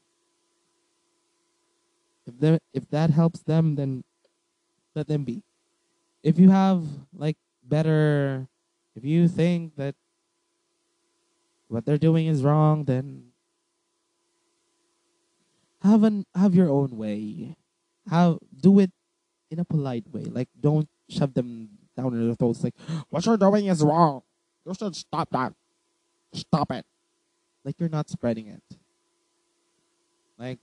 if 2.26 2.34
they 2.40 2.58
if 2.74 2.90
that 2.90 3.10
helps 3.10 3.42
them, 3.42 3.76
then 3.76 4.02
let 4.96 5.06
them 5.06 5.22
be. 5.22 5.44
If 6.22 6.38
you 6.38 6.50
have 6.50 6.84
like 7.12 7.36
better, 7.62 8.48
if 8.96 9.04
you 9.04 9.28
think 9.28 9.76
that 9.76 9.94
what 11.68 11.84
they're 11.84 11.98
doing 11.98 12.26
is 12.26 12.42
wrong, 12.42 12.84
then 12.84 13.32
have 15.82 16.02
an 16.02 16.26
have 16.34 16.54
your 16.54 16.70
own 16.70 16.96
way. 16.96 17.56
Have 18.10 18.38
do 18.58 18.78
it 18.80 18.90
in 19.50 19.58
a 19.58 19.64
polite 19.64 20.08
way. 20.12 20.24
Like 20.24 20.48
don't 20.58 20.88
shove 21.08 21.34
them 21.34 21.68
down 21.96 22.14
in 22.14 22.26
their 22.26 22.34
throats. 22.34 22.64
Like 22.64 22.74
what 23.10 23.24
you're 23.24 23.36
doing 23.36 23.66
is 23.66 23.82
wrong. 23.82 24.22
You 24.66 24.74
should 24.74 24.96
stop 24.96 25.30
that. 25.30 25.52
Stop 26.32 26.72
it. 26.72 26.84
Like 27.64 27.76
you're 27.78 27.88
not 27.88 28.08
spreading 28.08 28.48
it. 28.48 28.62
Like 30.38 30.58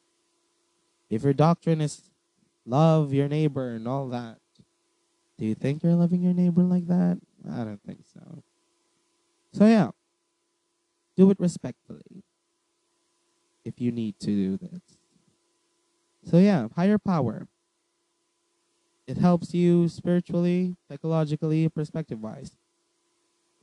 if 1.10 1.24
your 1.24 1.34
doctrine 1.34 1.82
is 1.82 2.02
love 2.66 3.14
your 3.14 3.28
neighbor 3.28 3.70
and 3.70 3.88
all 3.88 4.10
that, 4.10 4.38
do 5.38 5.46
you 5.46 5.56
think 5.56 5.84
you're 5.84 5.96
loving 5.96 6.22
your 6.22 6.34
neighbor 6.34 6.64
like 6.64 6.88
that? 6.88 7.20
I 7.50 7.64
don't 7.64 7.82
think 7.84 8.00
so. 8.14 8.44
So 9.54 9.66
yeah. 9.66 9.92
Do 11.16 11.30
it 11.32 11.40
respectfully. 11.40 12.24
If 13.64 13.82
you 13.82 13.92
need 13.92 14.20
to 14.20 14.28
do 14.28 14.58
this. 14.58 14.82
So 16.24 16.38
yeah, 16.38 16.68
higher 16.76 16.98
power. 16.98 17.48
It 19.08 19.18
helps 19.18 19.54
you 19.54 19.88
spiritually, 19.88 20.76
psychologically, 20.88 21.70
perspective 21.70 22.22
wise. 22.22 22.56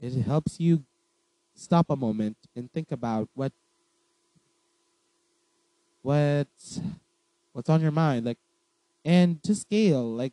It 0.01 0.15
helps 0.23 0.61
you 0.61 0.85
stop 1.55 1.91
a 1.91 1.97
moment 1.97 2.37
and 2.57 2.71
think 2.73 2.91
about 2.93 3.29
what 3.35 3.53
what's 6.03 6.81
what's 7.53 7.69
on 7.69 7.81
your 7.81 7.93
mind 7.93 8.27
like 8.27 8.39
and 9.05 9.43
to 9.43 9.55
scale 9.55 10.03
like 10.05 10.33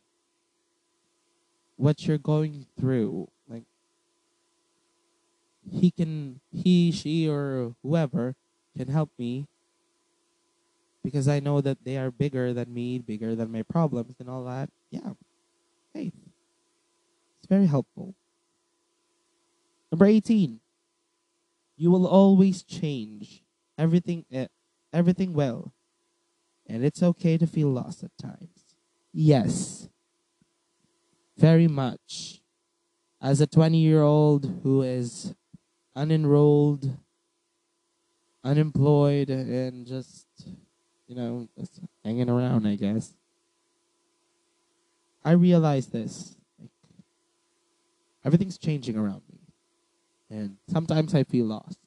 what 1.79 2.05
you're 2.05 2.17
going 2.17 2.65
through 2.77 3.29
like 3.47 3.63
he 5.71 5.91
can 5.91 6.41
he 6.51 6.91
she 6.91 7.27
or 7.29 7.73
whoever 7.83 8.35
can 8.75 8.89
help 8.89 9.09
me 9.17 9.47
because 11.03 11.27
I 11.27 11.39
know 11.39 11.61
that 11.61 11.85
they 11.85 11.97
are 11.97 12.11
bigger 12.11 12.53
than 12.53 12.73
me, 12.73 12.99
bigger 12.99 13.33
than 13.33 13.51
my 13.51 13.63
problems 13.63 14.15
and 14.19 14.29
all 14.29 14.43
that. 14.45 14.69
Yeah, 14.91 15.13
faith. 15.93 16.13
It's 17.39 17.47
very 17.47 17.65
helpful. 17.65 18.15
Number 19.91 20.05
18. 20.05 20.59
You 21.77 21.91
will 21.91 22.05
always 22.05 22.61
change 22.63 23.41
everything 23.77 24.25
uh, 24.35 24.47
everything 24.91 25.33
well. 25.33 25.73
And 26.67 26.83
it's 26.83 27.01
okay 27.01 27.37
to 27.37 27.47
feel 27.47 27.69
lost 27.69 28.03
at 28.03 28.11
times. 28.17 28.75
Yes. 29.13 29.87
Very 31.39 31.67
much. 31.67 32.41
As 33.21 33.39
a 33.41 33.47
20-year-old 33.47 34.59
who 34.63 34.81
is 34.81 35.33
unenrolled, 35.95 36.97
unemployed 38.43 39.29
and 39.29 39.85
just 39.85 40.27
you 41.09 41.15
know, 41.15 41.47
just 41.57 41.79
hanging 42.05 42.29
around, 42.29 42.67
I 42.67 42.75
guess. 42.75 43.13
I 45.25 45.31
realize 45.31 45.87
this. 45.87 46.35
Like, 46.59 46.69
everything's 48.23 48.59
changing 48.59 48.95
around 48.95 49.23
me. 49.31 49.39
And 50.29 50.57
sometimes 50.71 51.15
I 51.15 51.23
feel 51.23 51.47
lost. 51.47 51.79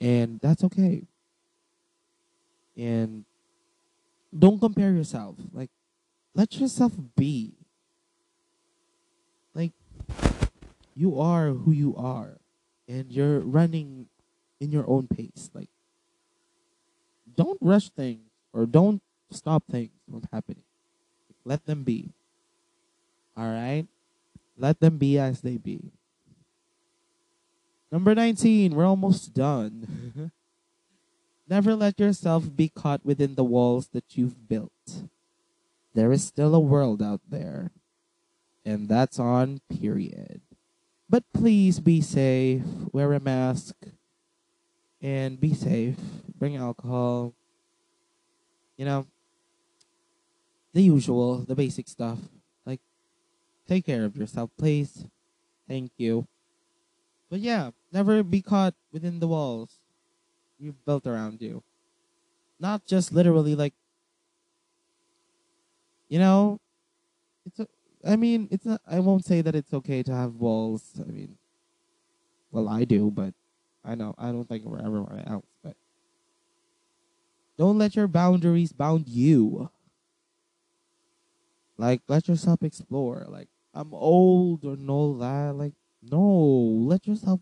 And 0.00 0.40
that's 0.40 0.64
okay. 0.64 1.02
And 2.74 3.24
don't 4.36 4.58
compare 4.58 4.92
yourself. 4.92 5.36
Like, 5.52 5.70
let 6.34 6.58
yourself 6.58 6.92
be. 7.16 7.57
You 10.94 11.20
are 11.20 11.50
who 11.50 11.72
you 11.72 11.94
are. 11.96 12.38
And 12.88 13.12
you're 13.12 13.40
running 13.40 14.06
in 14.60 14.72
your 14.72 14.88
own 14.88 15.08
pace. 15.08 15.50
Like, 15.54 15.68
don't 17.36 17.58
rush 17.60 17.90
things 17.90 18.30
or 18.52 18.66
don't 18.66 19.02
stop 19.30 19.64
things 19.70 19.90
from 20.10 20.22
happening. 20.32 20.64
Let 21.44 21.66
them 21.66 21.84
be. 21.84 22.10
All 23.36 23.46
right? 23.46 23.86
Let 24.56 24.80
them 24.80 24.98
be 24.98 25.18
as 25.18 25.42
they 25.42 25.56
be. 25.56 25.92
Number 27.92 28.14
19, 28.14 28.74
we're 28.74 28.84
almost 28.84 29.32
done. 29.32 30.30
Never 31.48 31.74
let 31.74 31.98
yourself 31.98 32.54
be 32.54 32.68
caught 32.68 33.04
within 33.04 33.34
the 33.34 33.44
walls 33.44 33.88
that 33.92 34.16
you've 34.16 34.48
built. 34.48 35.04
There 35.94 36.12
is 36.12 36.24
still 36.24 36.54
a 36.54 36.60
world 36.60 37.02
out 37.02 37.22
there. 37.28 37.70
And 38.68 38.86
that's 38.86 39.18
on 39.18 39.62
period. 39.80 40.42
But 41.08 41.24
please 41.32 41.80
be 41.80 42.02
safe, 42.02 42.60
wear 42.92 43.14
a 43.14 43.18
mask, 43.18 43.74
and 45.00 45.40
be 45.40 45.54
safe. 45.54 45.96
Bring 46.38 46.54
alcohol. 46.54 47.32
You 48.76 48.84
know, 48.84 49.06
the 50.74 50.82
usual, 50.82 51.38
the 51.48 51.54
basic 51.54 51.88
stuff. 51.88 52.18
Like, 52.66 52.80
take 53.66 53.86
care 53.86 54.04
of 54.04 54.18
yourself, 54.18 54.50
please. 54.58 55.06
Thank 55.66 55.92
you. 55.96 56.26
But 57.30 57.40
yeah, 57.40 57.70
never 57.90 58.22
be 58.22 58.42
caught 58.42 58.74
within 58.92 59.18
the 59.18 59.28
walls 59.28 59.78
you've 60.60 60.84
built 60.84 61.06
around 61.06 61.40
you. 61.40 61.62
Not 62.60 62.84
just 62.84 63.14
literally 63.14 63.54
like, 63.54 63.72
you 66.10 66.18
know, 66.18 66.60
it's. 67.46 67.60
A, 67.60 67.66
I 68.06 68.16
mean, 68.16 68.48
it's. 68.50 68.64
Not, 68.64 68.80
I 68.86 69.00
won't 69.00 69.24
say 69.24 69.40
that 69.42 69.54
it's 69.54 69.72
okay 69.74 70.02
to 70.02 70.14
have 70.14 70.34
walls. 70.34 71.00
I 71.00 71.10
mean, 71.10 71.36
well, 72.50 72.68
I 72.68 72.84
do, 72.84 73.10
but 73.10 73.34
I 73.84 73.94
know 73.94 74.14
I 74.18 74.26
don't 74.26 74.48
think 74.48 74.64
we're 74.64 74.78
everyone 74.78 75.24
else, 75.26 75.46
but 75.62 75.74
don't 77.56 77.78
let 77.78 77.96
your 77.96 78.08
boundaries 78.08 78.72
bound 78.72 79.08
you. 79.08 79.70
Like 81.76 82.02
let 82.08 82.28
yourself 82.28 82.62
explore. 82.62 83.24
Like 83.28 83.48
I'm 83.74 83.94
old 83.94 84.64
or 84.64 84.76
no 84.76 85.18
that. 85.18 85.54
Like 85.54 85.74
no, 86.02 86.20
let 86.22 87.06
yourself 87.06 87.40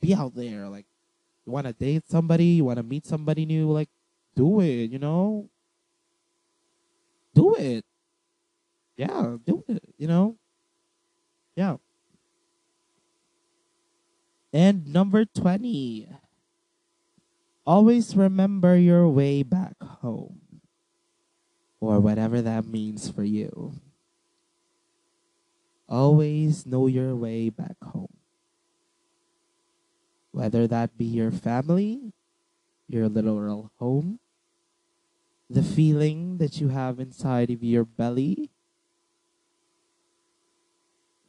be 0.00 0.14
out 0.14 0.34
there. 0.34 0.68
Like 0.68 0.86
you 1.46 1.52
want 1.52 1.66
to 1.66 1.72
date 1.72 2.04
somebody, 2.08 2.46
you 2.46 2.64
want 2.64 2.78
to 2.78 2.82
meet 2.82 3.06
somebody 3.06 3.46
new. 3.46 3.70
Like 3.70 3.88
do 4.34 4.60
it. 4.60 4.90
You 4.90 4.98
know, 4.98 5.48
do 7.34 7.54
it. 7.54 7.84
Yeah, 8.96 9.36
do 9.44 9.64
it. 9.68 9.82
You 9.98 10.08
know, 10.08 10.36
yeah. 11.56 11.76
And 14.52 14.86
number 14.92 15.24
20. 15.24 16.08
Always 17.66 18.14
remember 18.14 18.76
your 18.76 19.08
way 19.08 19.42
back 19.42 19.74
home. 19.82 20.60
Or 21.80 21.98
whatever 21.98 22.40
that 22.42 22.66
means 22.66 23.10
for 23.10 23.24
you. 23.24 23.74
Always 25.88 26.66
know 26.66 26.86
your 26.86 27.14
way 27.16 27.50
back 27.50 27.76
home. 27.82 28.14
Whether 30.30 30.66
that 30.66 30.96
be 30.96 31.04
your 31.04 31.30
family, 31.30 32.12
your 32.88 33.08
literal 33.08 33.70
home, 33.78 34.18
the 35.48 35.62
feeling 35.62 36.38
that 36.38 36.60
you 36.60 36.68
have 36.68 36.98
inside 36.98 37.50
of 37.50 37.62
your 37.62 37.84
belly, 37.84 38.50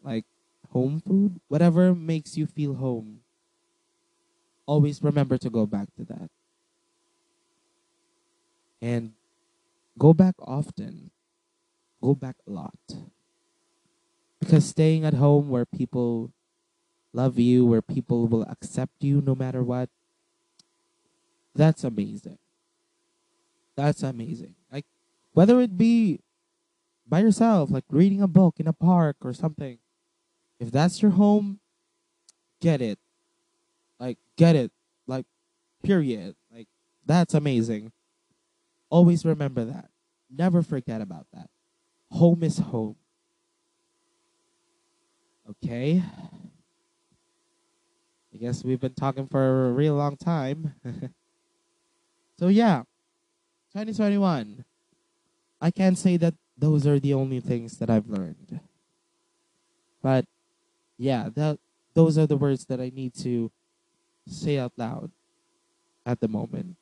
like 0.05 0.25
home 0.71 1.01
food, 1.01 1.39
whatever 1.47 1.95
makes 1.95 2.37
you 2.37 2.45
feel 2.45 2.75
home. 2.75 3.21
Always 4.67 5.01
remember 5.03 5.37
to 5.37 5.49
go 5.49 5.65
back 5.65 5.93
to 5.97 6.05
that. 6.05 6.29
And 8.81 9.13
go 9.97 10.13
back 10.13 10.35
often. 10.39 11.11
Go 12.01 12.13
back 12.13 12.35
a 12.47 12.51
lot. 12.51 12.77
Because 14.39 14.65
staying 14.65 15.05
at 15.05 15.15
home 15.15 15.49
where 15.49 15.65
people 15.65 16.31
love 17.13 17.39
you, 17.39 17.65
where 17.65 17.81
people 17.81 18.27
will 18.27 18.43
accept 18.43 19.03
you 19.03 19.21
no 19.21 19.33
matter 19.33 19.63
what, 19.63 19.89
that's 21.55 21.83
amazing. 21.83 22.37
That's 23.75 24.03
amazing. 24.03 24.55
Like 24.71 24.85
whether 25.33 25.59
it 25.61 25.77
be 25.77 26.19
by 27.07 27.19
yourself, 27.19 27.71
like 27.71 27.85
reading 27.89 28.21
a 28.21 28.27
book 28.27 28.55
in 28.59 28.67
a 28.67 28.73
park 28.73 29.17
or 29.21 29.33
something. 29.33 29.79
If 30.59 30.71
that's 30.71 31.01
your 31.01 31.11
home, 31.11 31.59
get 32.61 32.81
it. 32.81 32.99
Like 33.99 34.17
get 34.37 34.55
it. 34.55 34.71
Like 35.07 35.25
period. 35.83 36.35
Like 36.53 36.67
that's 37.05 37.33
amazing. 37.33 37.91
Always 38.89 39.25
remember 39.25 39.65
that. 39.65 39.89
Never 40.29 40.61
forget 40.61 41.01
about 41.01 41.27
that. 41.33 41.49
Home 42.11 42.43
is 42.43 42.59
home. 42.59 42.95
Okay. 45.49 46.03
I 48.33 48.37
guess 48.37 48.63
we've 48.63 48.79
been 48.79 48.93
talking 48.93 49.27
for 49.27 49.67
a 49.67 49.71
real 49.71 49.95
long 49.95 50.17
time. 50.17 50.73
so 52.39 52.47
yeah, 52.47 52.83
2021. 53.73 54.65
I 55.61 55.71
can't 55.71 55.97
say 55.97 56.17
that 56.17 56.33
those 56.57 56.85
are 56.85 56.99
the 56.99 57.13
only 57.13 57.39
things 57.39 57.77
that 57.77 57.89
I've 57.89 58.07
learned. 58.07 58.59
But 60.01 60.25
yeah, 60.97 61.29
that 61.35 61.59
those 61.93 62.17
are 62.17 62.27
the 62.27 62.37
words 62.37 62.65
that 62.65 62.79
I 62.79 62.91
need 62.93 63.13
to 63.23 63.51
say 64.27 64.57
out 64.57 64.73
loud 64.77 65.11
at 66.05 66.19
the 66.19 66.27
moment. 66.27 66.77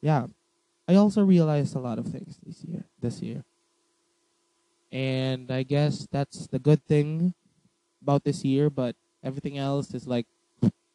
Yeah. 0.00 0.26
I 0.88 0.94
also 0.94 1.24
realized 1.24 1.74
a 1.74 1.80
lot 1.80 1.98
of 1.98 2.06
things 2.06 2.38
this 2.46 2.64
year 2.64 2.84
this 3.00 3.20
year. 3.20 3.44
And 4.92 5.50
I 5.50 5.64
guess 5.64 6.06
that's 6.10 6.46
the 6.46 6.60
good 6.60 6.84
thing 6.86 7.34
about 8.00 8.22
this 8.22 8.44
year, 8.44 8.70
but 8.70 8.94
everything 9.22 9.58
else 9.58 9.92
is 9.94 10.06
like 10.06 10.26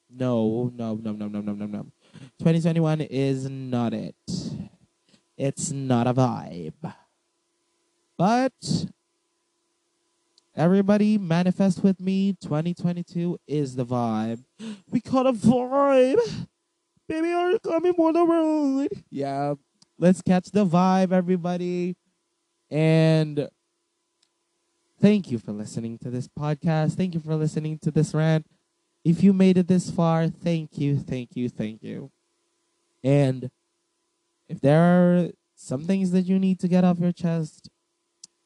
no, 0.09 0.71
no, 0.75 0.95
no, 0.95 1.11
no, 1.13 1.27
no, 1.27 1.39
no, 1.39 1.53
no, 1.53 1.65
no. 1.65 1.85
2021 2.39 3.01
is 3.01 3.49
not 3.49 3.93
it. 3.93 4.15
It's 5.37 5.71
not 5.71 6.07
a 6.07 6.13
vibe. 6.13 6.93
But 8.17 8.51
everybody 10.55 11.17
manifest 11.17 11.83
with 11.83 11.99
me. 11.99 12.35
2022 12.41 13.37
is 13.47 13.75
the 13.75 13.85
vibe. 13.85 14.43
We 14.89 15.01
call 15.01 15.27
a 15.27 15.33
vibe. 15.33 16.47
Baby, 17.07 17.31
are 17.31 17.51
you 17.51 17.59
coming 17.59 17.93
for 17.93 18.13
the 18.13 18.25
road? 18.25 18.89
Yeah. 19.09 19.55
Let's 19.97 20.21
catch 20.21 20.51
the 20.51 20.65
vibe, 20.65 21.11
everybody. 21.11 21.95
And 22.69 23.49
thank 25.01 25.29
you 25.29 25.37
for 25.37 25.51
listening 25.51 25.97
to 25.99 26.09
this 26.09 26.27
podcast. 26.27 26.93
Thank 26.93 27.13
you 27.13 27.19
for 27.19 27.35
listening 27.35 27.79
to 27.79 27.91
this 27.91 28.13
rant. 28.13 28.45
If 29.03 29.23
you 29.23 29.33
made 29.33 29.57
it 29.57 29.67
this 29.67 29.89
far, 29.89 30.27
thank 30.27 30.77
you, 30.77 30.97
thank 30.97 31.35
you, 31.35 31.49
thank 31.49 31.83
you. 31.83 32.11
And 33.03 33.49
if 34.47 34.61
there 34.61 34.81
are 34.81 35.29
some 35.55 35.83
things 35.85 36.11
that 36.11 36.23
you 36.23 36.39
need 36.39 36.59
to 36.59 36.67
get 36.67 36.83
off 36.83 36.99
your 36.99 37.11
chest, 37.11 37.69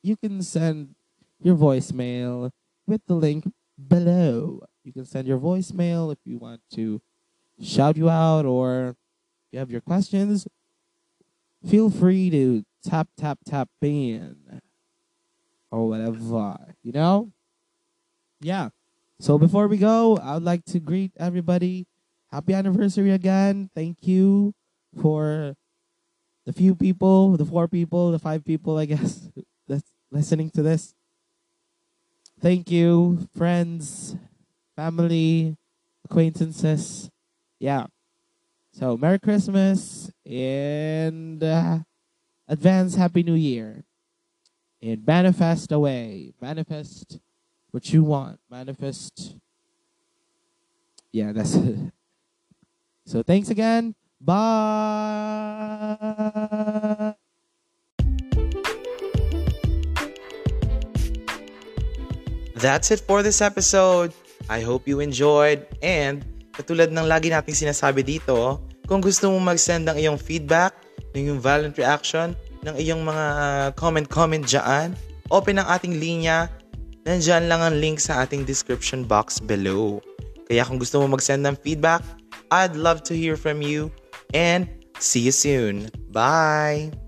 you 0.02 0.16
can 0.16 0.42
send 0.42 0.96
your 1.42 1.56
voicemail 1.56 2.52
with 2.88 3.02
the 3.08 3.16
link 3.16 3.46
below. 3.88 4.62
You 4.84 4.94
can 4.94 5.06
send 5.06 5.28
your 5.28 5.40
voicemail 5.40 6.12
if 6.12 6.20
you 6.26 6.38
want 6.38 6.62
to 6.74 7.02
shout 7.62 7.98
you 7.98 8.10
out 8.10 8.46
or 8.46 8.96
you 9.52 9.60
have 9.60 9.72
your 9.72 9.82
questions. 9.82 10.48
Feel 11.68 11.90
free 11.90 12.30
to 12.30 12.64
tap, 12.84 13.08
tap, 13.18 13.40
tap 13.46 13.70
in 13.82 14.62
or 15.72 15.88
whatever, 15.88 16.58
you 16.84 16.92
know? 16.92 17.32
Yeah. 18.42 18.70
So 19.20 19.38
before 19.38 19.68
we 19.68 19.78
go, 19.78 20.18
I 20.18 20.36
would 20.36 20.44
like 20.44 20.66
to 20.66 20.80
greet 20.80 21.12
everybody. 21.18 21.88
Happy 22.32 22.54
anniversary 22.54 23.12
again. 23.12 23.70
Thank 23.74 24.06
you 24.06 24.54
for 25.02 25.56
the 26.46 26.54
few 26.54 26.76
people, 26.76 27.38
the 27.38 27.46
four 27.46 27.68
people, 27.68 28.12
the 28.12 28.20
five 28.20 28.46
people, 28.46 28.78
I 28.78 28.86
guess, 28.86 29.30
that's 29.68 29.92
listening 30.12 30.52
to 30.52 30.62
this. 30.62 30.94
Thank 32.46 32.70
you, 32.70 33.28
friends, 33.36 34.16
family, 34.76 35.58
acquaintances. 36.04 37.10
Yeah. 37.60 37.88
So, 38.72 38.96
Merry 38.98 39.18
Christmas 39.18 40.12
and 40.24 41.44
uh, 41.44 41.80
advance 42.48 42.94
Happy 42.94 43.24
New 43.24 43.34
Year. 43.34 43.84
And 44.80 45.04
manifest 45.08 45.72
away. 45.72 46.34
Manifest 46.40 47.18
what 47.72 47.92
you 47.92 48.04
want. 48.04 48.40
Manifest. 48.48 49.38
Yeah, 51.12 51.32
that's 51.32 51.56
it. 51.56 51.80
So, 53.08 53.24
thanks 53.24 53.50
again. 53.50 53.96
Bye. 54.22 55.96
That's 62.66 62.90
it 62.90 63.06
for 63.06 63.22
this 63.22 63.46
episode. 63.46 64.10
I 64.50 64.66
hope 64.66 64.90
you 64.90 64.98
enjoyed 64.98 65.70
and 65.86 66.26
katulad 66.50 66.90
ng 66.90 67.06
lagi 67.06 67.30
nating 67.30 67.54
sinasabi 67.54 68.02
dito, 68.02 68.58
kung 68.90 69.06
gusto 69.06 69.30
mo 69.30 69.38
mag-send 69.38 69.86
ng 69.86 70.02
iyong 70.02 70.18
feedback, 70.18 70.74
ng 71.14 71.30
iyong 71.30 71.42
violent 71.46 71.78
reaction, 71.78 72.34
ng 72.66 72.74
iyong 72.82 73.06
mga 73.06 73.26
comment-comment 73.78 74.50
dyan, 74.50 74.98
open 75.30 75.62
ang 75.62 75.70
ating 75.78 76.02
linya. 76.02 76.50
Nandyan 77.06 77.46
lang 77.46 77.62
ang 77.62 77.78
link 77.78 78.02
sa 78.02 78.26
ating 78.26 78.50
description 78.50 79.06
box 79.06 79.38
below. 79.38 80.02
Kaya 80.50 80.66
kung 80.66 80.82
gusto 80.82 80.98
mo 80.98 81.14
mag-send 81.14 81.46
ng 81.46 81.54
feedback, 81.62 82.02
I'd 82.50 82.74
love 82.74 83.06
to 83.06 83.14
hear 83.14 83.38
from 83.38 83.62
you 83.62 83.94
and 84.34 84.66
see 84.98 85.22
you 85.22 85.34
soon. 85.34 85.94
Bye! 86.10 87.05